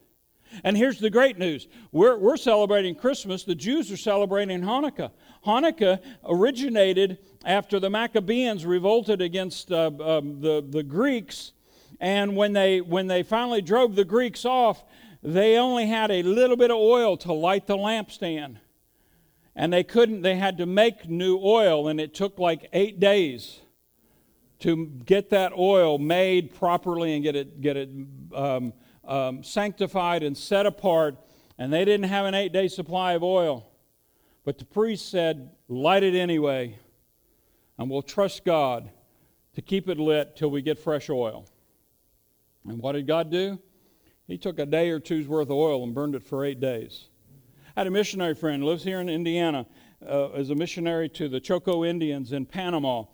And 0.64 0.76
here's 0.76 1.00
the 1.00 1.10
great 1.10 1.38
news 1.38 1.68
we're, 1.92 2.18
we're 2.18 2.38
celebrating 2.38 2.96
Christmas, 2.96 3.44
the 3.44 3.56
Jews 3.56 3.92
are 3.92 3.98
celebrating 3.98 4.62
Hanukkah. 4.62 5.12
Hanukkah 5.46 6.00
originated 6.26 7.20
after 7.46 7.80
the 7.80 7.90
Maccabees 7.90 8.66
revolted 8.66 9.22
against 9.22 9.72
uh, 9.72 9.92
um, 10.00 10.42
the, 10.42 10.66
the 10.68 10.84
Greeks. 10.84 11.54
And 12.00 12.36
when 12.36 12.54
they, 12.54 12.82
when 12.82 13.08
they 13.08 13.24
finally 13.24 13.62
drove 13.62 13.96
the 13.96 14.06
Greeks 14.06 14.46
off, 14.46 14.84
they 15.22 15.58
only 15.58 15.88
had 15.88 16.12
a 16.12 16.24
little 16.24 16.56
bit 16.56 16.72
of 16.72 16.78
oil 16.78 17.18
to 17.18 17.34
light 17.34 17.68
the 17.68 17.76
lampstand. 17.78 18.58
And 19.56 19.74
they 19.74 19.84
couldn't, 19.84 20.22
they 20.22 20.36
had 20.36 20.58
to 20.60 20.66
make 20.66 21.10
new 21.10 21.38
oil, 21.38 21.90
and 21.90 22.00
it 22.00 22.14
took 22.14 22.40
like 22.40 22.70
eight 22.72 23.00
days 23.00 23.60
to 24.60 24.86
get 25.06 25.30
that 25.32 25.52
oil 25.58 25.98
made 25.98 26.54
properly 26.54 27.14
and 27.14 27.24
get 27.24 27.36
it, 27.36 27.60
get 27.62 27.76
it 27.76 27.90
um, 28.34 28.74
um, 29.10 29.44
sanctified 29.44 30.24
and 30.24 30.38
set 30.38 30.66
apart. 30.66 31.18
And 31.58 31.74
they 31.74 31.84
didn't 31.84 32.08
have 32.08 32.26
an 32.26 32.34
eight 32.34 32.54
day 32.54 32.70
supply 32.70 33.14
of 33.14 33.24
oil. 33.24 33.70
But 34.46 34.58
the 34.58 34.66
priest 34.66 35.10
said, 35.10 35.52
Light 35.68 36.04
it 36.04 36.16
anyway, 36.16 36.78
and 37.78 37.90
we'll 37.90 38.02
trust 38.02 38.46
God 38.46 38.90
to 39.56 39.62
keep 39.62 39.90
it 39.90 40.00
lit 40.00 40.38
till 40.38 40.50
we 40.50 40.62
get 40.62 40.80
fresh 40.80 41.10
oil. 41.10 41.46
And 42.66 42.80
what 42.80 42.94
did 42.94 43.08
God 43.08 43.30
do? 43.30 43.60
He 44.28 44.38
took 44.38 44.60
a 44.60 44.66
day 44.66 44.90
or 44.92 45.00
two's 45.00 45.28
worth 45.28 45.50
of 45.50 45.58
oil 45.58 45.84
and 45.84 45.94
burned 45.94 46.16
it 46.16 46.24
for 46.24 46.46
eight 46.46 46.60
days. 46.60 47.10
I 47.76 47.82
had 47.82 47.88
a 47.88 47.92
missionary 47.92 48.36
friend, 48.36 48.64
lives 48.64 48.84
here 48.84 49.00
in 49.00 49.10
Indiana, 49.10 49.66
uh, 50.08 50.30
as 50.30 50.50
a 50.50 50.56
missionary 50.56 51.10
to 51.10 51.28
the 51.28 51.40
Choco 51.40 51.84
Indians 51.84 52.32
in 52.32 52.46
Panama 52.46 53.06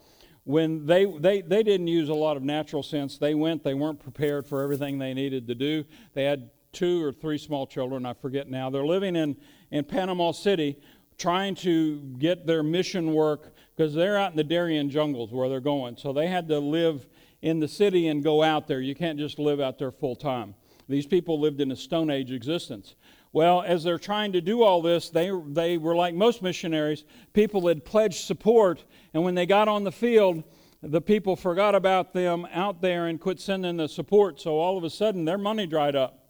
when 0.45 0.85
they, 0.85 1.05
they, 1.05 1.41
they 1.41 1.63
didn't 1.63 1.87
use 1.87 2.09
a 2.09 2.13
lot 2.13 2.37
of 2.37 2.43
natural 2.43 2.83
sense. 2.83 3.17
They 3.17 3.33
went, 3.33 3.63
they 3.63 3.73
weren't 3.73 3.99
prepared 3.99 4.47
for 4.47 4.61
everything 4.61 4.97
they 4.97 5.13
needed 5.13 5.47
to 5.47 5.55
do. 5.55 5.83
They 6.13 6.23
had 6.23 6.49
two 6.71 7.03
or 7.03 7.11
three 7.11 7.37
small 7.37 7.65
children, 7.65 8.05
I 8.05 8.13
forget 8.13 8.49
now. 8.49 8.69
They're 8.69 8.85
living 8.85 9.15
in, 9.15 9.35
in 9.71 9.83
Panama 9.85 10.31
City 10.31 10.79
trying 11.17 11.55
to 11.55 11.99
get 12.19 12.45
their 12.45 12.61
mission 12.61 13.13
work 13.13 13.53
because 13.75 13.93
they're 13.93 14.17
out 14.17 14.31
in 14.31 14.37
the 14.37 14.43
Darien 14.43 14.89
jungles 14.89 15.31
where 15.31 15.49
they're 15.49 15.59
going. 15.59 15.97
So 15.97 16.13
they 16.13 16.27
had 16.27 16.47
to 16.49 16.59
live 16.59 17.07
in 17.41 17.59
the 17.59 17.67
city 17.67 18.07
and 18.07 18.23
go 18.23 18.43
out 18.43 18.67
there. 18.67 18.81
You 18.81 18.95
can't 18.95 19.17
just 19.17 19.39
live 19.39 19.59
out 19.59 19.79
there 19.79 19.91
full 19.91 20.15
time. 20.15 20.55
These 20.87 21.07
people 21.07 21.39
lived 21.39 21.61
in 21.61 21.71
a 21.71 21.75
Stone 21.75 22.11
Age 22.11 22.31
existence. 22.31 22.95
Well, 23.35 23.63
as 23.63 23.83
they're 23.83 23.99
trying 23.99 24.31
to 24.31 24.39
do 24.39 24.63
all 24.63 24.81
this, 24.81 25.09
they, 25.09 25.29
they 25.47 25.77
were 25.77 25.93
like 25.93 26.15
most 26.15 26.41
missionaries. 26.41 27.03
People 27.33 27.67
had 27.67 27.83
pledged 27.83 28.23
support, 28.23 28.85
and 29.13 29.25
when 29.25 29.35
they 29.35 29.45
got 29.45 29.67
on 29.67 29.83
the 29.83 29.91
field, 29.91 30.41
the 30.81 31.01
people 31.01 31.35
forgot 31.35 31.75
about 31.75 32.13
them 32.13 32.47
out 32.53 32.81
there 32.81 33.07
and 33.07 33.19
quit 33.19 33.41
sending 33.41 33.75
the 33.75 33.89
support. 33.89 34.39
So 34.39 34.57
all 34.57 34.77
of 34.77 34.85
a 34.85 34.89
sudden, 34.89 35.25
their 35.25 35.37
money 35.37 35.67
dried 35.67 35.97
up, 35.97 36.29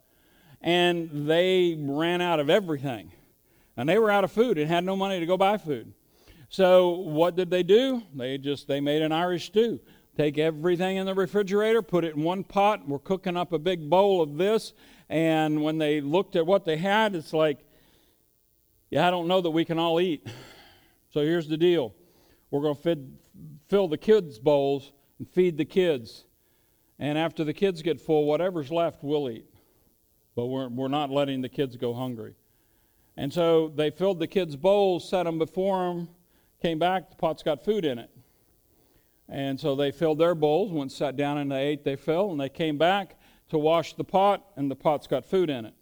and 0.60 1.28
they 1.28 1.76
ran 1.78 2.20
out 2.20 2.40
of 2.40 2.50
everything. 2.50 3.12
And 3.76 3.88
they 3.88 4.00
were 4.00 4.10
out 4.10 4.24
of 4.24 4.32
food 4.32 4.58
and 4.58 4.68
had 4.68 4.82
no 4.82 4.96
money 4.96 5.20
to 5.20 5.26
go 5.26 5.36
buy 5.36 5.58
food. 5.58 5.92
So 6.48 6.88
what 6.88 7.36
did 7.36 7.50
they 7.50 7.62
do? 7.62 8.02
They 8.16 8.36
just 8.36 8.66
they 8.66 8.80
made 8.80 9.02
an 9.02 9.12
Irish 9.12 9.46
stew. 9.46 9.78
Take 10.16 10.38
everything 10.38 10.96
in 10.96 11.06
the 11.06 11.14
refrigerator, 11.14 11.82
put 11.82 12.02
it 12.02 12.16
in 12.16 12.24
one 12.24 12.42
pot. 12.42 12.88
We're 12.88 12.98
cooking 12.98 13.36
up 13.36 13.52
a 13.52 13.60
big 13.60 13.88
bowl 13.88 14.22
of 14.22 14.38
this, 14.38 14.72
and 15.08 15.62
when 15.62 15.78
they 15.78 16.00
looked 16.00 16.36
at 16.36 16.46
what 16.46 16.64
they 16.64 16.76
had, 16.76 17.14
it's 17.14 17.32
like, 17.32 17.58
yeah, 18.90 19.06
I 19.06 19.10
don't 19.10 19.28
know 19.28 19.40
that 19.40 19.50
we 19.50 19.64
can 19.64 19.78
all 19.78 20.00
eat. 20.00 20.26
So 21.12 21.20
here's 21.20 21.48
the 21.48 21.56
deal 21.56 21.94
we're 22.50 22.60
going 22.60 22.76
to 22.76 22.98
fill 23.68 23.88
the 23.88 23.98
kids' 23.98 24.38
bowls 24.38 24.92
and 25.18 25.28
feed 25.28 25.56
the 25.56 25.64
kids. 25.64 26.24
And 26.98 27.18
after 27.18 27.44
the 27.44 27.52
kids 27.52 27.82
get 27.82 28.00
full, 28.00 28.24
whatever's 28.24 28.70
left, 28.70 29.02
we'll 29.02 29.30
eat. 29.30 29.46
But 30.34 30.46
we're, 30.46 30.68
we're 30.68 30.88
not 30.88 31.10
letting 31.10 31.40
the 31.40 31.48
kids 31.48 31.76
go 31.76 31.94
hungry. 31.94 32.34
And 33.16 33.32
so 33.32 33.68
they 33.68 33.90
filled 33.90 34.18
the 34.18 34.26
kids' 34.26 34.56
bowls, 34.56 35.08
set 35.08 35.24
them 35.24 35.38
before 35.38 35.88
them, 35.88 36.08
came 36.60 36.78
back, 36.78 37.10
the 37.10 37.16
pot's 37.16 37.42
got 37.42 37.64
food 37.64 37.84
in 37.84 37.98
it. 37.98 38.10
And 39.28 39.58
so 39.58 39.74
they 39.74 39.90
filled 39.90 40.18
their 40.18 40.34
bowls, 40.34 40.70
went 40.70 40.92
sat 40.92 41.16
down 41.16 41.38
and 41.38 41.50
they 41.50 41.64
ate, 41.68 41.84
they 41.84 41.96
filled, 41.96 42.32
and 42.32 42.40
they 42.40 42.48
came 42.48 42.78
back 42.78 43.18
to 43.50 43.58
wash 43.58 43.94
the 43.94 44.04
pot, 44.04 44.44
and 44.56 44.70
the 44.70 44.76
pot's 44.76 45.06
got 45.06 45.24
food 45.24 45.50
in 45.50 45.64
it. 45.64 45.74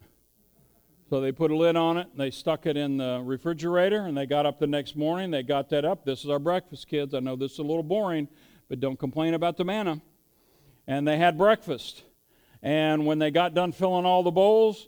So 1.09 1.21
they 1.21 1.31
put 1.31 1.51
a 1.51 1.55
lid 1.55 1.75
on 1.75 1.97
it, 1.97 2.07
and 2.11 2.19
they 2.19 2.31
stuck 2.31 2.65
it 2.65 2.77
in 2.77 2.97
the 2.97 3.21
refrigerator, 3.23 4.05
and 4.05 4.17
they 4.17 4.25
got 4.25 4.45
up 4.45 4.59
the 4.59 4.67
next 4.67 4.95
morning. 4.95 5.31
They 5.31 5.43
got 5.43 5.69
that 5.69 5.85
up. 5.85 6.03
This 6.03 6.23
is 6.23 6.29
our 6.29 6.39
breakfast, 6.39 6.87
kids. 6.87 7.13
I 7.13 7.19
know 7.19 7.35
this 7.35 7.53
is 7.53 7.59
a 7.59 7.63
little 7.63 7.83
boring, 7.83 8.27
but 8.69 8.79
don't 8.79 8.97
complain 8.97 9.35
about 9.35 9.57
the 9.57 9.65
manna. 9.65 10.01
And 10.87 11.07
they 11.07 11.17
had 11.17 11.37
breakfast. 11.37 12.03
And 12.63 13.05
when 13.05 13.19
they 13.19 13.29
got 13.29 13.53
done 13.53 13.71
filling 13.71 14.05
all 14.05 14.23
the 14.23 14.31
bowls, 14.31 14.87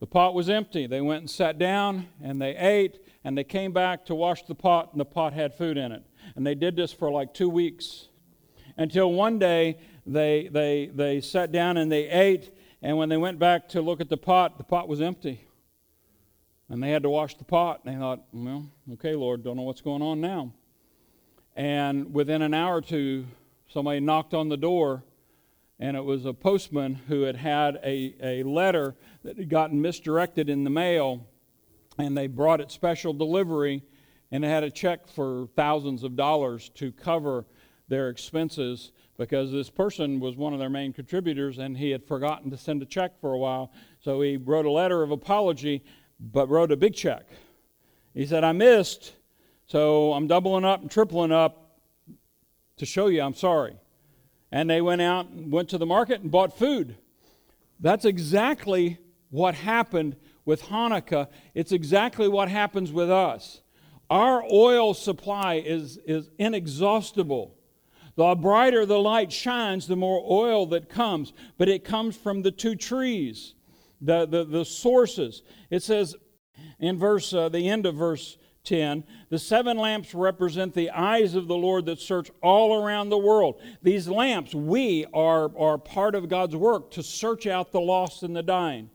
the 0.00 0.06
pot 0.06 0.34
was 0.34 0.48
empty. 0.48 0.86
They 0.86 1.00
went 1.00 1.20
and 1.20 1.30
sat 1.30 1.58
down, 1.58 2.08
and 2.22 2.42
they 2.42 2.56
ate, 2.56 2.98
and 3.22 3.38
they 3.38 3.44
came 3.44 3.72
back 3.72 4.06
to 4.06 4.14
wash 4.14 4.42
the 4.42 4.54
pot, 4.54 4.90
and 4.92 5.00
the 5.00 5.04
pot 5.04 5.32
had 5.32 5.54
food 5.54 5.76
in 5.76 5.92
it. 5.92 6.02
And 6.34 6.44
they 6.44 6.56
did 6.56 6.74
this 6.74 6.92
for 6.92 7.10
like 7.10 7.32
two 7.32 7.48
weeks 7.48 8.08
until 8.76 9.12
one 9.12 9.38
day 9.38 9.78
they, 10.08 10.48
they, 10.50 10.90
they 10.92 11.20
sat 11.20 11.52
down 11.52 11.76
and 11.76 11.92
they 11.92 12.08
ate, 12.08 12.50
and 12.80 12.96
when 12.96 13.10
they 13.10 13.18
went 13.18 13.38
back 13.38 13.68
to 13.70 13.82
look 13.82 14.00
at 14.00 14.08
the 14.08 14.16
pot, 14.16 14.56
the 14.56 14.64
pot 14.64 14.88
was 14.88 15.02
empty. 15.02 15.44
And 16.70 16.82
they 16.82 16.90
had 16.90 17.02
to 17.02 17.10
wash 17.10 17.34
the 17.34 17.44
pot. 17.44 17.82
And 17.84 17.94
they 17.94 17.98
thought, 17.98 18.22
well, 18.32 18.70
okay, 18.94 19.14
Lord, 19.14 19.44
don't 19.44 19.56
know 19.56 19.62
what's 19.62 19.82
going 19.82 20.02
on 20.02 20.20
now. 20.20 20.52
And 21.54 22.14
within 22.14 22.40
an 22.40 22.54
hour 22.54 22.76
or 22.76 22.80
two, 22.80 23.26
somebody 23.68 24.00
knocked 24.00 24.32
on 24.32 24.48
the 24.48 24.56
door, 24.56 25.04
and 25.78 25.96
it 25.96 26.04
was 26.04 26.24
a 26.24 26.32
postman 26.32 26.94
who 26.94 27.22
had 27.22 27.36
had 27.36 27.78
a, 27.84 28.14
a 28.22 28.42
letter 28.44 28.96
that 29.24 29.36
had 29.36 29.50
gotten 29.50 29.82
misdirected 29.82 30.48
in 30.48 30.64
the 30.64 30.70
mail, 30.70 31.26
and 31.98 32.16
they 32.16 32.28
brought 32.28 32.60
it 32.60 32.70
special 32.70 33.12
delivery, 33.12 33.82
and 34.30 34.44
it 34.44 34.48
had 34.48 34.64
a 34.64 34.70
check 34.70 35.06
for 35.08 35.48
thousands 35.54 36.02
of 36.02 36.16
dollars 36.16 36.70
to 36.76 36.92
cover 36.92 37.44
their 37.88 38.08
expenses 38.08 38.92
because 39.18 39.50
this 39.50 39.68
person 39.68 40.20
was 40.20 40.36
one 40.36 40.52
of 40.52 40.60
their 40.60 40.70
main 40.70 40.92
contributors 40.92 41.58
and 41.58 41.76
he 41.76 41.90
had 41.90 42.04
forgotten 42.04 42.50
to 42.50 42.56
send 42.56 42.80
a 42.80 42.86
check 42.86 43.20
for 43.20 43.32
a 43.32 43.38
while. 43.38 43.72
So 44.00 44.22
he 44.22 44.36
wrote 44.36 44.64
a 44.64 44.70
letter 44.70 45.02
of 45.02 45.10
apology, 45.10 45.84
but 46.20 46.48
wrote 46.48 46.70
a 46.70 46.76
big 46.76 46.94
check. 46.94 47.26
He 48.14 48.24
said, 48.24 48.44
I 48.44 48.52
missed, 48.52 49.12
so 49.66 50.12
I'm 50.12 50.28
doubling 50.28 50.64
up 50.64 50.80
and 50.80 50.90
tripling 50.90 51.32
up 51.32 51.80
to 52.76 52.86
show 52.86 53.08
you 53.08 53.20
I'm 53.20 53.34
sorry. 53.34 53.76
And 54.52 54.70
they 54.70 54.80
went 54.80 55.02
out 55.02 55.28
and 55.28 55.52
went 55.52 55.68
to 55.70 55.78
the 55.78 55.84
market 55.84 56.20
and 56.20 56.30
bought 56.30 56.56
food. 56.56 56.96
That's 57.80 58.04
exactly 58.04 58.98
what 59.30 59.54
happened 59.56 60.16
with 60.44 60.62
Hanukkah. 60.62 61.28
It's 61.54 61.72
exactly 61.72 62.28
what 62.28 62.48
happens 62.48 62.92
with 62.92 63.10
us. 63.10 63.62
Our 64.08 64.42
oil 64.50 64.94
supply 64.94 65.56
is, 65.56 65.98
is 66.06 66.30
inexhaustible. 66.38 67.57
The 68.18 68.34
brighter 68.34 68.84
the 68.84 68.98
light 68.98 69.30
shines, 69.30 69.86
the 69.86 69.94
more 69.94 70.20
oil 70.28 70.66
that 70.66 70.88
comes. 70.88 71.32
But 71.56 71.68
it 71.68 71.84
comes 71.84 72.16
from 72.16 72.42
the 72.42 72.50
two 72.50 72.74
trees, 72.74 73.54
the, 74.00 74.26
the, 74.26 74.44
the 74.44 74.64
sources. 74.64 75.42
It 75.70 75.84
says 75.84 76.16
in 76.80 76.98
verse, 76.98 77.32
uh, 77.32 77.48
the 77.48 77.68
end 77.68 77.86
of 77.86 77.94
verse 77.94 78.36
10, 78.64 79.04
the 79.30 79.38
seven 79.38 79.78
lamps 79.78 80.16
represent 80.16 80.74
the 80.74 80.90
eyes 80.90 81.36
of 81.36 81.46
the 81.46 81.54
Lord 81.54 81.86
that 81.86 82.00
search 82.00 82.28
all 82.42 82.82
around 82.82 83.10
the 83.10 83.16
world. 83.16 83.62
These 83.84 84.08
lamps, 84.08 84.52
we 84.52 85.06
are, 85.14 85.56
are 85.56 85.78
part 85.78 86.16
of 86.16 86.28
God's 86.28 86.56
work 86.56 86.90
to 86.90 87.04
search 87.04 87.46
out 87.46 87.70
the 87.70 87.80
lost 87.80 88.24
and 88.24 88.34
the 88.34 88.42
dying. 88.42 88.90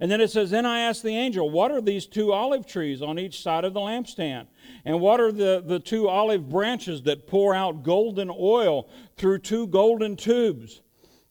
And 0.00 0.10
then 0.10 0.20
it 0.20 0.30
says, 0.30 0.50
Then 0.50 0.66
I 0.66 0.80
asked 0.80 1.02
the 1.02 1.16
angel, 1.16 1.48
What 1.48 1.70
are 1.70 1.80
these 1.80 2.04
two 2.04 2.30
olive 2.30 2.66
trees 2.66 3.00
on 3.00 3.18
each 3.18 3.42
side 3.42 3.64
of 3.64 3.72
the 3.72 3.80
lampstand? 3.80 4.48
And 4.84 5.00
what 5.00 5.20
are 5.20 5.32
the, 5.32 5.62
the 5.64 5.80
two 5.80 6.08
olive 6.08 6.48
branches 6.48 7.02
that 7.02 7.26
pour 7.26 7.54
out 7.54 7.82
golden 7.82 8.30
oil 8.30 8.88
through 9.16 9.40
two 9.40 9.66
golden 9.66 10.16
tubes? 10.16 10.80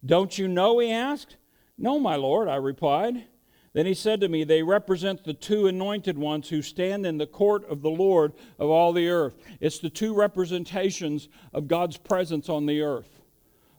Don't 0.05 0.37
you 0.37 0.47
know? 0.47 0.79
He 0.79 0.91
asked. 0.91 1.37
No, 1.77 1.99
my 1.99 2.15
Lord, 2.15 2.47
I 2.47 2.55
replied. 2.55 3.25
Then 3.73 3.85
he 3.85 3.93
said 3.93 4.21
to 4.21 4.29
me, 4.29 4.43
They 4.43 4.63
represent 4.63 5.23
the 5.23 5.33
two 5.33 5.67
anointed 5.67 6.17
ones 6.17 6.49
who 6.49 6.61
stand 6.61 7.05
in 7.05 7.17
the 7.17 7.27
court 7.27 7.67
of 7.69 7.81
the 7.81 7.89
Lord 7.89 8.33
of 8.57 8.69
all 8.69 8.93
the 8.93 9.09
earth. 9.09 9.35
It's 9.59 9.79
the 9.79 9.89
two 9.89 10.13
representations 10.13 11.27
of 11.53 11.67
God's 11.67 11.97
presence 11.97 12.47
on 12.47 12.65
the 12.65 12.81
earth 12.81 13.15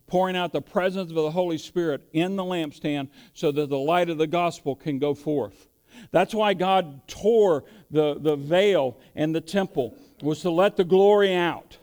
pouring 0.06 0.36
out 0.36 0.52
the 0.52 0.62
presence 0.62 1.10
of 1.10 1.16
the 1.16 1.30
Holy 1.30 1.58
Spirit 1.58 2.08
in 2.12 2.36
the 2.36 2.44
lampstand 2.44 3.08
so 3.34 3.50
that 3.52 3.68
the 3.68 3.78
light 3.78 4.08
of 4.08 4.18
the 4.18 4.26
gospel 4.26 4.76
can 4.76 4.98
go 4.98 5.14
forth. 5.14 5.68
That's 6.16 6.34
why 6.34 6.54
God 6.54 7.06
tore 7.06 7.64
the, 7.90 8.18
the 8.18 8.36
veil 8.36 8.96
in 9.14 9.32
the 9.32 9.40
temple, 9.42 9.98
was 10.22 10.40
to 10.40 10.50
let 10.50 10.78
the 10.78 10.82
glory 10.82 11.34
out. 11.34 11.76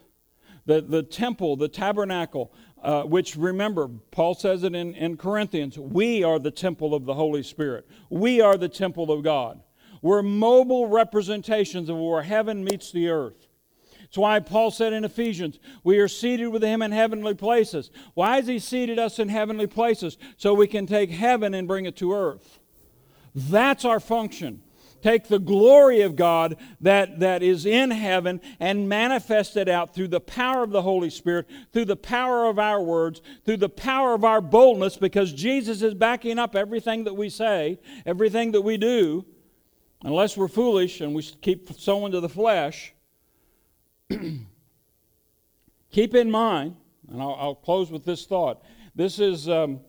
The, 0.66 0.82
the 0.82 1.04
temple, 1.04 1.56
the 1.56 1.68
tabernacle, 1.68 2.52
uh, 2.82 3.04
which 3.04 3.36
remember, 3.36 3.92
Paul 4.10 4.34
says 4.34 4.64
it 4.64 4.74
in, 4.74 4.96
in 4.96 5.18
Corinthians 5.18 5.78
we 5.78 6.24
are 6.24 6.40
the 6.40 6.50
temple 6.50 6.96
of 6.96 7.06
the 7.06 7.14
Holy 7.14 7.44
Spirit. 7.44 7.88
We 8.10 8.42
are 8.42 8.58
the 8.58 8.70
temple 8.70 9.12
of 9.12 9.24
God. 9.24 9.62
We're 10.02 10.24
mobile 10.24 10.88
representations 10.88 11.88
of 11.88 11.98
where 12.00 12.24
heaven 12.24 12.64
meets 12.64 12.92
the 12.92 13.10
earth. 13.10 13.46
That's 14.00 14.18
why 14.18 14.40
Paul 14.40 14.72
said 14.72 14.94
in 14.94 15.06
Ephesians, 15.06 15.60
we 15.84 16.00
are 16.00 16.08
seated 16.08 16.48
with 16.48 16.64
him 16.64 16.82
in 16.82 16.92
heavenly 16.92 17.36
places. 17.36 17.92
Why 18.16 18.38
has 18.38 18.48
he 18.48 18.58
seated 18.58 18.98
us 18.98 19.20
in 19.20 19.30
heavenly 19.30 19.68
places? 19.68 20.18
So 20.38 20.56
we 20.56 20.66
can 20.66 20.88
take 20.88 21.12
heaven 21.12 21.54
and 21.54 21.68
bring 21.68 21.86
it 21.86 21.96
to 21.98 22.14
earth. 22.14 22.58
That's 23.36 23.86
our 23.86 24.00
function 24.00 24.62
take 25.04 25.28
the 25.28 25.38
glory 25.38 26.02
of 26.02 26.16
God 26.16 26.56
that, 26.82 27.20
that 27.20 27.44
is 27.44 27.66
in 27.66 27.92
heaven 27.92 28.40
and 28.60 28.88
manifest 28.90 29.58
it 29.58 29.68
out 29.68 29.94
through 29.94 30.08
the 30.08 30.22
power 30.22 30.64
of 30.64 30.72
the 30.72 30.82
Holy 30.82 31.10
Spirit, 31.10 31.48
through 31.74 31.86
the 31.86 31.98
power 31.98 32.46
of 32.46 32.58
our 32.58 32.82
words, 32.82 33.22
through 33.46 33.58
the 33.58 33.70
power 33.70 34.14
of 34.14 34.24
our 34.24 34.42
boldness, 34.42 34.96
because 34.98 35.34
Jesus 35.34 35.82
is 35.82 35.94
backing 35.94 36.40
up 36.40 36.56
everything 36.56 37.04
that 37.04 37.16
we 37.16 37.30
say, 37.30 37.80
everything 38.06 38.54
that 38.54 38.62
we 38.62 38.78
do, 38.78 39.26
unless 40.04 40.38
we're 40.38 40.48
foolish 40.48 41.02
and 41.02 41.14
we 41.14 41.22
keep 41.42 41.70
sowing 41.78 42.14
to 42.14 42.22
the 42.22 42.30
flesh. 42.30 42.94
keep 45.92 46.16
in 46.16 46.32
mind, 46.32 46.78
and 47.12 47.22
I'll, 47.22 47.36
I'll, 47.40 47.56
close 47.56 47.92
with 47.92 48.06
this 48.06 48.26
thought. 48.26 48.64
This 48.96 49.20
is 49.20 49.50
um, 49.50 49.82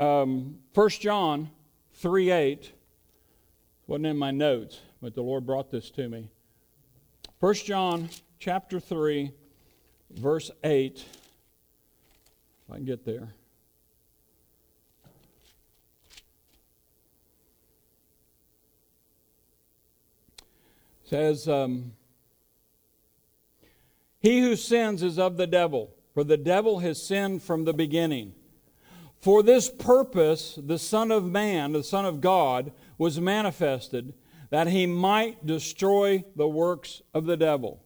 um, 0.00 0.58
1 0.72 0.88
John 1.00 1.50
3 1.94 2.30
8 2.30 2.72
wasn't 3.86 4.06
in 4.06 4.16
my 4.16 4.30
notes, 4.30 4.80
but 5.02 5.14
the 5.14 5.22
Lord 5.22 5.46
brought 5.46 5.70
this 5.70 5.90
to 5.90 6.08
me. 6.08 6.28
1 7.40 7.54
John 7.54 8.08
chapter 8.38 8.80
3, 8.80 9.30
verse 10.10 10.50
8. 10.62 10.96
If 10.96 11.04
I 12.70 12.76
can 12.76 12.84
get 12.84 13.04
there. 13.04 13.34
says, 21.14 21.48
um, 21.48 21.92
He 24.18 24.40
who 24.40 24.56
sins 24.56 25.02
is 25.02 25.18
of 25.18 25.36
the 25.36 25.46
devil, 25.46 25.94
for 26.12 26.24
the 26.24 26.36
devil 26.36 26.80
has 26.80 27.00
sinned 27.00 27.42
from 27.42 27.64
the 27.64 27.72
beginning. 27.72 28.34
For 29.20 29.42
this 29.42 29.70
purpose, 29.70 30.58
the 30.60 30.78
Son 30.78 31.12
of 31.12 31.24
Man, 31.24 31.72
the 31.72 31.84
Son 31.84 32.04
of 32.04 32.20
God, 32.20 32.72
was 32.98 33.20
manifested 33.20 34.14
that 34.50 34.68
he 34.68 34.86
might 34.86 35.44
destroy 35.44 36.24
the 36.36 36.46
works 36.46 37.02
of 37.12 37.26
the 37.26 37.36
devil. 37.36 37.82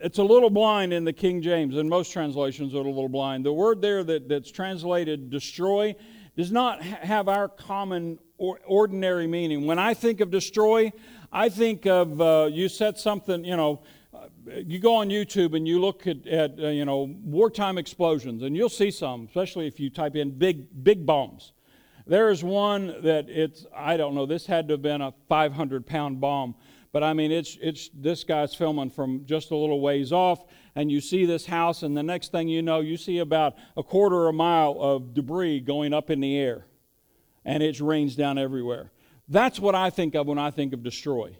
It's 0.00 0.18
a 0.18 0.24
little 0.24 0.50
blind 0.50 0.92
in 0.92 1.04
the 1.04 1.12
King 1.12 1.42
James, 1.42 1.76
and 1.76 1.88
most 1.88 2.12
translations 2.12 2.74
are 2.74 2.78
a 2.78 2.82
little 2.82 3.08
blind. 3.08 3.44
The 3.44 3.52
word 3.52 3.80
there 3.80 4.04
that, 4.04 4.28
that's 4.28 4.50
translated 4.50 5.30
destroy 5.30 5.96
does 6.36 6.52
not 6.52 6.82
have 6.82 7.28
our 7.28 7.48
common 7.48 8.18
or 8.36 8.60
ordinary 8.66 9.26
meaning. 9.26 9.66
When 9.66 9.78
I 9.78 9.94
think 9.94 10.20
of 10.20 10.30
destroy, 10.30 10.92
I 11.32 11.48
think 11.48 11.86
of 11.86 12.20
uh, 12.20 12.48
you 12.52 12.68
set 12.68 12.98
something, 12.98 13.44
you 13.44 13.56
know, 13.56 13.82
uh, 14.12 14.26
you 14.66 14.78
go 14.78 14.94
on 14.96 15.08
YouTube 15.08 15.56
and 15.56 15.66
you 15.66 15.80
look 15.80 16.06
at, 16.06 16.26
at 16.26 16.58
uh, 16.60 16.68
you 16.68 16.84
know 16.84 17.12
wartime 17.24 17.78
explosions, 17.78 18.42
and 18.42 18.56
you'll 18.56 18.68
see 18.68 18.90
some, 18.90 19.26
especially 19.26 19.66
if 19.66 19.80
you 19.80 19.90
type 19.90 20.14
in 20.14 20.30
big 20.30 20.84
big 20.84 21.04
bombs. 21.06 21.52
There 22.06 22.30
is 22.30 22.44
one 22.44 23.02
that 23.02 23.28
it's, 23.30 23.64
I 23.74 23.96
don't 23.96 24.14
know, 24.14 24.26
this 24.26 24.46
had 24.46 24.68
to 24.68 24.74
have 24.74 24.82
been 24.82 25.00
a 25.00 25.12
500 25.28 25.86
pound 25.86 26.20
bomb. 26.20 26.54
But 26.92 27.02
I 27.02 27.12
mean, 27.12 27.32
it's, 27.32 27.58
it's, 27.60 27.90
this 27.92 28.22
guy's 28.22 28.54
filming 28.54 28.90
from 28.90 29.24
just 29.24 29.50
a 29.50 29.56
little 29.56 29.80
ways 29.80 30.12
off, 30.12 30.44
and 30.76 30.92
you 30.92 31.00
see 31.00 31.26
this 31.26 31.44
house, 31.44 31.82
and 31.82 31.96
the 31.96 32.04
next 32.04 32.30
thing 32.30 32.46
you 32.46 32.62
know, 32.62 32.78
you 32.78 32.96
see 32.96 33.18
about 33.18 33.54
a 33.76 33.82
quarter 33.82 34.28
of 34.28 34.34
a 34.34 34.36
mile 34.36 34.76
of 34.78 35.12
debris 35.12 35.58
going 35.58 35.92
up 35.92 36.08
in 36.08 36.20
the 36.20 36.38
air, 36.38 36.66
and 37.44 37.64
it 37.64 37.80
rains 37.80 38.14
down 38.14 38.38
everywhere. 38.38 38.92
That's 39.28 39.58
what 39.58 39.74
I 39.74 39.90
think 39.90 40.14
of 40.14 40.28
when 40.28 40.38
I 40.38 40.52
think 40.52 40.72
of 40.72 40.84
destroy. 40.84 41.36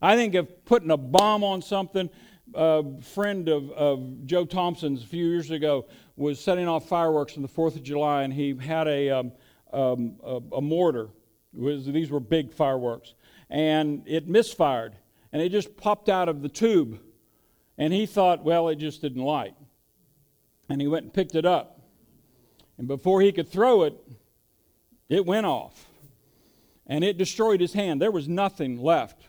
I 0.00 0.14
think 0.14 0.36
of 0.36 0.64
putting 0.66 0.92
a 0.92 0.96
bomb 0.96 1.42
on 1.42 1.62
something. 1.62 2.08
A 2.54 2.84
friend 3.00 3.48
of, 3.48 3.70
of 3.72 4.26
Joe 4.26 4.44
Thompson's 4.44 5.02
a 5.02 5.06
few 5.06 5.26
years 5.26 5.50
ago 5.50 5.86
was 6.14 6.38
setting 6.38 6.68
off 6.68 6.88
fireworks 6.88 7.36
on 7.36 7.42
the 7.42 7.48
4th 7.48 7.74
of 7.74 7.82
July, 7.82 8.22
and 8.22 8.32
he 8.32 8.54
had 8.56 8.86
a, 8.86 9.10
um, 9.10 9.32
um, 9.72 10.16
a, 10.22 10.40
a, 10.52 10.60
mortar. 10.60 11.08
Was, 11.52 11.86
these 11.86 12.10
were 12.10 12.20
big 12.20 12.52
fireworks. 12.52 13.14
And 13.50 14.02
it 14.06 14.28
misfired. 14.28 14.94
And 15.32 15.42
it 15.42 15.50
just 15.50 15.76
popped 15.76 16.08
out 16.08 16.28
of 16.28 16.42
the 16.42 16.48
tube. 16.48 17.00
And 17.78 17.92
he 17.92 18.06
thought, 18.06 18.44
well, 18.44 18.68
it 18.68 18.76
just 18.76 19.02
didn't 19.02 19.22
light. 19.22 19.54
And 20.68 20.80
he 20.80 20.86
went 20.86 21.04
and 21.04 21.12
picked 21.12 21.34
it 21.34 21.44
up. 21.44 21.80
And 22.78 22.86
before 22.86 23.20
he 23.20 23.32
could 23.32 23.48
throw 23.48 23.82
it, 23.82 23.94
it 25.08 25.26
went 25.26 25.46
off. 25.46 25.86
And 26.86 27.04
it 27.04 27.18
destroyed 27.18 27.60
his 27.60 27.72
hand. 27.72 28.00
There 28.00 28.10
was 28.10 28.28
nothing 28.28 28.80
left. 28.80 29.22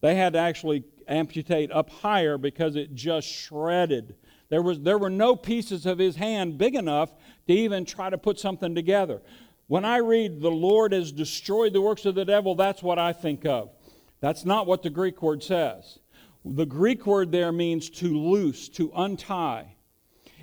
They 0.00 0.14
had 0.14 0.32
to 0.32 0.38
actually 0.38 0.84
amputate 1.06 1.70
up 1.72 1.90
higher 1.90 2.38
because 2.38 2.76
it 2.76 2.94
just 2.94 3.28
shredded. 3.28 4.14
There, 4.48 4.62
was, 4.62 4.80
there 4.80 4.98
were 4.98 5.10
no 5.10 5.36
pieces 5.36 5.86
of 5.86 5.98
his 5.98 6.16
hand 6.16 6.58
big 6.58 6.74
enough 6.74 7.12
to 7.46 7.52
even 7.52 7.84
try 7.84 8.10
to 8.10 8.18
put 8.18 8.38
something 8.38 8.74
together. 8.74 9.22
When 9.70 9.84
I 9.84 9.98
read 9.98 10.40
the 10.40 10.50
Lord 10.50 10.90
has 10.90 11.12
destroyed 11.12 11.74
the 11.74 11.80
works 11.80 12.04
of 12.04 12.16
the 12.16 12.24
devil, 12.24 12.56
that's 12.56 12.82
what 12.82 12.98
I 12.98 13.12
think 13.12 13.46
of. 13.46 13.70
That's 14.18 14.44
not 14.44 14.66
what 14.66 14.82
the 14.82 14.90
Greek 14.90 15.22
word 15.22 15.44
says. 15.44 16.00
The 16.44 16.66
Greek 16.66 17.06
word 17.06 17.30
there 17.30 17.52
means 17.52 17.88
to 17.90 18.08
loose, 18.08 18.68
to 18.70 18.90
untie. 18.96 19.76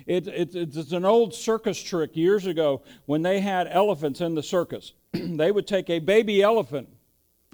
It, 0.06 0.28
it, 0.28 0.54
it's 0.54 0.92
an 0.92 1.04
old 1.04 1.34
circus 1.34 1.78
trick 1.82 2.16
years 2.16 2.46
ago 2.46 2.80
when 3.04 3.20
they 3.20 3.40
had 3.40 3.68
elephants 3.70 4.22
in 4.22 4.34
the 4.34 4.42
circus. 4.42 4.94
they 5.12 5.52
would 5.52 5.66
take 5.66 5.90
a 5.90 5.98
baby 5.98 6.40
elephant, 6.40 6.88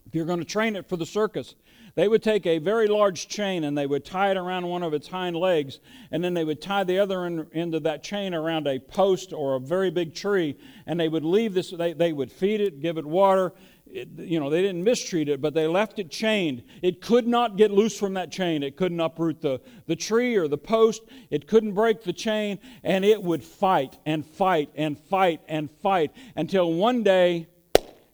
if 0.07 0.15
you're 0.15 0.27
going 0.27 0.39
to 0.39 0.45
train 0.45 0.77
it 0.77 0.89
for 0.89 0.97
the 0.97 1.05
circus, 1.05 1.57
they 1.97 2.09
would 2.09 2.23
take 2.23 2.45
a 2.47 2.59
very 2.59 2.89
large 2.89 3.29
chain 3.29 3.65
and 3.65 3.79
they 3.79 3.87
would 3.87 4.05
tie 4.05 4.31
it 4.31 4.37
around 4.37 4.67
one 4.67 4.83
of 4.83 4.95
its 4.95 5.07
hind 5.07 5.37
legs, 5.37 5.79
and 6.11 6.25
then 6.25 6.35
they 6.35 6.45
would 6.45 6.61
tie 6.61 6.83
the 6.83 6.99
other 6.99 7.47
end 7.53 7.75
of 7.75 7.85
that 7.85 8.03
chain 8.03 8.35
around 8.35 8.67
a 8.67 8.81
post 8.81 9.33
or 9.33 9.55
a 9.55 9.61
very 9.61 9.91
big 9.91 10.15
tree, 10.15 10.57
and 10.87 10.99
they 10.99 11.09
would 11.09 11.25
leave 11.25 11.55
this, 11.55 11.71
they, 11.71 11.93
they 11.93 12.13
would 12.13 12.33
feed 12.33 12.61
it, 12.61 12.81
give 12.81 12.99
it 12.99 13.07
water. 13.07 13.53
It, 13.87 14.09
you 14.19 14.41
know, 14.41 14.51
they 14.51 14.61
didn't 14.61 14.83
mistreat 14.83 15.29
it, 15.29 15.41
but 15.41 15.55
they 15.55 15.69
left 15.69 16.01
it 16.01 16.11
chained. 16.11 16.65
It 16.83 17.01
could 17.01 17.29
not 17.29 17.57
get 17.57 17.71
loose 17.71 17.97
from 17.97 18.15
that 18.15 18.33
chain. 18.33 18.65
It 18.65 18.77
couldn't 18.77 18.99
uproot 18.99 19.41
the, 19.41 19.61
the 19.87 19.95
tree 19.95 20.35
or 20.35 20.49
the 20.49 20.59
post. 20.59 21.03
It 21.31 21.47
couldn't 21.47 21.75
break 21.75 22.03
the 22.03 22.13
chain, 22.13 22.59
and 22.83 23.05
it 23.05 23.23
would 23.23 23.45
fight 23.45 23.97
and 24.05 24.27
fight 24.27 24.71
and 24.75 24.99
fight 24.99 25.43
and 25.47 25.71
fight 25.71 26.11
until 26.35 26.73
one 26.73 27.05
day 27.05 27.47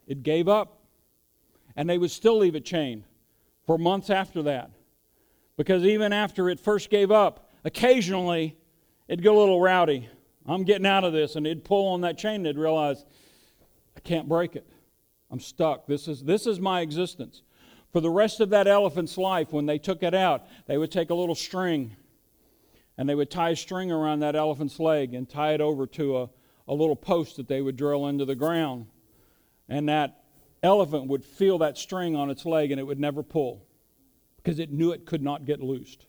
it 0.07 0.23
gave 0.23 0.49
up, 0.49 0.83
and 1.77 1.89
they 1.89 1.97
would 1.97 2.11
still 2.11 2.37
leave 2.37 2.57
it 2.57 2.67
chained 2.67 3.05
for 3.67 3.79
months 3.79 4.11
after 4.11 4.43
that. 4.43 4.71
Because 5.57 5.85
even 5.85 6.13
after 6.13 6.49
it 6.49 6.59
first 6.59 6.91
gave 6.91 7.11
up, 7.11 7.51
occasionally 7.65 8.57
it'd 9.09 9.23
get 9.23 9.33
a 9.33 9.39
little 9.39 9.61
rowdy. 9.61 10.09
I'm 10.47 10.65
getting 10.65 10.87
out 10.87 11.05
of 11.05 11.13
this, 11.13 11.37
and 11.37 11.47
it'd 11.47 11.65
pull 11.65 11.89
on 11.89 12.01
that 12.01 12.17
chain, 12.17 12.37
and 12.37 12.47
they'd 12.47 12.59
realize, 12.59 13.05
I 13.97 14.01
can't 14.01 14.29
break 14.29 14.57
it. 14.57 14.67
I'm 15.31 15.41
stuck. 15.41 15.87
This 15.87 16.09
is, 16.09 16.23
this 16.23 16.47
is 16.47 16.59
my 16.59 16.81
existence. 16.81 17.43
For 17.93 18.01
the 18.01 18.11
rest 18.11 18.41
of 18.41 18.51
that 18.51 18.67
elephant's 18.67 19.19
life, 19.19 19.53
when 19.53 19.67
they 19.67 19.79
took 19.79 20.03
it 20.03 20.15
out, 20.15 20.47
they 20.67 20.79
would 20.79 20.91
take 20.91 21.11
a 21.11 21.15
little 21.15 21.35
string 21.35 21.97
and 22.97 23.09
they 23.09 23.15
would 23.15 23.31
tie 23.31 23.51
a 23.51 23.57
string 23.57 23.91
around 23.91 24.21
that 24.21 24.37
elephant's 24.37 24.79
leg 24.79 25.15
and 25.15 25.29
tie 25.29 25.55
it 25.55 25.61
over 25.63 25.87
to 25.87 26.19
a, 26.19 26.31
a 26.69 26.75
little 26.75 26.95
post 26.95 27.37
that 27.37 27.49
they 27.49 27.63
would 27.63 27.77
drill 27.77 28.07
into 28.07 28.27
the 28.27 28.35
ground. 28.35 28.87
And 29.69 29.89
that 29.89 30.20
elephant 30.63 31.07
would 31.09 31.25
feel 31.25 31.59
that 31.59 31.79
string 31.79 32.17
on 32.17 32.31
its 32.31 32.45
leg 32.45 32.71
and 32.71 32.81
it 32.81 32.85
would 32.85 33.01
never 33.01 33.23
pull 33.23 33.67
because 34.37 34.59
it 34.59 34.73
knew 34.73 34.93
it 34.93 35.07
could 35.07 35.23
not 35.23 35.45
get 35.45 35.61
loosed. 35.61 36.07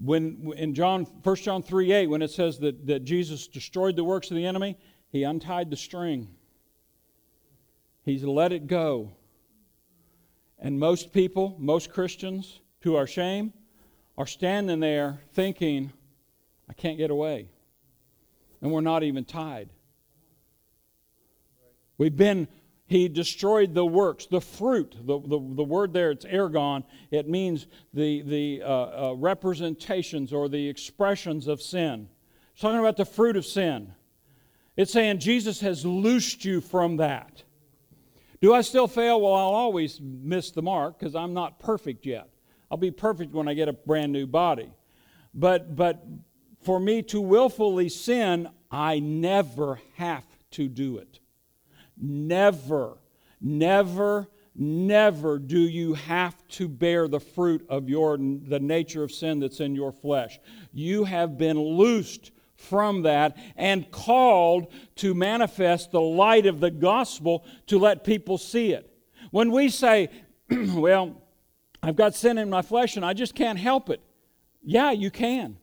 When 0.00 0.52
in 0.56 0.74
John 0.74 1.04
1 1.04 1.36
John 1.36 1.62
3 1.62 1.92
8, 1.92 2.06
when 2.06 2.22
it 2.22 2.30
says 2.30 2.58
that, 2.58 2.86
that 2.86 3.04
Jesus 3.04 3.48
destroyed 3.48 3.96
the 3.96 4.04
works 4.04 4.30
of 4.30 4.36
the 4.36 4.46
enemy, 4.46 4.76
he 5.10 5.22
untied 5.22 5.70
the 5.70 5.76
string. 5.76 6.28
He's 8.04 8.24
let 8.24 8.52
it 8.52 8.66
go. 8.66 9.12
And 10.58 10.78
most 10.78 11.12
people, 11.12 11.56
most 11.58 11.92
Christians, 11.92 12.60
to 12.82 12.96
our 12.96 13.06
shame, 13.06 13.52
are 14.16 14.26
standing 14.26 14.80
there 14.80 15.20
thinking, 15.32 15.92
I 16.68 16.72
can't 16.72 16.98
get 16.98 17.10
away. 17.10 17.48
And 18.60 18.72
we're 18.72 18.80
not 18.80 19.02
even 19.04 19.24
tied. 19.24 19.70
We've 21.96 22.16
been 22.16 22.48
he 22.88 23.06
destroyed 23.08 23.74
the 23.74 23.84
works, 23.84 24.26
the 24.26 24.40
fruit. 24.40 24.96
The, 24.98 25.20
the, 25.20 25.38
the 25.56 25.62
word 25.62 25.92
there, 25.92 26.10
it's 26.10 26.24
ergon. 26.24 26.84
It 27.10 27.28
means 27.28 27.66
the, 27.92 28.22
the 28.22 28.62
uh, 28.62 29.10
uh, 29.10 29.14
representations 29.14 30.32
or 30.32 30.48
the 30.48 30.68
expressions 30.68 31.48
of 31.48 31.60
sin. 31.60 32.08
It's 32.52 32.62
talking 32.62 32.80
about 32.80 32.96
the 32.96 33.04
fruit 33.04 33.36
of 33.36 33.44
sin. 33.44 33.92
It's 34.74 34.90
saying 34.90 35.18
Jesus 35.18 35.60
has 35.60 35.84
loosed 35.84 36.46
you 36.46 36.62
from 36.62 36.96
that. 36.96 37.42
Do 38.40 38.54
I 38.54 38.62
still 38.62 38.88
fail? 38.88 39.20
Well, 39.20 39.34
I'll 39.34 39.48
always 39.48 40.00
miss 40.00 40.50
the 40.50 40.62
mark 40.62 40.98
because 40.98 41.14
I'm 41.14 41.34
not 41.34 41.58
perfect 41.58 42.06
yet. 42.06 42.30
I'll 42.70 42.78
be 42.78 42.90
perfect 42.90 43.34
when 43.34 43.48
I 43.48 43.54
get 43.54 43.68
a 43.68 43.74
brand 43.74 44.12
new 44.12 44.26
body. 44.26 44.72
But, 45.34 45.76
but 45.76 46.06
for 46.62 46.80
me 46.80 47.02
to 47.02 47.20
willfully 47.20 47.90
sin, 47.90 48.48
I 48.70 48.98
never 48.98 49.78
have 49.96 50.24
to 50.52 50.68
do 50.68 50.96
it. 50.96 51.20
Never, 52.00 52.98
never, 53.40 54.28
never 54.54 55.38
do 55.38 55.58
you 55.58 55.94
have 55.94 56.36
to 56.48 56.68
bear 56.68 57.08
the 57.08 57.20
fruit 57.20 57.64
of 57.68 57.88
your 57.88 58.16
the 58.16 58.60
nature 58.60 59.02
of 59.02 59.12
sin 59.12 59.40
that's 59.40 59.60
in 59.60 59.74
your 59.74 59.92
flesh. 59.92 60.38
You 60.72 61.04
have 61.04 61.38
been 61.38 61.58
loosed 61.58 62.30
from 62.58 63.02
that 63.02 63.36
and 63.56 63.90
called 63.90 64.72
to 64.96 65.14
manifest 65.14 65.92
the 65.92 66.00
light 66.00 66.46
of 66.46 66.60
the 66.60 66.70
gospel 66.70 67.44
to 67.68 67.78
let 67.78 68.04
people 68.04 68.36
see 68.36 68.72
it. 68.72 68.92
When 69.30 69.52
we 69.52 69.68
say, 69.68 70.10
well, 70.50 71.22
I've 71.82 71.96
got 71.96 72.14
sin 72.14 72.38
in 72.38 72.50
my 72.50 72.62
flesh 72.62 72.96
and 72.96 73.04
I 73.04 73.12
just 73.12 73.34
can't 73.34 73.58
help 73.58 73.90
it. 73.90 74.00
Yeah, 74.62 74.90
you 74.90 75.10
can. 75.10 75.56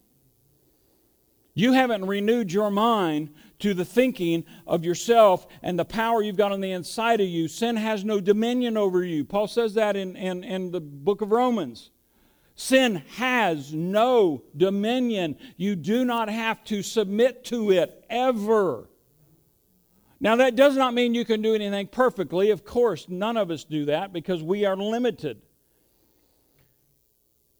You 1.54 1.72
haven't 1.72 2.06
renewed 2.06 2.52
your 2.52 2.70
mind 2.70 3.30
to 3.58 3.74
the 3.74 3.84
thinking 3.84 4.44
of 4.66 4.84
yourself 4.84 5.46
and 5.62 5.78
the 5.78 5.84
power 5.84 6.22
you've 6.22 6.36
got 6.36 6.52
on 6.52 6.60
the 6.60 6.72
inside 6.72 7.20
of 7.20 7.28
you. 7.28 7.48
Sin 7.48 7.76
has 7.76 8.04
no 8.04 8.20
dominion 8.20 8.76
over 8.76 9.04
you. 9.04 9.24
Paul 9.24 9.48
says 9.48 9.74
that 9.74 9.96
in, 9.96 10.16
in, 10.16 10.44
in 10.44 10.70
the 10.70 10.80
book 10.80 11.22
of 11.22 11.30
Romans. 11.30 11.90
Sin 12.54 13.02
has 13.16 13.74
no 13.74 14.42
dominion. 14.56 15.36
You 15.56 15.76
do 15.76 16.04
not 16.04 16.30
have 16.30 16.64
to 16.64 16.82
submit 16.82 17.44
to 17.46 17.70
it 17.70 18.04
ever. 18.08 18.88
Now, 20.18 20.36
that 20.36 20.56
does 20.56 20.76
not 20.76 20.94
mean 20.94 21.14
you 21.14 21.26
can 21.26 21.42
do 21.42 21.54
anything 21.54 21.88
perfectly. 21.88 22.50
Of 22.50 22.64
course, 22.64 23.06
none 23.08 23.36
of 23.36 23.50
us 23.50 23.64
do 23.64 23.84
that 23.86 24.12
because 24.12 24.42
we 24.42 24.64
are 24.64 24.76
limited. 24.76 25.42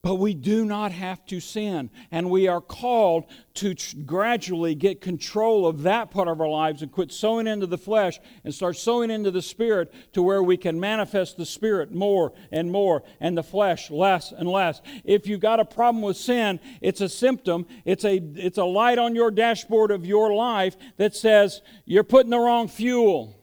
But 0.06 0.20
we 0.20 0.34
do 0.34 0.64
not 0.64 0.92
have 0.92 1.26
to 1.26 1.40
sin. 1.40 1.90
And 2.12 2.30
we 2.30 2.46
are 2.46 2.60
called 2.60 3.24
to 3.54 3.74
tr- 3.74 3.96
gradually 4.06 4.76
get 4.76 5.00
control 5.00 5.66
of 5.66 5.82
that 5.82 6.12
part 6.12 6.28
of 6.28 6.40
our 6.40 6.48
lives 6.48 6.80
and 6.80 6.92
quit 6.92 7.10
sowing 7.10 7.48
into 7.48 7.66
the 7.66 7.76
flesh 7.76 8.20
and 8.44 8.54
start 8.54 8.76
sowing 8.76 9.10
into 9.10 9.32
the 9.32 9.42
Spirit 9.42 9.92
to 10.12 10.22
where 10.22 10.44
we 10.44 10.58
can 10.58 10.78
manifest 10.78 11.36
the 11.36 11.44
Spirit 11.44 11.90
more 11.90 12.32
and 12.52 12.70
more 12.70 13.02
and 13.18 13.36
the 13.36 13.42
flesh 13.42 13.90
less 13.90 14.30
and 14.30 14.48
less. 14.48 14.80
If 15.02 15.26
you've 15.26 15.40
got 15.40 15.58
a 15.58 15.64
problem 15.64 16.02
with 16.04 16.16
sin, 16.16 16.60
it's 16.80 17.00
a 17.00 17.08
symptom, 17.08 17.66
it's 17.84 18.04
a, 18.04 18.18
it's 18.36 18.58
a 18.58 18.64
light 18.64 19.00
on 19.00 19.16
your 19.16 19.32
dashboard 19.32 19.90
of 19.90 20.06
your 20.06 20.32
life 20.32 20.76
that 20.98 21.16
says 21.16 21.62
you're 21.84 22.04
putting 22.04 22.30
the 22.30 22.38
wrong 22.38 22.68
fuel. 22.68 23.36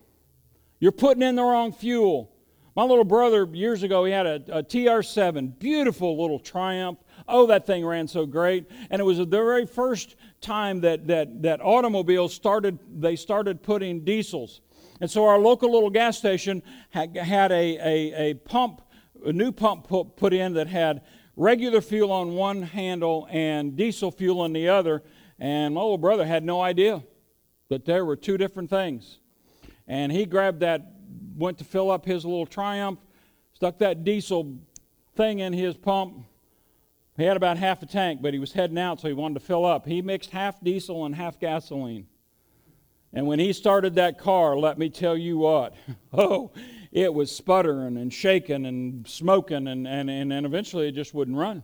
You're 0.80 0.94
putting 0.94 1.24
in 1.24 1.36
the 1.36 1.44
wrong 1.44 1.74
fuel. 1.74 2.33
My 2.76 2.84
little 2.84 3.04
brother, 3.04 3.48
years 3.54 3.84
ago, 3.84 4.04
he 4.04 4.12
had 4.12 4.26
a, 4.26 4.36
a 4.48 4.64
TR7, 4.64 5.60
beautiful 5.60 6.20
little 6.20 6.40
Triumph. 6.40 6.98
Oh, 7.28 7.46
that 7.46 7.68
thing 7.68 7.86
ran 7.86 8.08
so 8.08 8.26
great. 8.26 8.66
And 8.90 9.00
it 9.00 9.04
was 9.04 9.20
the 9.20 9.26
very 9.26 9.68
first 9.68 10.16
time 10.42 10.82
that, 10.82 11.06
that, 11.06 11.44
that 11.44 11.62
automobiles 11.62 12.34
started, 12.34 12.80
they 12.92 13.16
started 13.16 13.62
putting 13.62 14.04
diesels. 14.04 14.62
And 15.02 15.10
so 15.10 15.26
our 15.26 15.38
local 15.38 15.72
little 15.72 15.92
gas 15.92 16.18
station 16.18 16.64
had, 16.90 17.16
had 17.16 17.52
a, 17.52 17.78
a, 17.78 18.32
a 18.32 18.34
pump, 18.34 18.82
a 19.24 19.32
new 19.32 19.52
pump 19.52 19.88
put, 19.88 20.16
put 20.16 20.34
in 20.34 20.54
that 20.54 20.68
had 20.68 21.02
regular 21.36 21.80
fuel 21.80 22.12
on 22.12 22.34
one 22.34 22.64
handle 22.64 23.28
and 23.30 23.78
diesel 23.78 24.10
fuel 24.10 24.42
on 24.42 24.52
the 24.52 24.70
other. 24.70 25.04
And 25.38 25.76
my 25.76 25.82
little 25.82 26.00
brother 26.00 26.26
had 26.26 26.44
no 26.44 26.62
idea 26.62 27.04
that 27.70 27.86
there 27.86 28.04
were 28.04 28.16
two 28.16 28.38
different 28.38 28.72
things. 28.72 29.20
And 29.88 30.12
he 30.12 30.26
grabbed 30.26 30.62
that 30.62 30.93
went 31.36 31.58
to 31.60 31.64
fill 31.64 31.92
up 31.92 32.06
his 32.06 32.26
little 32.26 32.46
Triumph, 32.46 33.00
stuck 33.54 33.80
that 33.80 34.04
diesel 34.04 34.58
thing 35.16 35.40
in 35.40 35.54
his 35.54 35.76
pump. 35.76 36.26
He 37.18 37.24
had 37.24 37.38
about 37.38 37.58
half 37.58 37.84
a 37.84 37.86
tank, 37.86 38.22
but 38.22 38.34
he 38.34 38.40
was 38.40 38.54
heading 38.54 38.78
out, 38.78 39.00
so 39.00 39.08
he 39.08 39.14
wanted 39.14 39.36
to 39.36 39.40
fill 39.46 39.66
up. 39.66 39.86
He 39.86 40.02
mixed 40.02 40.32
half 40.32 40.60
diesel 40.62 41.06
and 41.06 41.16
half 41.16 41.40
gasoline. 41.40 42.08
And 43.14 43.28
when 43.28 43.38
he 43.38 43.54
started 43.54 43.96
that 43.96 44.18
car, 44.18 44.58
let 44.58 44.80
me 44.80 44.90
tell 44.90 45.16
you 45.16 45.38
what, 45.38 45.76
oh, 46.14 46.52
it 46.92 47.14
was 47.14 47.36
sputtering 47.36 47.98
and 47.98 48.12
shaking 48.12 48.66
and 48.66 49.08
smoking, 49.08 49.68
and, 49.68 49.88
and, 49.88 50.10
and, 50.10 50.34
and 50.34 50.46
eventually 50.46 50.88
it 50.88 50.94
just 50.94 51.14
wouldn't 51.14 51.38
run. 51.38 51.64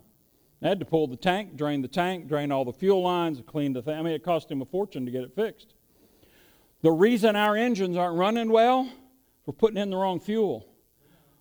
I 0.61 0.67
had 0.67 0.79
to 0.79 0.85
pull 0.85 1.07
the 1.07 1.15
tank, 1.15 1.55
drain 1.55 1.81
the 1.81 1.87
tank, 1.87 2.27
drain 2.27 2.51
all 2.51 2.65
the 2.65 2.73
fuel 2.73 3.01
lines, 3.01 3.41
clean 3.47 3.73
the 3.73 3.81
thing. 3.81 3.97
I 3.97 4.01
mean, 4.01 4.13
it 4.13 4.23
cost 4.23 4.51
him 4.51 4.61
a 4.61 4.65
fortune 4.65 5.05
to 5.05 5.11
get 5.11 5.23
it 5.23 5.33
fixed. 5.33 5.73
The 6.81 6.91
reason 6.91 7.35
our 7.35 7.55
engines 7.55 7.97
aren't 7.97 8.17
running 8.17 8.49
well 8.49 8.89
we're 9.45 9.53
putting 9.53 9.77
in 9.77 9.89
the 9.89 9.97
wrong 9.97 10.19
fuel. 10.19 10.67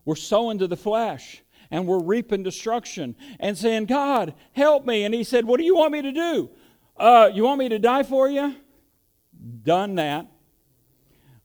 We're 0.05 0.17
sowing 0.17 0.59
to 0.59 0.67
the 0.67 0.77
flesh 0.77 1.43
and 1.71 1.87
we're 1.87 2.03
reaping 2.03 2.43
destruction 2.43 3.15
and 3.39 3.57
saying, 3.57 3.87
God, 3.87 4.35
help 4.53 4.87
me. 4.87 5.05
And 5.05 5.15
he 5.15 5.25
said, 5.25 5.45
What 5.45 5.59
do 5.59 5.65
you 5.65 5.77
want 5.77 5.93
me 5.93 6.03
to 6.03 6.13
do? 6.13 6.51
Uh, 6.97 7.31
you 7.33 7.45
want 7.45 7.59
me 7.59 7.69
to 7.69 7.79
die 7.79 8.03
for 8.03 8.29
you? 8.29 8.55
Done 9.63 9.97
that. 9.97 10.27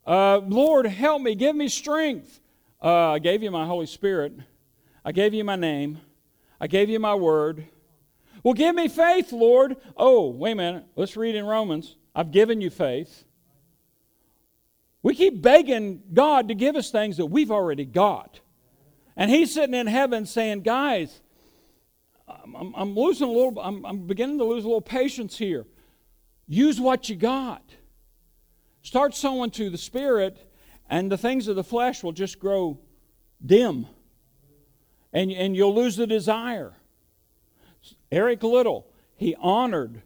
Uh, 0.06 0.40
Lord, 0.40 0.86
help 0.86 1.22
me. 1.22 1.36
Give 1.36 1.56
me 1.56 1.68
strength. 1.68 2.40
Uh, 2.82 3.12
I 3.12 3.20
gave 3.20 3.44
you 3.44 3.52
my 3.52 3.66
Holy 3.66 3.86
Spirit. 3.86 4.34
I 5.06 5.12
gave 5.12 5.34
you 5.34 5.44
my 5.44 5.56
name. 5.56 6.00
I 6.60 6.68
gave 6.68 6.90
you 6.90 7.00
my 7.00 7.16
word. 7.16 7.68
Well, 8.42 8.54
give 8.54 8.76
me 8.76 8.88
faith, 8.88 9.32
Lord. 9.32 9.78
Oh, 9.96 10.30
wait 10.30 10.52
a 10.52 10.56
minute. 10.56 10.86
Let's 10.96 11.16
read 11.16 11.36
in 11.36 11.46
Romans. 11.46 11.96
I've 12.16 12.32
given 12.32 12.62
you 12.62 12.70
faith. 12.70 13.24
We 15.04 15.14
keep 15.14 15.42
begging 15.42 16.02
God 16.14 16.48
to 16.48 16.56
give 16.56 16.78
us 16.78 16.90
things 16.90 17.18
that 17.18 17.26
we've 17.26 17.52
already 17.52 17.86
got. 17.86 18.40
And 19.16 19.30
He's 19.30 19.54
sitting 19.54 19.76
in 19.76 19.86
heaven 19.86 20.26
saying, 20.26 20.62
Guys, 20.62 21.22
I'm, 22.28 22.74
I'm 22.76 22.96
losing 22.96 23.28
a 23.28 23.32
little, 23.32 23.60
I'm, 23.60 23.86
I'm 23.86 24.08
beginning 24.08 24.38
to 24.40 24.46
lose 24.46 24.64
a 24.64 24.68
little 24.68 24.82
patience 24.82 25.38
here. 25.38 25.66
Use 26.48 26.80
what 26.80 27.10
you 27.10 27.16
got. 27.16 27.64
Start 28.82 29.14
sowing 29.14 29.52
to 29.52 29.70
the 29.70 29.78
Spirit, 29.78 30.50
and 30.90 31.12
the 31.12 31.18
things 31.18 31.48
of 31.48 31.56
the 31.56 31.64
flesh 31.64 32.02
will 32.02 32.12
just 32.12 32.40
grow 32.40 32.80
dim. 33.46 33.88
And, 35.12 35.32
and 35.32 35.56
you'll 35.56 35.76
lose 35.76 35.96
the 35.96 36.08
desire. 36.08 36.74
Eric 38.12 38.42
Liddell, 38.44 38.88
he 39.16 39.36
honored 39.40 40.02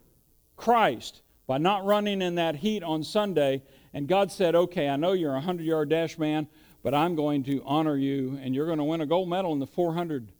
Christ 0.56 1.22
by 1.46 1.58
not 1.58 1.84
running 1.84 2.20
in 2.20 2.34
that 2.34 2.56
heat 2.56 2.82
on 2.82 3.02
Sunday 3.02 3.62
and 3.98 4.06
God 4.06 4.30
said, 4.30 4.54
Okay, 4.54 4.88
I 4.88 4.94
know 4.94 5.10
you're 5.10 5.32
a 5.32 5.42
100 5.42 5.66
yard 5.66 5.88
dash 5.88 6.18
man, 6.18 6.46
but 6.84 6.94
I'm 6.94 7.16
going 7.16 7.42
to 7.42 7.60
honor 7.66 7.96
you, 7.96 8.38
and 8.40 8.54
you're 8.54 8.66
going 8.66 8.78
to 8.78 8.84
win 8.84 9.00
a 9.00 9.06
gold 9.06 9.28
medal 9.28 9.52
in 9.52 9.58
the 9.58 9.66
400 9.66 10.30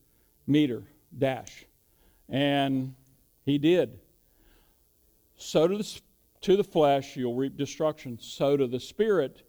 meter 0.46 0.84
dash. 1.18 1.64
And 2.28 2.94
he 3.44 3.58
did. 3.58 3.98
So 5.38 5.66
to 5.66 5.76
the, 5.76 6.00
to 6.42 6.56
the 6.56 6.62
flesh, 6.62 7.16
you'll 7.16 7.34
reap 7.34 7.56
destruction. 7.56 8.20
So 8.20 8.56
to 8.56 8.68
the 8.68 8.78
spirit, 8.78 9.42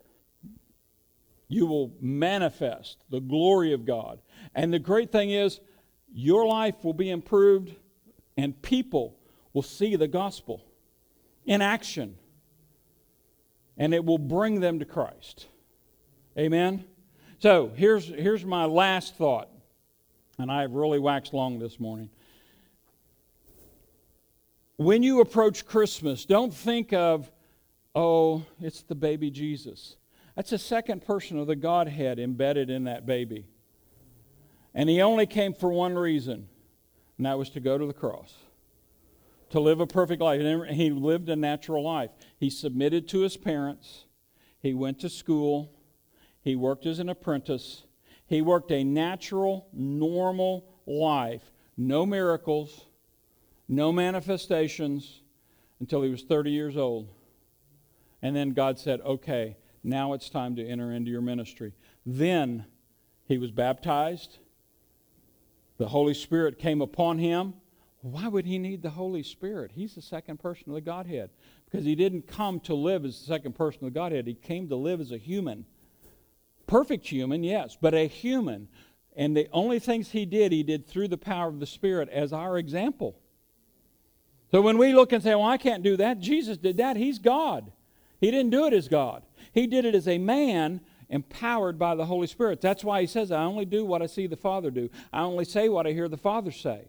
you 1.47 1.67
will 1.67 1.93
manifest 2.01 3.03
the 3.11 3.19
glory 3.19 3.73
of 3.73 3.85
God. 3.85 4.21
And 4.55 4.73
the 4.73 4.79
great 4.79 5.11
thing 5.11 5.29
is, 5.29 5.59
your 6.11 6.47
life 6.47 6.83
will 6.83 6.95
be 6.95 7.11
improved, 7.11 7.75
and 8.35 8.59
people 8.63 9.19
will 9.53 9.61
see 9.61 9.95
the 9.95 10.07
gospel 10.07 10.65
in 11.45 11.61
action 11.61 12.17
and 13.79 13.93
it 13.93 14.03
will 14.03 14.17
bring 14.17 14.59
them 14.59 14.77
to 14.79 14.85
Christ. 14.85 15.47
Amen? 16.37 16.83
So 17.39 17.71
here's, 17.75 18.05
here's 18.05 18.43
my 18.45 18.65
last 18.65 19.15
thought, 19.15 19.49
and 20.37 20.51
I've 20.51 20.73
really 20.73 20.99
waxed 20.99 21.33
long 21.33 21.57
this 21.57 21.79
morning. 21.79 22.09
When 24.75 25.01
you 25.01 25.21
approach 25.21 25.65
Christmas, 25.65 26.25
don't 26.25 26.53
think 26.53 26.93
of, 26.93 27.31
oh, 27.95 28.43
it's 28.61 28.83
the 28.83 28.95
baby 28.95 29.31
Jesus. 29.31 29.95
That's 30.35 30.51
a 30.51 30.57
second 30.57 31.05
person 31.05 31.39
of 31.39 31.47
the 31.47 31.55
Godhead 31.55 32.19
embedded 32.19 32.69
in 32.69 32.83
that 32.83 33.05
baby. 33.05 33.45
And 34.73 34.89
he 34.89 35.01
only 35.01 35.25
came 35.25 35.53
for 35.53 35.69
one 35.71 35.95
reason, 35.95 36.47
and 37.17 37.25
that 37.25 37.37
was 37.37 37.49
to 37.51 37.59
go 37.59 37.77
to 37.77 37.85
the 37.85 37.93
cross 37.93 38.33
to 39.49 39.59
live 39.59 39.79
a 39.79 39.87
perfect 39.87 40.21
life. 40.21 40.41
He 40.69 40.89
lived 40.89 41.29
a 41.29 41.35
natural 41.35 41.83
life. 41.83 42.11
He 42.37 42.49
submitted 42.49 43.07
to 43.09 43.21
his 43.21 43.37
parents. 43.37 44.05
He 44.59 44.73
went 44.73 44.99
to 44.99 45.09
school. 45.09 45.71
He 46.41 46.55
worked 46.55 46.85
as 46.85 46.99
an 46.99 47.09
apprentice. 47.09 47.83
He 48.25 48.41
worked 48.41 48.71
a 48.71 48.83
natural, 48.83 49.67
normal 49.73 50.65
life. 50.85 51.51
No 51.77 52.05
miracles, 52.05 52.85
no 53.67 53.91
manifestations 53.91 55.21
until 55.79 56.01
he 56.01 56.09
was 56.09 56.23
30 56.23 56.51
years 56.51 56.77
old. 56.77 57.09
And 58.21 58.35
then 58.35 58.51
God 58.51 58.77
said, 58.77 58.99
okay, 59.01 59.57
now 59.83 60.13
it's 60.13 60.29
time 60.29 60.55
to 60.57 60.67
enter 60.67 60.91
into 60.91 61.09
your 61.09 61.21
ministry. 61.21 61.73
Then 62.05 62.65
he 63.25 63.37
was 63.37 63.51
baptized. 63.51 64.39
The 65.77 65.87
Holy 65.87 66.13
Spirit 66.13 66.59
came 66.59 66.81
upon 66.81 67.17
him. 67.19 67.53
Why 68.01 68.27
would 68.27 68.45
he 68.45 68.57
need 68.57 68.81
the 68.81 68.91
Holy 68.91 69.23
Spirit? 69.23 69.71
He's 69.75 69.95
the 69.95 70.01
second 70.01 70.39
person 70.39 70.69
of 70.69 70.75
the 70.75 70.81
Godhead. 70.81 71.31
Because 71.65 71.85
he 71.85 71.95
didn't 71.95 72.27
come 72.27 72.59
to 72.61 72.73
live 72.73 73.03
as 73.03 73.19
the 73.19 73.25
second 73.25 73.55
person 73.55 73.85
of 73.85 73.93
the 73.93 73.99
Godhead, 73.99 74.25
he 74.25 74.35
came 74.35 74.69
to 74.69 74.75
live 74.75 75.01
as 75.01 75.11
a 75.11 75.17
human. 75.17 75.65
Perfect 76.65 77.07
human, 77.07 77.43
yes, 77.43 77.77
but 77.79 77.93
a 77.93 78.07
human. 78.07 78.69
And 79.15 79.35
the 79.35 79.49
only 79.51 79.79
things 79.79 80.11
he 80.11 80.25
did, 80.25 80.51
he 80.51 80.63
did 80.63 80.87
through 80.87 81.09
the 81.09 81.17
power 81.17 81.49
of 81.49 81.59
the 81.59 81.65
Spirit 81.65 82.09
as 82.09 82.31
our 82.31 82.57
example. 82.57 83.19
So 84.51 84.61
when 84.61 84.77
we 84.77 84.93
look 84.93 85.11
and 85.11 85.21
say, 85.21 85.35
well, 85.35 85.45
I 85.45 85.57
can't 85.57 85.83
do 85.83 85.97
that, 85.97 86.19
Jesus 86.19 86.57
did 86.57 86.77
that, 86.77 86.95
he's 86.95 87.19
God. 87.19 87.71
He 88.21 88.31
didn't 88.31 88.51
do 88.51 88.65
it 88.65 88.73
as 88.73 88.87
God, 88.87 89.23
he 89.53 89.67
did 89.67 89.85
it 89.85 89.95
as 89.95 90.07
a 90.07 90.17
man 90.17 90.81
empowered 91.09 91.79
by 91.79 91.95
the 91.95 92.05
Holy 92.05 92.27
Spirit. 92.27 92.61
That's 92.61 92.83
why 92.83 93.01
he 93.01 93.07
says, 93.07 93.31
I 93.31 93.43
only 93.43 93.65
do 93.65 93.83
what 93.83 94.01
I 94.01 94.05
see 94.05 94.27
the 94.27 94.37
Father 94.37 94.71
do, 94.71 94.89
I 95.11 95.21
only 95.21 95.45
say 95.45 95.69
what 95.69 95.85
I 95.85 95.91
hear 95.91 96.07
the 96.07 96.17
Father 96.17 96.51
say. 96.51 96.85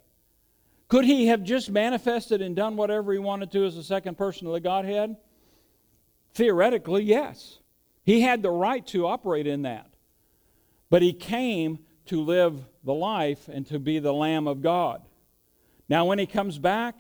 Could 0.91 1.05
he 1.05 1.29
have 1.29 1.45
just 1.45 1.71
manifested 1.71 2.43
and 2.43 2.57
done 2.57 2.77
whatever 2.77 3.13
he 3.13 3.21
wanted 3.21 3.53
to 3.53 3.65
as 3.65 3.77
the 3.77 3.83
second 3.85 4.19
person 4.19 4.49
of 4.49 4.53
the 4.53 4.61
Godhead? 4.61 5.17
Theoretically, 6.35 7.05
yes. 7.05 7.61
He 8.03 8.23
had 8.23 8.43
the 8.43 8.51
right 8.51 8.85
to 8.89 9.07
operate 9.07 9.47
in 9.47 9.63
that. 9.63 9.87
But 10.91 11.03
he 11.03 11.13
came 11.13 11.79
to 12.07 12.21
live 12.21 12.65
the 12.83 12.93
life 12.93 13.49
and 13.49 13.65
to 13.69 13.79
be 13.79 14.01
the 14.01 14.13
Lamb 14.13 14.49
of 14.49 14.63
God. 14.63 15.03
Now, 15.89 16.07
when 16.07 16.19
he 16.19 16.27
comes 16.27 16.59
back, 16.59 16.97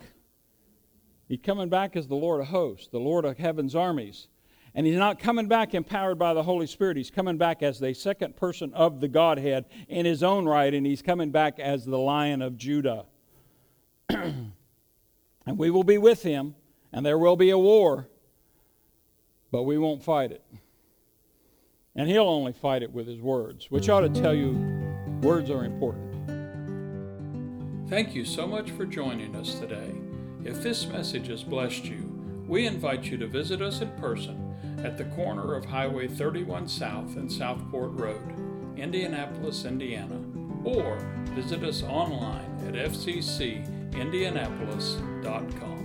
he's 1.26 1.40
coming 1.42 1.68
back 1.68 1.96
as 1.96 2.06
the 2.06 2.14
Lord 2.14 2.40
of 2.40 2.46
hosts, 2.46 2.86
the 2.92 3.00
Lord 3.00 3.24
of 3.24 3.38
heaven's 3.38 3.74
armies. 3.74 4.28
And 4.72 4.86
he's 4.86 4.98
not 4.98 5.18
coming 5.18 5.48
back 5.48 5.74
empowered 5.74 6.16
by 6.16 6.32
the 6.32 6.44
Holy 6.44 6.68
Spirit. 6.68 6.96
He's 6.96 7.10
coming 7.10 7.38
back 7.38 7.60
as 7.60 7.80
the 7.80 7.92
second 7.92 8.36
person 8.36 8.72
of 8.72 9.00
the 9.00 9.08
Godhead 9.08 9.64
in 9.88 10.06
his 10.06 10.22
own 10.22 10.46
right, 10.46 10.72
and 10.72 10.86
he's 10.86 11.02
coming 11.02 11.32
back 11.32 11.58
as 11.58 11.84
the 11.84 11.98
Lion 11.98 12.40
of 12.40 12.56
Judah. 12.56 13.06
and 15.46 15.58
we 15.58 15.70
will 15.70 15.84
be 15.84 15.98
with 15.98 16.22
him, 16.22 16.54
and 16.92 17.04
there 17.04 17.18
will 17.18 17.36
be 17.36 17.50
a 17.50 17.58
war, 17.58 18.08
but 19.50 19.62
we 19.62 19.78
won't 19.78 20.02
fight 20.02 20.32
it. 20.32 20.44
And 21.94 22.08
he'll 22.08 22.28
only 22.28 22.52
fight 22.52 22.82
it 22.82 22.92
with 22.92 23.06
his 23.06 23.20
words, 23.20 23.70
which 23.70 23.88
ought 23.88 24.00
to 24.00 24.08
tell 24.08 24.34
you 24.34 24.52
words 25.22 25.50
are 25.50 25.64
important. 25.64 26.10
Thank 27.88 28.14
you 28.14 28.24
so 28.24 28.46
much 28.46 28.70
for 28.70 28.86
joining 28.86 29.34
us 29.34 29.54
today. 29.54 29.92
If 30.44 30.62
this 30.62 30.86
message 30.86 31.26
has 31.26 31.42
blessed 31.42 31.84
you, 31.84 32.06
we 32.46 32.66
invite 32.66 33.04
you 33.04 33.16
to 33.18 33.26
visit 33.26 33.60
us 33.60 33.80
in 33.80 33.90
person 33.92 34.56
at 34.84 34.96
the 34.96 35.04
corner 35.04 35.54
of 35.54 35.64
Highway 35.64 36.08
31 36.08 36.68
South 36.68 37.16
and 37.16 37.30
Southport 37.30 37.92
Road, 37.92 38.76
Indianapolis, 38.76 39.64
Indiana, 39.64 40.20
or 40.64 40.98
visit 41.34 41.64
us 41.64 41.82
online 41.82 42.58
at 42.66 42.74
fccindianapolis.com. 43.90 45.79